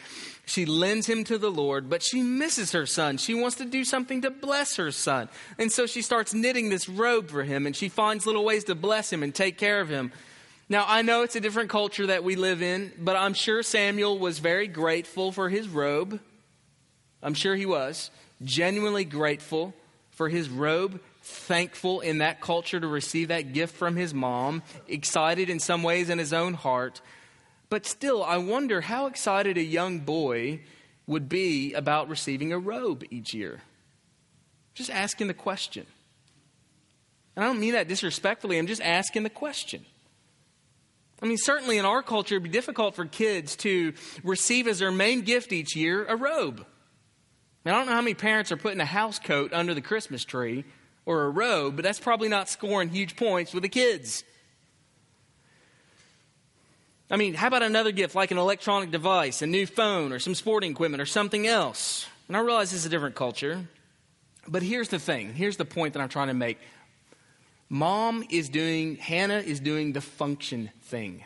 She 0.45 0.65
lends 0.65 1.07
him 1.07 1.23
to 1.25 1.37
the 1.37 1.51
Lord, 1.51 1.89
but 1.89 2.01
she 2.01 2.21
misses 2.21 2.71
her 2.71 2.85
son. 2.85 3.17
She 3.17 3.33
wants 3.33 3.57
to 3.57 3.65
do 3.65 3.85
something 3.85 4.23
to 4.23 4.31
bless 4.31 4.75
her 4.75 4.91
son. 4.91 5.29
And 5.57 5.71
so 5.71 5.85
she 5.85 6.01
starts 6.01 6.33
knitting 6.33 6.69
this 6.69 6.89
robe 6.89 7.29
for 7.29 7.43
him, 7.43 7.65
and 7.65 7.75
she 7.75 7.89
finds 7.89 8.25
little 8.25 8.43
ways 8.43 8.63
to 8.65 8.75
bless 8.75 9.13
him 9.13 9.23
and 9.23 9.33
take 9.33 9.57
care 9.57 9.79
of 9.79 9.87
him. 9.87 10.11
Now, 10.67 10.85
I 10.87 11.03
know 11.03 11.21
it's 11.21 11.35
a 11.35 11.39
different 11.39 11.69
culture 11.69 12.07
that 12.07 12.23
we 12.23 12.35
live 12.35 12.61
in, 12.61 12.91
but 12.97 13.15
I'm 13.15 13.35
sure 13.35 13.61
Samuel 13.61 14.17
was 14.17 14.39
very 14.39 14.67
grateful 14.67 15.31
for 15.31 15.47
his 15.47 15.67
robe. 15.67 16.19
I'm 17.21 17.35
sure 17.35 17.55
he 17.55 17.65
was 17.65 18.09
genuinely 18.43 19.05
grateful 19.05 19.73
for 20.11 20.27
his 20.27 20.49
robe, 20.49 20.99
thankful 21.23 22.01
in 22.01 22.17
that 22.17 22.41
culture 22.41 22.79
to 22.79 22.87
receive 22.87 23.29
that 23.29 23.53
gift 23.53 23.75
from 23.75 23.95
his 23.95 24.13
mom, 24.13 24.61
excited 24.87 25.49
in 25.49 25.59
some 25.59 25.81
ways 25.81 26.09
in 26.09 26.19
his 26.19 26.33
own 26.33 26.53
heart. 26.53 27.01
But 27.69 27.85
still, 27.85 28.23
I 28.23 28.37
wonder 28.37 28.81
how 28.81 29.07
excited 29.07 29.57
a 29.57 29.63
young 29.63 29.99
boy 29.99 30.59
would 31.07 31.29
be 31.29 31.73
about 31.73 32.09
receiving 32.09 32.51
a 32.51 32.59
robe 32.59 33.03
each 33.09 33.33
year. 33.33 33.61
Just 34.73 34.89
asking 34.89 35.27
the 35.27 35.33
question. 35.33 35.85
And 37.35 37.45
I 37.45 37.47
don't 37.47 37.59
mean 37.59 37.73
that 37.73 37.87
disrespectfully, 37.87 38.57
I'm 38.57 38.67
just 38.67 38.81
asking 38.81 39.23
the 39.23 39.29
question. 39.29 39.85
I 41.21 41.25
mean, 41.25 41.37
certainly 41.37 41.77
in 41.77 41.85
our 41.85 42.03
culture, 42.03 42.35
it'd 42.35 42.43
be 42.43 42.49
difficult 42.49 42.95
for 42.95 43.05
kids 43.05 43.55
to 43.57 43.93
receive 44.23 44.67
as 44.67 44.79
their 44.79 44.91
main 44.91 45.21
gift 45.21 45.53
each 45.53 45.73
year 45.73 46.05
a 46.05 46.17
robe. 46.17 46.65
I 47.65 47.71
don't 47.71 47.85
know 47.85 47.93
how 47.93 48.01
many 48.01 48.13
parents 48.13 48.51
are 48.51 48.57
putting 48.57 48.81
a 48.81 48.85
house 48.85 49.19
coat 49.19 49.53
under 49.53 49.73
the 49.73 49.81
Christmas 49.81 50.25
tree 50.25 50.65
or 51.05 51.25
a 51.25 51.29
robe, 51.29 51.75
but 51.75 51.83
that's 51.83 51.99
probably 51.99 52.29
not 52.29 52.49
scoring 52.49 52.89
huge 52.89 53.15
points 53.15 53.53
with 53.53 53.63
the 53.63 53.69
kids. 53.69 54.23
I 57.11 57.17
mean, 57.17 57.33
how 57.33 57.47
about 57.47 57.63
another 57.63 57.91
gift 57.91 58.15
like 58.15 58.31
an 58.31 58.37
electronic 58.37 58.89
device, 58.89 59.41
a 59.41 59.47
new 59.47 59.67
phone, 59.67 60.11
or 60.11 60.19
some 60.19 60.33
sporting 60.33 60.71
equipment, 60.71 61.01
or 61.01 61.05
something 61.05 61.45
else? 61.45 62.07
And 62.27 62.37
I 62.37 62.39
realize 62.39 62.71
this 62.71 62.79
is 62.79 62.85
a 62.85 62.89
different 62.89 63.15
culture, 63.15 63.67
but 64.47 64.63
here's 64.63 64.89
the 64.89 64.99
thing 64.99 65.33
here's 65.33 65.57
the 65.57 65.65
point 65.65 65.93
that 65.93 66.01
I'm 66.01 66.09
trying 66.09 66.29
to 66.29 66.33
make. 66.33 66.57
Mom 67.69 68.23
is 68.29 68.49
doing, 68.49 68.97
Hannah 68.97 69.39
is 69.39 69.59
doing 69.59 69.93
the 69.93 70.01
function 70.01 70.69
thing. 70.83 71.23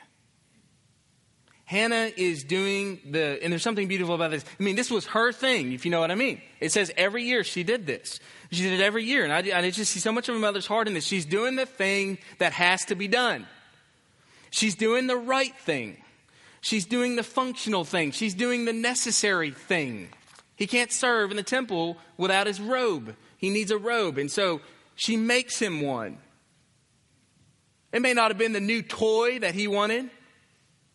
Hannah 1.68 2.10
is 2.16 2.46
doing 2.46 2.98
the, 3.12 3.44
and 3.44 3.52
there's 3.52 3.62
something 3.62 3.90
beautiful 3.90 4.16
about 4.16 4.32
this. 4.32 4.46
I 4.58 4.64
mean, 4.64 4.78
this 4.78 4.90
was 4.90 5.06
her 5.08 5.34
thing, 5.34 5.74
if 5.74 5.84
you 5.84 5.92
know 5.92 6.00
what 6.00 6.12
I 6.12 6.16
mean. 6.16 6.42
It 6.62 6.72
says 6.72 6.94
every 6.96 7.24
year 7.24 7.44
she 7.44 7.64
did 7.64 7.86
this. 7.86 8.22
She 8.52 8.64
did 8.64 8.80
it 8.80 8.82
every 8.82 9.04
year. 9.04 9.26
And 9.26 9.34
I, 9.34 9.40
I 9.60 9.70
just 9.70 9.92
see 9.92 10.00
so 10.00 10.14
much 10.14 10.30
of 10.30 10.36
a 10.38 10.40
mother's 10.40 10.66
heart 10.66 10.88
in 10.88 10.94
this. 10.94 11.06
She's 11.06 11.26
doing 11.26 11.58
the 11.58 11.66
thing 11.66 12.20
that 12.38 12.54
has 12.54 12.86
to 12.86 12.96
be 12.96 13.10
done. 13.10 13.48
She's 14.50 14.76
doing 14.76 15.08
the 15.08 15.18
right 15.18 15.54
thing. 15.58 15.98
She's 16.62 16.86
doing 16.86 17.18
the 17.18 17.24
functional 17.24 17.84
thing. 17.84 18.12
She's 18.12 18.34
doing 18.34 18.64
the 18.64 18.72
necessary 18.72 19.52
thing. 19.52 20.08
He 20.56 20.68
can't 20.68 20.94
serve 20.94 21.32
in 21.32 21.38
the 21.38 21.44
temple 21.44 21.98
without 22.16 22.48
his 22.48 22.62
robe. 22.62 23.14
He 23.38 23.50
needs 23.50 23.72
a 23.72 23.78
robe. 23.78 24.18
And 24.18 24.32
so 24.32 24.62
she 24.96 25.18
makes 25.18 25.60
him 25.60 25.82
one. 25.82 26.18
It 27.92 28.02
may 28.02 28.14
not 28.14 28.32
have 28.32 28.38
been 28.38 28.54
the 28.54 28.62
new 28.62 28.82
toy 28.82 29.40
that 29.40 29.54
he 29.54 29.68
wanted. 29.68 30.10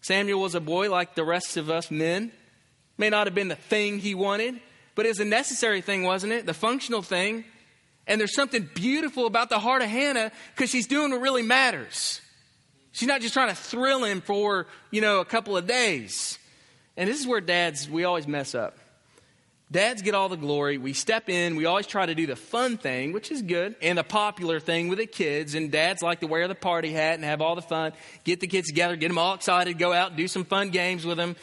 Samuel 0.03 0.41
was 0.41 0.55
a 0.55 0.61
boy 0.61 0.91
like 0.91 1.15
the 1.15 1.25
rest 1.25 1.57
of 1.57 1.71
us 1.71 1.91
men. 1.91 2.33
May 2.99 3.09
not 3.09 3.27
have 3.27 3.35
been 3.35 3.49
the 3.49 3.57
thing 3.57 3.99
he 3.99 4.15
wanted, 4.15 4.61
but 4.95 5.07
it 5.07 5.09
was 5.09 5.21
a 5.21 5.25
necessary 5.25 5.81
thing, 5.81 6.03
wasn't 6.03 6.33
it? 6.33 6.45
The 6.45 6.55
functional 6.55 7.03
thing. 7.03 7.45
And 8.07 8.21
there's 8.21 8.35
something 8.35 8.69
beautiful 8.75 9.27
about 9.27 9.49
the 9.49 9.61
heart 9.61 9.81
of 9.81 9.89
Hannah 9.89 10.33
because 10.55 10.71
she's 10.71 10.89
doing 10.89 11.13
what 11.13 11.21
really 11.21 11.43
matters. 11.43 12.21
She's 12.91 13.09
not 13.09 13.21
just 13.21 13.33
trying 13.33 13.49
to 13.49 13.55
thrill 13.55 14.05
him 14.05 14.21
for, 14.21 14.67
you 14.91 15.01
know, 15.01 15.21
a 15.21 15.25
couple 15.25 15.57
of 15.57 15.67
days. 15.67 16.39
And 16.97 17.09
this 17.09 17.21
is 17.21 17.27
where 17.27 17.41
dads, 17.41 17.89
we 17.89 18.05
always 18.05 18.27
mess 18.27 18.55
up. 18.55 18.77
Dads 19.73 20.03
get 20.03 20.15
all 20.15 20.29
the 20.29 20.37
glory. 20.37 20.77
We 20.77 20.93
step 20.93 21.31
in. 21.31 21.57
We 21.57 21.65
always 21.65 21.87
try 21.87 22.05
to 22.05 22.15
do 22.15 22.27
the 22.27 22.37
fun 22.37 22.77
thing, 22.77 23.13
which 23.13 23.33
is 23.33 23.41
good, 23.41 23.75
and 23.81 23.97
the 23.97 24.05
popular 24.05 24.61
thing 24.61 24.89
with 24.89 24.99
the 24.99 25.07
kids. 25.07 25.55
And 25.55 25.73
dads 25.73 26.03
like 26.03 26.21
to 26.21 26.27
wear 26.27 26.47
the 26.47 26.55
party 26.55 26.93
hat 26.93 27.15
and 27.15 27.25
have 27.25 27.41
all 27.41 27.55
the 27.55 27.63
fun. 27.63 27.93
Get 28.23 28.41
the 28.41 28.47
kids 28.47 28.69
together, 28.69 28.97
get 28.97 29.09
them 29.09 29.17
all 29.17 29.35
excited, 29.35 29.79
go 29.79 29.95
out, 29.95 30.15
do 30.15 30.29
some 30.29 30.45
fun 30.45 30.69
games 30.69 31.07
with 31.07 31.17
them. 31.17 31.37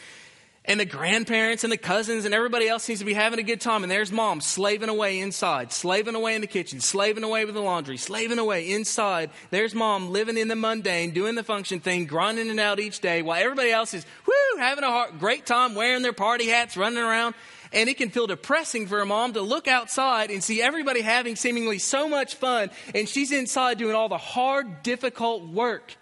And 0.64 0.80
the 0.80 0.86
grandparents 0.86 1.64
and 1.64 1.74
the 1.74 1.78
cousins 1.78 2.26
and 2.26 2.34
everybody 2.36 2.68
else 2.68 2.84
seems 2.84 3.00
to 3.00 3.06
be 3.06 3.16
having 3.16 3.40
a 3.40 3.44
good 3.44 3.62
time. 3.62 3.82
And 3.82 3.92
there's 3.92 4.12
mom 4.12 4.42
slaving 4.42 4.90
away 4.90 5.20
inside, 5.20 5.72
slaving 5.72 6.14
away 6.14 6.36
in 6.36 6.42
the 6.42 6.48
kitchen, 6.48 6.82
slaving 6.82 7.24
away 7.24 7.46
with 7.46 7.56
the 7.56 7.62
laundry, 7.62 7.98
slaving 7.98 8.38
away 8.38 8.70
inside. 8.70 9.32
There's 9.50 9.74
mom 9.74 10.12
living 10.12 10.38
in 10.38 10.48
the 10.48 10.56
mundane, 10.56 11.10
doing 11.12 11.34
the 11.34 11.44
function 11.44 11.80
thing, 11.80 12.06
grinding 12.06 12.50
it 12.50 12.60
out 12.60 12.80
each 12.80 13.00
day 13.00 13.24
while 13.24 13.42
everybody 13.42 13.72
else 13.72 13.96
is, 13.96 14.06
whoo, 14.28 14.60
having 14.60 14.84
a 14.84 15.08
great 15.18 15.48
time 15.48 15.74
wearing 15.74 16.04
their 16.04 16.14
party 16.14 16.48
hats, 16.48 16.78
running 16.78 17.00
around. 17.00 17.34
And 17.72 17.88
it 17.88 17.98
can 17.98 18.10
feel 18.10 18.28
depressing 18.28 18.88
for 18.88 19.00
a 19.00 19.06
mom 19.06 19.34
to 19.34 19.42
look 19.42 19.68
outside 19.68 20.32
and 20.32 20.44
see 20.44 20.62
everybody 20.62 21.02
having 21.02 21.36
seemingly 21.36 21.78
so 21.78 22.10
much 22.10 22.36
fun, 22.36 22.72
and 22.96 23.08
she's 23.08 23.32
inside 23.32 23.78
doing 23.78 23.96
all 23.96 24.10
the 24.10 24.18
hard, 24.18 24.82
difficult 24.82 25.44
work. 25.44 25.96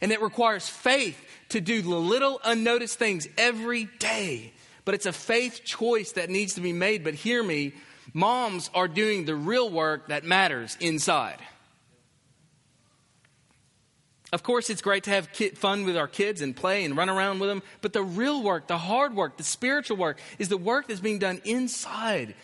And 0.00 0.12
it 0.12 0.22
requires 0.22 0.68
faith 0.68 1.22
to 1.50 1.60
do 1.60 1.82
the 1.82 1.88
little 1.90 2.40
unnoticed 2.42 2.98
things 2.98 3.28
every 3.36 3.84
day. 3.98 4.52
But 4.86 4.94
it's 4.94 5.06
a 5.06 5.12
faith 5.12 5.62
choice 5.64 6.12
that 6.12 6.30
needs 6.30 6.54
to 6.54 6.62
be 6.62 6.72
made. 6.72 7.04
But 7.04 7.14
hear 7.14 7.42
me, 7.42 7.74
moms 8.14 8.70
are 8.74 8.88
doing 8.88 9.26
the 9.26 9.34
real 9.34 9.70
work 9.70 10.08
that 10.08 10.24
matters 10.24 10.76
inside. 10.80 11.38
Of 14.32 14.44
course, 14.44 14.70
it's 14.70 14.82
great 14.82 15.04
to 15.04 15.10
have 15.10 15.28
fun 15.54 15.84
with 15.84 15.96
our 15.96 16.06
kids 16.06 16.40
and 16.40 16.54
play 16.54 16.84
and 16.84 16.96
run 16.96 17.10
around 17.10 17.40
with 17.40 17.48
them, 17.48 17.62
but 17.80 17.92
the 17.92 18.02
real 18.02 18.42
work, 18.42 18.68
the 18.68 18.78
hard 18.78 19.14
work, 19.14 19.36
the 19.36 19.42
spiritual 19.42 19.96
work 19.96 20.20
is 20.38 20.48
the 20.48 20.56
work 20.56 20.86
that's 20.86 21.00
being 21.00 21.18
done 21.18 21.40
inside. 21.44 22.34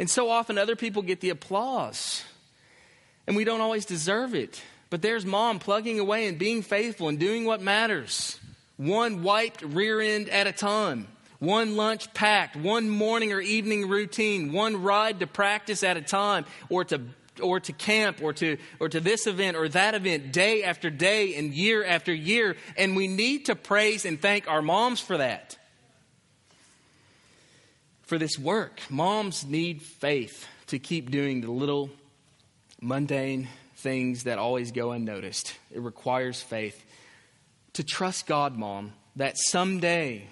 And 0.00 0.10
so 0.10 0.28
often 0.28 0.58
other 0.58 0.74
people 0.74 1.02
get 1.02 1.20
the 1.20 1.30
applause, 1.30 2.24
and 3.26 3.36
we 3.36 3.44
don't 3.44 3.60
always 3.60 3.84
deserve 3.84 4.34
it. 4.34 4.60
But 4.88 5.02
there's 5.02 5.24
mom 5.24 5.60
plugging 5.60 6.00
away 6.00 6.26
and 6.26 6.36
being 6.36 6.62
faithful 6.62 7.08
and 7.08 7.18
doing 7.18 7.44
what 7.44 7.60
matters. 7.60 8.40
One 8.76 9.22
wiped 9.22 9.62
rear 9.62 10.00
end 10.00 10.28
at 10.30 10.48
a 10.48 10.52
time, 10.52 11.06
one 11.38 11.76
lunch 11.76 12.12
packed, 12.12 12.56
one 12.56 12.90
morning 12.90 13.32
or 13.32 13.40
evening 13.40 13.88
routine, 13.88 14.52
one 14.52 14.82
ride 14.82 15.20
to 15.20 15.28
practice 15.28 15.84
at 15.84 15.96
a 15.96 16.02
time, 16.02 16.44
or 16.68 16.84
to 16.86 17.02
or 17.42 17.60
to 17.60 17.72
camp 17.72 18.22
or 18.22 18.32
to 18.34 18.56
or 18.78 18.88
to 18.88 19.00
this 19.00 19.26
event 19.26 19.56
or 19.56 19.68
that 19.68 19.94
event 19.94 20.32
day 20.32 20.62
after 20.62 20.90
day 20.90 21.36
and 21.36 21.54
year 21.54 21.84
after 21.84 22.12
year. 22.12 22.56
And 22.76 22.96
we 22.96 23.08
need 23.08 23.46
to 23.46 23.54
praise 23.54 24.04
and 24.04 24.20
thank 24.20 24.48
our 24.48 24.62
moms 24.62 25.00
for 25.00 25.16
that. 25.18 25.56
For 28.02 28.18
this 28.18 28.38
work 28.38 28.80
moms 28.90 29.44
need 29.44 29.82
faith 29.82 30.46
to 30.68 30.78
keep 30.78 31.10
doing 31.10 31.40
the 31.40 31.50
little 31.50 31.90
mundane 32.80 33.48
things 33.76 34.24
that 34.24 34.38
always 34.38 34.72
go 34.72 34.92
unnoticed. 34.92 35.56
It 35.72 35.80
requires 35.80 36.40
faith 36.40 36.84
to 37.74 37.84
trust 37.84 38.26
God 38.26 38.56
mom 38.56 38.92
that 39.16 39.36
someday 39.36 40.26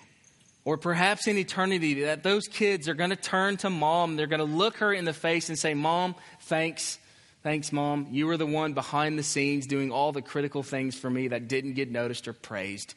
or 0.64 0.76
perhaps 0.76 1.26
in 1.26 1.38
eternity 1.38 2.02
that 2.02 2.22
those 2.22 2.46
kids 2.46 2.88
are 2.88 2.94
going 2.94 3.08
to 3.10 3.16
turn 3.16 3.56
to 3.56 3.70
mom. 3.70 4.16
They're 4.16 4.26
going 4.26 4.40
to 4.40 4.44
look 4.44 4.76
her 4.78 4.92
in 4.92 5.06
the 5.06 5.14
face 5.14 5.48
and 5.48 5.58
say 5.58 5.72
mom 5.72 6.14
thanks. 6.48 6.98
Thanks 7.42 7.72
mom. 7.72 8.08
You 8.10 8.26
were 8.26 8.36
the 8.36 8.46
one 8.46 8.72
behind 8.72 9.18
the 9.18 9.22
scenes 9.22 9.66
doing 9.66 9.92
all 9.92 10.12
the 10.12 10.22
critical 10.22 10.62
things 10.62 10.98
for 10.98 11.08
me 11.08 11.28
that 11.28 11.48
didn't 11.48 11.74
get 11.74 11.90
noticed 11.90 12.26
or 12.26 12.32
praised. 12.32 12.94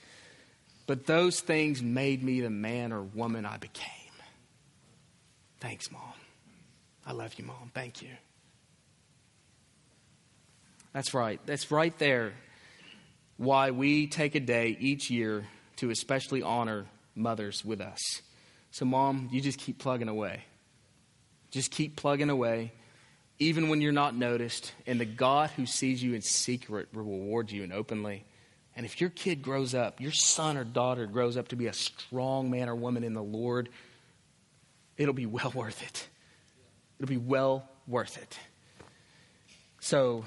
But 0.87 1.05
those 1.05 1.39
things 1.39 1.81
made 1.81 2.23
me 2.23 2.41
the 2.41 2.49
man 2.49 2.91
or 2.91 3.01
woman 3.01 3.45
i 3.45 3.57
became. 3.57 3.87
Thanks 5.59 5.91
mom. 5.91 6.01
I 7.05 7.13
love 7.13 7.35
you 7.37 7.45
mom. 7.45 7.71
Thank 7.73 8.01
you. 8.01 8.09
That's 10.93 11.13
right. 11.13 11.39
That's 11.45 11.71
right 11.71 11.97
there 11.99 12.33
why 13.37 13.71
we 13.71 14.07
take 14.07 14.35
a 14.35 14.39
day 14.39 14.75
each 14.79 15.09
year 15.09 15.45
to 15.77 15.89
especially 15.89 16.41
honor 16.41 16.85
mothers 17.15 17.63
with 17.63 17.81
us. 17.81 17.99
So, 18.71 18.85
mom, 18.85 19.29
you 19.31 19.41
just 19.41 19.59
keep 19.59 19.79
plugging 19.79 20.07
away. 20.07 20.43
Just 21.49 21.71
keep 21.71 21.95
plugging 21.95 22.29
away, 22.29 22.71
even 23.41 23.69
when 23.69 23.81
you're 23.81 23.91
not 23.91 24.15
noticed. 24.15 24.71
And 24.85 24.99
the 24.99 25.05
God 25.05 25.49
who 25.51 25.65
sees 25.65 26.01
you 26.01 26.13
in 26.13 26.21
secret 26.21 26.89
will 26.93 27.03
reward 27.03 27.51
you 27.51 27.63
and 27.63 27.73
openly. 27.73 28.23
And 28.75 28.85
if 28.85 29.01
your 29.01 29.09
kid 29.09 29.41
grows 29.41 29.73
up, 29.73 29.99
your 29.99 30.11
son 30.11 30.57
or 30.57 30.63
daughter 30.63 31.07
grows 31.07 31.37
up 31.37 31.47
to 31.49 31.55
be 31.55 31.65
a 31.65 31.73
strong 31.73 32.51
man 32.51 32.69
or 32.69 32.75
woman 32.75 33.03
in 33.03 33.13
the 33.13 33.23
Lord, 33.23 33.69
it'll 34.95 35.15
be 35.15 35.25
well 35.37 35.51
worth 35.55 35.81
it. 35.81 36.07
It'll 36.99 37.09
be 37.09 37.17
well 37.17 37.67
worth 37.87 38.17
it. 38.17 38.37
So, 39.79 40.23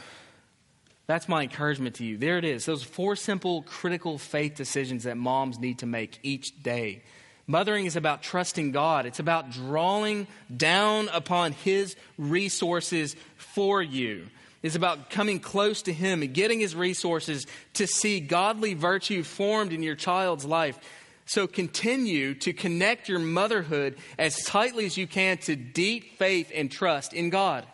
that's 1.07 1.29
my 1.29 1.43
encouragement 1.43 1.97
to 1.97 2.05
you. 2.05 2.17
There 2.17 2.39
it 2.39 2.45
is. 2.45 2.65
Those 2.65 2.83
four 2.83 3.15
simple, 3.15 3.63
critical 3.63 4.19
faith 4.19 4.57
decisions 4.57 5.05
that 5.05 5.17
moms 5.17 5.61
need 5.61 5.79
to 5.81 5.87
make 5.87 6.19
each 6.23 6.63
day. 6.63 7.03
Mothering 7.47 7.85
is 7.85 7.97
about 7.97 8.23
trusting 8.23 8.73
God, 8.73 9.05
it's 9.07 9.19
about 9.19 9.51
drawing 9.51 10.27
down 10.55 11.09
upon 11.13 11.53
His 11.53 11.95
resources 12.17 13.17
for 13.37 13.83
you. 13.83 14.27
It's 14.63 14.77
about 14.77 15.11
coming 15.11 15.41
close 15.41 15.83
to 15.83 15.93
Him 15.93 16.23
and 16.23 16.33
getting 16.33 16.59
His 16.59 16.75
resources 16.75 17.47
to 17.75 17.87
see 17.87 18.21
godly 18.21 18.73
virtue 18.73 19.23
formed 19.23 19.75
in 19.75 19.83
your 19.83 19.95
child's 19.95 20.47
life. 20.47 20.79
So 21.27 21.47
continue 21.47 22.35
to 22.37 22.55
connect 22.55 23.09
your 23.09 23.19
motherhood 23.19 23.97
as 24.19 24.43
tightly 24.45 24.87
as 24.87 24.97
you 24.97 25.07
can 25.07 25.37
to 25.39 25.57
deep 25.57 26.19
faith 26.19 26.51
and 26.55 26.71
trust 26.71 27.13
in 27.13 27.29
God. 27.29 27.67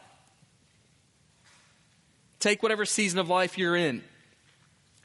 Take 2.41 2.63
whatever 2.63 2.85
season 2.85 3.21
of 3.21 3.29
life 3.29 3.57
you're 3.57 3.77
in 3.77 4.03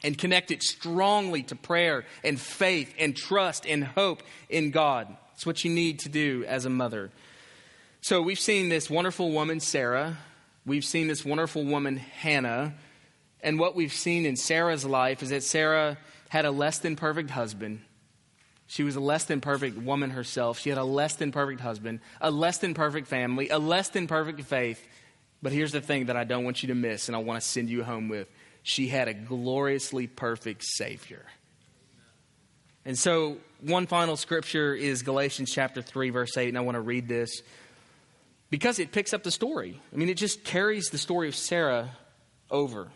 and 0.06 0.16
connect 0.16 0.52
it 0.52 0.62
strongly 0.62 1.42
to 1.42 1.56
prayer 1.56 2.06
and 2.24 2.40
faith 2.40 2.94
and 3.00 3.16
trust 3.16 3.66
and 3.66 3.84
hope 3.84 4.22
in 4.50 4.70
God. 4.70 5.08
It's 5.34 5.48
what 5.48 5.66
you 5.66 5.72
need 5.72 6.00
to 6.02 6.10
do 6.10 6.46
as 6.48 6.66
a 6.66 6.70
mother. 6.70 7.10
So 8.02 8.22
we've 8.22 8.40
seen 8.40 8.70
this 8.70 8.88
wonderful 8.88 9.32
woman, 9.32 9.60
Sarah. 9.60 10.18
We've 10.64 10.86
seen 10.86 11.08
this 11.08 11.26
wonderful 11.26 11.66
woman, 11.66 11.98
Hannah. 11.98 12.76
And 13.42 13.60
what 13.60 13.76
we've 13.76 13.92
seen 13.92 14.28
in 14.28 14.36
Sarah's 14.36 14.86
life 14.86 15.24
is 15.24 15.30
that 15.30 15.42
Sarah 15.42 15.98
had 16.30 16.46
a 16.46 16.52
less 16.52 16.78
than 16.78 16.96
perfect 16.96 17.32
husband. 17.32 17.82
She 18.68 18.84
was 18.84 18.96
a 18.96 19.00
less 19.00 19.24
than 19.24 19.42
perfect 19.42 19.76
woman 19.76 20.12
herself. 20.12 20.60
She 20.60 20.70
had 20.70 20.78
a 20.78 20.84
less 20.84 21.16
than 21.16 21.32
perfect 21.32 21.62
husband, 21.62 22.00
a 22.22 22.30
less 22.30 22.60
than 22.60 22.76
perfect 22.76 23.08
family, 23.08 23.50
a 23.50 23.58
less 23.58 23.90
than 23.90 24.06
perfect 24.06 24.42
faith. 24.42 24.86
But 25.42 25.52
here's 25.52 25.72
the 25.72 25.82
thing 25.82 26.08
that 26.08 26.16
I 26.16 26.26
don't 26.26 26.44
want 26.44 26.62
you 26.62 26.68
to 26.68 26.76
miss, 26.76 27.10
and 27.10 27.16
I 27.16 27.20
want 27.20 27.42
to 27.42 27.48
send 27.48 27.70
you 27.70 27.84
home 27.84 28.08
with. 28.08 28.28
She 28.68 28.88
had 28.88 29.08
a 29.08 29.14
gloriously 29.14 30.08
perfect 30.08 30.64
Savior. 30.64 31.24
And 32.84 32.98
so, 32.98 33.38
one 33.62 33.86
final 33.86 34.18
scripture 34.18 34.74
is 34.74 35.04
Galatians 35.04 35.52
chapter 35.52 35.84
3, 35.84 36.10
verse 36.10 36.36
8, 36.36 36.50
and 36.50 36.58
I 36.58 36.62
want 36.62 36.74
to 36.74 36.82
read 36.82 37.08
this 37.08 37.44
because 38.50 38.80
it 38.80 38.92
picks 38.92 39.14
up 39.14 39.22
the 39.22 39.30
story. 39.30 39.80
I 39.94 39.98
mean, 39.98 40.10
it 40.10 40.18
just 40.18 40.44
carries 40.44 40.90
the 40.90 40.98
story 40.98 41.28
of 41.28 41.36
Sarah 41.36 41.92
over. 42.50 42.88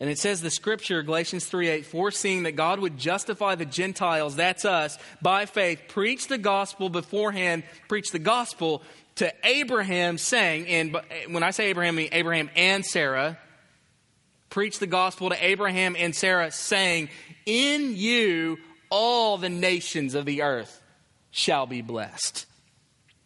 And 0.00 0.10
it 0.10 0.18
says 0.18 0.42
the 0.42 0.50
scripture, 0.50 1.02
Galatians 1.02 1.46
3 1.46 1.68
8, 1.68 1.86
foreseeing 1.86 2.42
that 2.42 2.52
God 2.52 2.78
would 2.78 2.98
justify 2.98 3.54
the 3.54 3.64
Gentiles, 3.64 4.36
that's 4.36 4.66
us, 4.66 4.98
by 5.22 5.46
faith, 5.46 5.80
preach 5.88 6.26
the 6.26 6.38
gospel 6.38 6.90
beforehand, 6.90 7.62
preach 7.88 8.10
the 8.10 8.18
gospel 8.18 8.82
to 9.14 9.32
Abraham, 9.44 10.18
saying, 10.18 10.66
and 10.66 11.00
when 11.30 11.42
I 11.42 11.52
say 11.52 11.68
Abraham, 11.68 11.94
I 11.94 11.96
mean 11.96 12.08
Abraham 12.12 12.50
and 12.54 12.84
Sarah, 12.84 13.38
preach 14.50 14.78
the 14.78 14.86
gospel 14.86 15.30
to 15.30 15.44
Abraham 15.44 15.96
and 15.98 16.14
Sarah, 16.14 16.50
saying, 16.50 17.08
In 17.46 17.96
you 17.96 18.58
all 18.90 19.38
the 19.38 19.48
nations 19.48 20.14
of 20.14 20.26
the 20.26 20.42
earth 20.42 20.82
shall 21.30 21.66
be 21.66 21.80
blessed. 21.80 22.46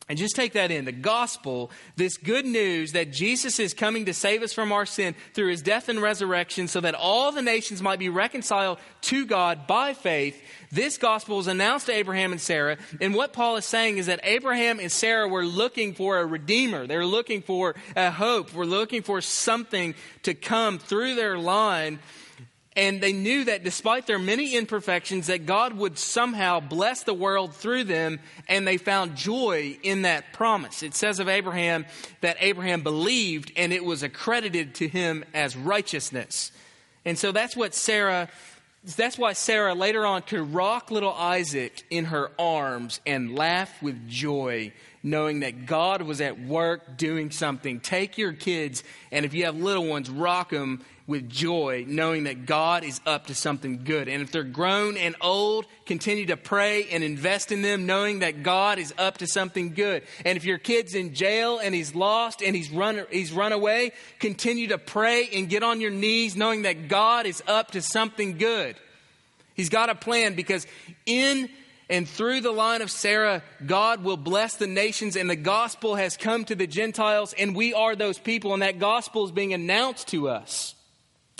And 0.06 0.18
just 0.18 0.36
take 0.36 0.52
that 0.52 0.70
in. 0.70 0.84
The 0.84 0.92
gospel, 0.92 1.70
this 1.96 2.18
good 2.18 2.44
news 2.44 2.92
that 2.92 3.10
Jesus 3.10 3.58
is 3.58 3.72
coming 3.72 4.04
to 4.04 4.12
save 4.12 4.42
us 4.42 4.52
from 4.52 4.70
our 4.70 4.84
sin 4.84 5.14
through 5.32 5.48
his 5.48 5.62
death 5.62 5.88
and 5.88 6.00
resurrection 6.00 6.68
so 6.68 6.80
that 6.82 6.94
all 6.94 7.32
the 7.32 7.40
nations 7.40 7.80
might 7.80 7.98
be 7.98 8.10
reconciled 8.10 8.78
to 9.02 9.24
God 9.24 9.66
by 9.66 9.94
faith. 9.94 10.38
This 10.70 10.98
gospel 10.98 11.38
was 11.38 11.46
announced 11.46 11.86
to 11.86 11.92
Abraham 11.92 12.32
and 12.32 12.40
Sarah. 12.40 12.76
And 13.00 13.14
what 13.14 13.32
Paul 13.32 13.56
is 13.56 13.64
saying 13.64 13.96
is 13.96 14.06
that 14.06 14.20
Abraham 14.24 14.78
and 14.78 14.92
Sarah 14.92 15.26
were 15.26 15.46
looking 15.46 15.94
for 15.94 16.18
a 16.18 16.26
redeemer. 16.26 16.86
They're 16.86 17.06
looking 17.06 17.40
for 17.40 17.74
a 17.96 18.10
hope. 18.10 18.52
We're 18.52 18.66
looking 18.66 19.00
for 19.00 19.22
something 19.22 19.94
to 20.24 20.34
come 20.34 20.78
through 20.78 21.14
their 21.14 21.38
line 21.38 21.98
and 22.76 23.00
they 23.00 23.12
knew 23.12 23.44
that 23.44 23.62
despite 23.62 24.06
their 24.06 24.18
many 24.18 24.56
imperfections, 24.56 25.28
that 25.28 25.46
God 25.46 25.74
would 25.74 25.96
somehow 25.96 26.58
bless 26.58 27.04
the 27.04 27.14
world 27.14 27.54
through 27.54 27.84
them, 27.84 28.18
and 28.48 28.66
they 28.66 28.78
found 28.78 29.14
joy 29.14 29.78
in 29.82 30.02
that 30.02 30.32
promise. 30.32 30.82
It 30.82 30.94
says 30.94 31.20
of 31.20 31.28
Abraham 31.28 31.86
that 32.20 32.36
Abraham 32.40 32.82
believed, 32.82 33.52
and 33.56 33.72
it 33.72 33.84
was 33.84 34.02
accredited 34.02 34.74
to 34.76 34.88
him 34.88 35.24
as 35.32 35.56
righteousness. 35.56 36.50
And 37.04 37.16
so 37.16 37.30
that's 37.30 37.56
what 37.56 37.74
Sarah, 37.74 38.28
that's 38.96 39.18
why 39.18 39.34
Sarah 39.34 39.74
later 39.74 40.04
on 40.04 40.22
could 40.22 40.52
rock 40.52 40.90
little 40.90 41.14
Isaac 41.14 41.84
in 41.90 42.06
her 42.06 42.32
arms 42.40 43.00
and 43.06 43.36
laugh 43.36 43.82
with 43.82 44.08
joy 44.08 44.72
knowing 45.04 45.40
that 45.40 45.66
God 45.66 46.00
was 46.00 46.22
at 46.22 46.40
work 46.40 46.96
doing 46.96 47.30
something. 47.30 47.78
Take 47.78 48.16
your 48.16 48.32
kids, 48.32 48.82
and 49.12 49.26
if 49.26 49.34
you 49.34 49.44
have 49.44 49.54
little 49.54 49.86
ones, 49.86 50.08
rock 50.08 50.48
them 50.48 50.82
with 51.06 51.28
joy, 51.28 51.84
knowing 51.86 52.24
that 52.24 52.46
God 52.46 52.82
is 52.82 53.00
up 53.04 53.26
to 53.26 53.34
something 53.34 53.84
good. 53.84 54.08
And 54.08 54.22
if 54.22 54.32
they're 54.32 54.42
grown 54.42 54.96
and 54.96 55.14
old, 55.20 55.66
continue 55.84 56.26
to 56.26 56.36
pray 56.36 56.88
and 56.90 57.04
invest 57.04 57.52
in 57.52 57.60
them, 57.60 57.84
knowing 57.84 58.20
that 58.20 58.42
God 58.42 58.78
is 58.78 58.94
up 58.96 59.18
to 59.18 59.26
something 59.26 59.74
good. 59.74 60.02
And 60.24 60.38
if 60.38 60.44
your 60.44 60.56
kid's 60.56 60.94
in 60.94 61.14
jail 61.14 61.58
and 61.58 61.74
he's 61.74 61.94
lost 61.94 62.42
and 62.42 62.56
he's 62.56 62.70
run, 62.70 63.04
he's 63.10 63.32
run 63.32 63.52
away, 63.52 63.92
continue 64.18 64.68
to 64.68 64.78
pray 64.78 65.28
and 65.34 65.48
get 65.48 65.62
on 65.62 65.80
your 65.80 65.90
knees, 65.90 66.36
knowing 66.36 66.62
that 66.62 66.88
God 66.88 67.26
is 67.26 67.42
up 67.46 67.72
to 67.72 67.82
something 67.82 68.38
good. 68.38 68.76
He's 69.54 69.68
got 69.68 69.90
a 69.90 69.94
plan 69.94 70.34
because 70.34 70.66
in 71.04 71.50
and 71.90 72.08
through 72.08 72.40
the 72.40 72.50
line 72.50 72.80
of 72.80 72.90
Sarah, 72.90 73.42
God 73.64 74.02
will 74.02 74.16
bless 74.16 74.56
the 74.56 74.66
nations, 74.66 75.16
and 75.16 75.28
the 75.28 75.36
gospel 75.36 75.96
has 75.96 76.16
come 76.16 76.44
to 76.46 76.54
the 76.54 76.66
Gentiles, 76.66 77.34
and 77.34 77.54
we 77.54 77.74
are 77.74 77.94
those 77.94 78.18
people, 78.18 78.54
and 78.54 78.62
that 78.62 78.78
gospel 78.78 79.26
is 79.26 79.32
being 79.32 79.52
announced 79.52 80.08
to 80.08 80.30
us. 80.30 80.73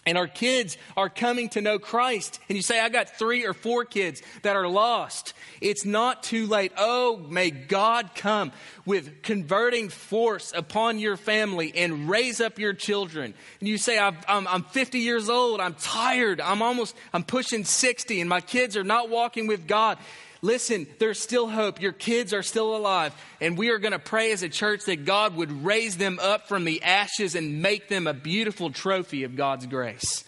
And 0.07 0.19
our 0.19 0.29
kids 0.29 0.77
are 0.97 1.09
coming 1.09 1.49
to 1.51 1.61
know 1.61 1.79
Christ. 1.79 2.39
And 2.49 2.57
you 2.57 2.63
say, 2.63 2.79
I 2.79 2.91
got 2.91 3.19
three 3.19 3.47
or 3.47 3.55
four 3.55 3.85
kids 3.85 4.23
that 4.43 4.55
are 4.55 4.69
lost. 4.69 5.33
It's 5.61 5.85
not 5.85 6.23
too 6.23 6.47
late. 6.47 6.73
Oh, 6.77 7.17
may 7.17 7.51
God 7.51 8.11
come 8.15 8.53
with 8.85 9.23
converting 9.23 9.89
force 9.89 10.53
upon 10.55 10.99
your 10.99 11.17
family 11.17 11.73
and 11.75 12.09
raise 12.09 12.41
up 12.41 12.59
your 12.59 12.75
children. 12.75 13.33
And 13.61 13.69
you 13.69 13.79
say, 13.79 13.99
I'm, 13.99 14.19
I'm 14.29 14.65
50 14.65 14.99
years 14.99 15.31
old. 15.31 15.61
I'm 15.61 15.75
tired. 15.75 16.41
I'm 16.41 16.61
almost, 16.61 16.95
I'm 17.15 17.25
pushing 17.25 17.65
60 17.65 18.21
and 18.21 18.29
my 18.29 18.43
kids 18.43 18.77
are 18.77 18.85
not 18.85 19.09
walking 19.09 19.47
with 19.47 19.67
God. 19.67 19.97
Listen, 20.45 20.87
there's 20.99 21.19
still 21.19 21.49
hope. 21.49 21.81
Your 21.81 21.95
kids 21.95 22.35
are 22.35 22.43
still 22.43 22.77
alive. 22.77 23.15
And 23.41 23.57
we 23.57 23.71
are 23.71 23.79
going 23.79 23.93
to 23.93 23.99
pray 23.99 24.31
as 24.31 24.43
a 24.43 24.49
church 24.51 24.85
that 24.85 25.07
God 25.07 25.37
would 25.37 25.65
raise 25.65 25.97
them 25.97 26.19
up 26.21 26.49
from 26.49 26.67
the 26.67 26.83
ashes 26.83 27.35
and 27.35 27.63
make 27.63 27.89
them 27.89 28.07
a 28.07 28.13
beautiful 28.13 28.71
trophy 28.71 29.25
of 29.25 29.37
God's 29.37 29.65
grace. 29.65 30.23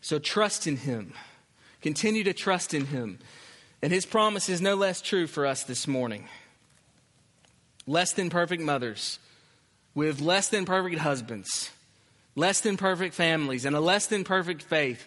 So 0.00 0.18
trust 0.18 0.66
in 0.66 0.78
Him. 0.78 1.14
Continue 1.80 2.24
to 2.24 2.32
trust 2.32 2.74
in 2.74 2.86
Him. 2.86 3.20
And 3.80 3.92
His 3.92 4.04
promise 4.04 4.48
is 4.48 4.60
no 4.60 4.74
less 4.74 5.00
true 5.00 5.28
for 5.28 5.46
us 5.46 5.62
this 5.62 5.86
morning. 5.86 6.26
Less 7.86 8.12
than 8.12 8.30
perfect 8.30 8.64
mothers 8.64 9.20
with 9.94 10.20
less 10.20 10.48
than 10.48 10.64
perfect 10.64 10.98
husbands, 10.98 11.70
less 12.34 12.60
than 12.60 12.76
perfect 12.76 13.14
families, 13.14 13.64
and 13.64 13.76
a 13.76 13.80
less 13.80 14.08
than 14.08 14.24
perfect 14.24 14.62
faith, 14.62 15.06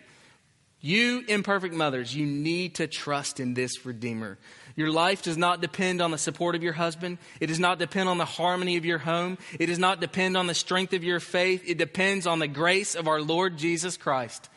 you 0.86 1.24
imperfect 1.30 1.74
mothers, 1.74 2.14
you 2.14 2.26
need 2.26 2.76
to 2.76 2.88
trust 2.88 3.40
in 3.40 3.54
this 3.54 3.86
Redeemer. 3.86 4.38
Your 4.76 4.92
life 4.92 5.22
does 5.22 5.38
not 5.38 5.62
depend 5.62 6.02
on 6.02 6.12
the 6.12 6.18
support 6.18 6.56
of 6.56 6.62
your 6.62 6.74
husband. 6.74 7.20
It 7.40 7.48
does 7.48 7.60
not 7.60 7.80
depend 7.80 8.10
on 8.10 8.18
the 8.18 8.26
harmony 8.26 8.76
of 8.76 8.84
your 8.84 8.98
home. 8.98 9.38
It 9.58 9.68
does 9.68 9.80
not 9.80 10.02
depend 10.02 10.36
on 10.36 10.48
the 10.48 10.54
strength 10.54 10.92
of 10.92 11.02
your 11.02 11.22
faith. 11.22 11.64
It 11.66 11.78
depends 11.78 12.28
on 12.28 12.40
the 12.40 12.50
grace 12.50 12.96
of 12.96 13.08
our 13.08 13.22
Lord 13.22 13.56
Jesus 13.58 13.96
Christ. 13.96 14.50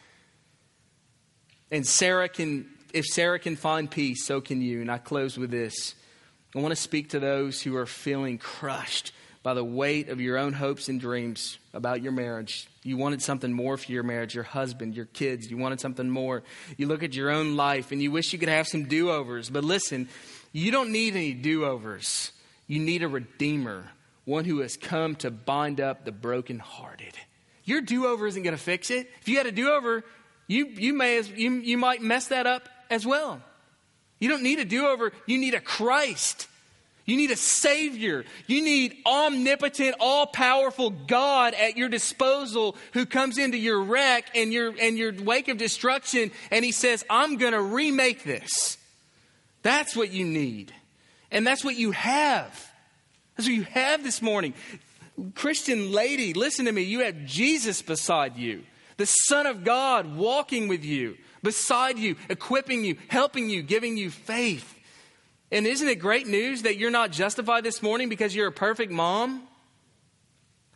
And 1.71 1.87
Sarah 1.87 2.29
can, 2.29 2.67
if 2.93 3.05
Sarah 3.05 3.39
can 3.39 3.55
find 3.55 3.89
peace, 3.89 4.27
so 4.27 4.41
can 4.41 4.61
you. 4.61 4.81
And 4.81 4.91
I 4.91 4.99
close 4.99 5.39
with 5.39 5.53
this. 5.53 5.95
I 6.57 6.59
want 6.59 6.73
to 6.73 6.81
speak 6.81 7.11
to 7.11 7.21
those 7.21 7.63
who 7.63 7.77
are 7.77 7.87
feeling 7.87 8.39
crushed 8.39 9.13
by 9.47 9.55
the 9.55 9.65
weight 9.65 10.09
of 10.09 10.21
your 10.21 10.37
own 10.39 10.53
hopes 10.53 10.89
and 10.89 11.01
dreams 11.01 11.61
about 11.73 12.03
your 12.03 12.11
marriage. 12.11 12.67
You 12.83 12.97
wanted 12.97 13.23
something 13.23 13.53
more 13.53 13.77
for 13.77 13.93
your 13.93 14.03
marriage, 14.03 14.35
your 14.35 14.43
husband, 14.43 14.97
your 14.97 15.05
kids. 15.05 15.49
You 15.49 15.57
wanted 15.57 15.81
something 15.81 16.11
more. 16.11 16.43
You 16.77 16.89
look 16.89 17.05
at 17.05 17.15
your 17.15 17.31
own 17.31 17.55
life 17.55 17.93
and 17.93 18.03
you 18.03 18.11
wish 18.11 18.33
you 18.33 18.41
could 18.41 18.49
have 18.49 18.67
some 18.67 18.87
do 18.87 19.09
overs. 19.09 19.49
But 19.49 19.63
listen, 19.63 20.09
you 20.51 20.73
don't 20.73 20.91
need 20.91 21.15
any 21.15 21.33
do 21.33 21.65
overs. 21.65 22.33
You 22.67 22.81
need 22.81 23.05
a 23.05 23.09
redeemer, 23.09 23.85
one 24.25 24.47
who 24.47 24.63
has 24.63 24.77
come 24.77 25.15
to 25.15 25.31
bind 25.31 25.81
up 25.81 26.05
the 26.05 26.11
brokenhearted. 26.11 27.15
Your 27.63 27.83
do 27.83 28.07
over 28.07 28.27
isn't 28.27 28.43
going 28.43 28.57
to 28.57 28.61
fix 28.61 28.91
it. 28.91 29.09
If 29.21 29.29
you 29.29 29.37
had 29.37 29.47
a 29.47 29.53
do 29.53 29.71
over, 29.71 30.03
you, 30.49 30.67
you, 30.67 30.93
may 30.93 31.19
as, 31.19 31.31
you, 31.31 31.53
you 31.53 31.79
might 31.79 32.03
mess 32.03 32.27
that 32.31 32.49
up 32.49 32.69
as 32.91 33.07
well. 33.07 33.41
You 34.19 34.29
don't 34.29 34.43
need 34.43 34.59
a 34.59 34.65
do 34.65 34.89
over, 34.89 35.13
you 35.25 35.39
need 35.39 35.55
a 35.55 35.61
Christ 35.61 36.49
you 37.07 37.17
need 37.17 37.31
a 37.31 37.37
Savior. 37.37 38.25
You 38.49 38.63
need 38.63 38.97
omnipotent, 39.07 39.95
all 40.01 40.27
powerful 40.27 40.91
God 40.91 41.55
at 41.55 41.77
your 41.77 41.89
disposal 41.89 42.77
who 42.93 43.07
comes 43.07 43.39
into 43.39 43.57
your 43.57 43.81
wreck 43.81 44.31
and 44.35 44.53
your, 44.53 44.75
and 44.79 44.99
your 44.99 45.13
wake 45.13 45.47
of 45.49 45.57
destruction 45.57 46.33
and 46.51 46.65
He 46.65 46.73
says, 46.73 47.05
I'm 47.09 47.37
going 47.37 47.53
to 47.53 47.63
remake 47.63 48.25
this. 48.25 48.77
That's 49.63 49.97
what 49.97 50.11
you 50.11 50.25
need. 50.25 50.73
And 51.31 51.47
that's 51.47 51.65
what 51.65 51.77
you 51.77 51.93
have. 51.93 52.73
That's 53.37 53.49
what 53.49 53.55
you 53.55 53.65
have 53.65 54.03
this 54.03 54.21
morning. 54.21 54.55
Christian 55.35 55.93
lady, 55.93 56.35
listen 56.35 56.67
to 56.67 56.73
me. 56.73 56.83
You 56.83 57.01
have 57.01 57.25
Jesus 57.25 57.83
beside 57.83 58.37
you, 58.37 58.65
the 58.97 59.07
Son 59.07 59.47
of 59.47 59.65
God 59.65 60.17
walking 60.17 60.69
with 60.69 60.85
you, 60.85 61.17
beside 61.43 61.99
you, 61.99 62.17
equipping 62.29 62.85
you, 62.85 62.97
helping 63.09 63.49
you, 63.49 63.63
giving 63.63 63.97
you 63.97 64.11
faith. 64.11 64.76
And 65.53 65.67
isn't 65.67 65.89
it 65.89 65.97
great 65.97 66.27
news 66.27 66.63
that 66.63 66.77
you're 66.77 66.91
not 66.91 67.13
justified 67.13 67.65
this 67.65 67.83
morning 67.83 68.09
because 68.09 68.35
you're 68.35 68.49
a 68.49 68.53
perfect 68.53 68.91
mom? 68.91 69.47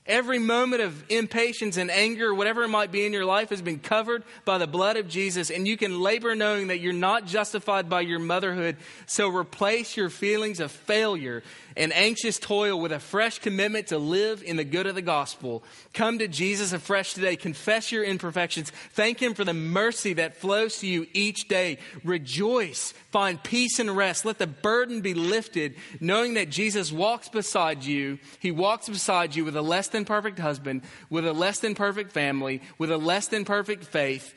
Every 0.07 0.39
moment 0.39 0.83
of 0.83 1.05
impatience 1.11 1.77
and 1.77 1.91
anger, 1.91 2.35
whatever 2.35 2.65
it 2.65 2.69
might 2.69 2.91
be 2.91 3.05
in 3.05 3.13
your 3.13 3.27
life, 3.27 3.51
has 3.51 3.61
been 3.61 3.79
covered 3.79 4.25
by 4.47 4.57
the 4.57 4.67
blood 4.67 4.97
of 4.97 5.09
Jesus. 5.09 5.51
And 5.51 5.69
you 5.69 5.77
can 5.77 6.01
labor 6.01 6.35
knowing 6.35 6.69
that 6.69 6.81
you're 6.81 6.95
not 6.95 7.27
justified 7.27 7.89
by 7.91 8.01
your 8.01 8.19
motherhood. 8.19 8.77
So 9.07 9.29
replace 9.29 9.97
your 9.99 10.09
feelings 10.09 10.59
of 10.59 10.73
failure 10.73 11.43
and 11.77 11.93
anxious 11.93 12.39
toil 12.39 12.81
with 12.81 12.93
a 12.93 12.99
fresh 12.99 13.39
commitment 13.39 13.89
to 13.89 13.99
live 13.99 14.43
in 14.43 14.57
the 14.57 14.65
good 14.65 14.87
of 14.87 14.95
the 14.95 15.03
gospel. 15.03 15.63
Come 15.93 16.19
to 16.19 16.29
Jesus 16.29 16.73
afresh 16.73 17.15
today. 17.15 17.37
Confess 17.37 17.93
your 17.93 18.03
imperfections. 18.03 18.71
Thank 18.93 19.21
Him 19.21 19.35
for 19.35 19.45
the 19.45 19.55
mercy 19.55 20.15
that 20.15 20.37
flows 20.39 20.79
to 20.79 20.87
you 20.87 21.07
each 21.13 21.47
day. 21.47 21.79
Rejoice. 22.05 22.95
Find 23.11 23.43
peace 23.43 23.79
and 23.79 23.95
rest. 23.95 24.25
Let 24.25 24.39
the 24.39 24.47
burden 24.47 25.03
be 25.03 25.15
lifted, 25.15 25.75
knowing 26.01 26.35
that 26.35 26.49
Jesus 26.49 26.91
walks 26.91 27.29
beside 27.29 27.85
you. 27.85 28.19
He 28.41 28.51
walks 28.51 28.89
beside 28.89 29.37
you 29.37 29.45
with 29.45 29.57
a 29.57 29.63
less 29.63 29.90
than 29.91 30.05
perfect 30.05 30.39
husband, 30.39 30.83
with 31.09 31.27
a 31.27 31.33
less 31.33 31.61
than 31.61 31.75
perfect 31.75 32.13
family, 32.13 32.63
with 32.79 32.91
a 32.91 32.97
less 32.97 33.29
than 33.29 33.45
perfect 33.45 33.85
faith, 33.85 34.35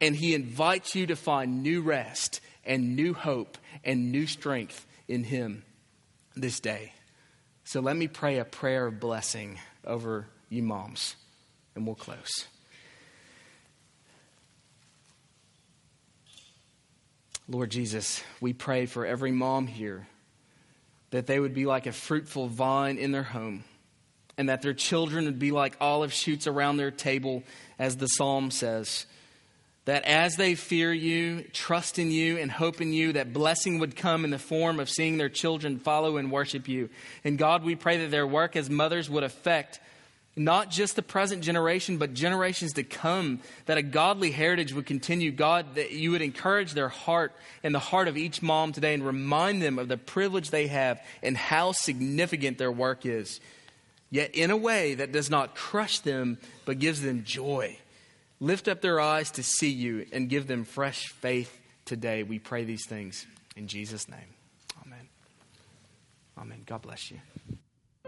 and 0.00 0.14
He 0.14 0.34
invites 0.34 0.94
you 0.94 1.06
to 1.06 1.16
find 1.16 1.62
new 1.62 1.82
rest 1.82 2.40
and 2.64 2.96
new 2.96 3.14
hope 3.14 3.58
and 3.84 4.10
new 4.12 4.26
strength 4.26 4.86
in 5.08 5.24
Him 5.24 5.62
this 6.34 6.60
day. 6.60 6.92
So 7.64 7.80
let 7.80 7.96
me 7.96 8.08
pray 8.08 8.38
a 8.38 8.44
prayer 8.44 8.86
of 8.86 9.00
blessing 9.00 9.58
over 9.84 10.26
you 10.48 10.62
moms, 10.62 11.16
and 11.74 11.86
we'll 11.86 11.94
close. 11.94 12.46
Lord 17.48 17.70
Jesus, 17.70 18.22
we 18.40 18.52
pray 18.52 18.86
for 18.86 19.06
every 19.06 19.30
mom 19.30 19.68
here 19.68 20.08
that 21.10 21.26
they 21.26 21.38
would 21.38 21.54
be 21.54 21.64
like 21.64 21.86
a 21.86 21.92
fruitful 21.92 22.48
vine 22.48 22.98
in 22.98 23.12
their 23.12 23.22
home 23.22 23.62
and 24.38 24.48
that 24.48 24.62
their 24.62 24.74
children 24.74 25.24
would 25.24 25.38
be 25.38 25.50
like 25.50 25.76
olive 25.80 26.12
shoots 26.12 26.46
around 26.46 26.76
their 26.76 26.90
table, 26.90 27.42
as 27.78 27.96
the 27.96 28.06
psalm 28.06 28.50
says 28.50 29.06
that 29.86 30.04
as 30.04 30.34
they 30.36 30.56
fear 30.56 30.92
you, 30.92 31.44
trust 31.52 31.98
in 31.98 32.10
you, 32.10 32.38
and 32.38 32.50
hope 32.50 32.80
in 32.80 32.92
you, 32.92 33.12
that 33.12 33.32
blessing 33.32 33.78
would 33.78 33.94
come 33.94 34.24
in 34.24 34.30
the 34.30 34.38
form 34.38 34.80
of 34.80 34.90
seeing 34.90 35.16
their 35.16 35.28
children 35.28 35.78
follow 35.78 36.16
and 36.16 36.30
worship 36.30 36.68
you. 36.68 36.90
And 37.24 37.38
God, 37.38 37.62
we 37.62 37.76
pray 37.76 37.98
that 37.98 38.10
their 38.10 38.26
work 38.26 38.56
as 38.56 38.68
mothers 38.68 39.08
would 39.08 39.22
affect 39.22 39.78
not 40.34 40.70
just 40.70 40.96
the 40.96 41.02
present 41.02 41.42
generation, 41.42 41.98
but 41.98 42.14
generations 42.14 42.72
to 42.74 42.82
come, 42.82 43.40
that 43.66 43.78
a 43.78 43.82
godly 43.82 44.32
heritage 44.32 44.74
would 44.74 44.86
continue. 44.86 45.30
God, 45.30 45.76
that 45.76 45.92
you 45.92 46.10
would 46.10 46.20
encourage 46.20 46.72
their 46.72 46.88
heart 46.88 47.32
and 47.62 47.72
the 47.72 47.78
heart 47.78 48.08
of 48.08 48.16
each 48.18 48.42
mom 48.42 48.72
today 48.72 48.92
and 48.92 49.06
remind 49.06 49.62
them 49.62 49.78
of 49.78 49.86
the 49.86 49.96
privilege 49.96 50.50
they 50.50 50.66
have 50.66 51.00
and 51.22 51.36
how 51.36 51.70
significant 51.70 52.58
their 52.58 52.72
work 52.72 53.06
is. 53.06 53.40
Yet 54.10 54.34
in 54.34 54.50
a 54.50 54.56
way 54.56 54.94
that 54.94 55.12
does 55.12 55.30
not 55.30 55.54
crush 55.54 55.98
them, 55.98 56.38
but 56.64 56.78
gives 56.78 57.02
them 57.02 57.24
joy. 57.24 57.78
Lift 58.38 58.68
up 58.68 58.80
their 58.80 59.00
eyes 59.00 59.30
to 59.32 59.42
see 59.42 59.70
you 59.70 60.06
and 60.12 60.28
give 60.28 60.46
them 60.46 60.64
fresh 60.64 61.08
faith 61.08 61.58
today. 61.84 62.22
We 62.22 62.38
pray 62.38 62.64
these 62.64 62.86
things 62.86 63.26
in 63.56 63.66
Jesus' 63.66 64.08
name. 64.08 64.34
Amen. 64.84 65.08
Amen. 66.38 66.62
God 66.66 66.82
bless 66.82 67.10
you. 67.10 67.18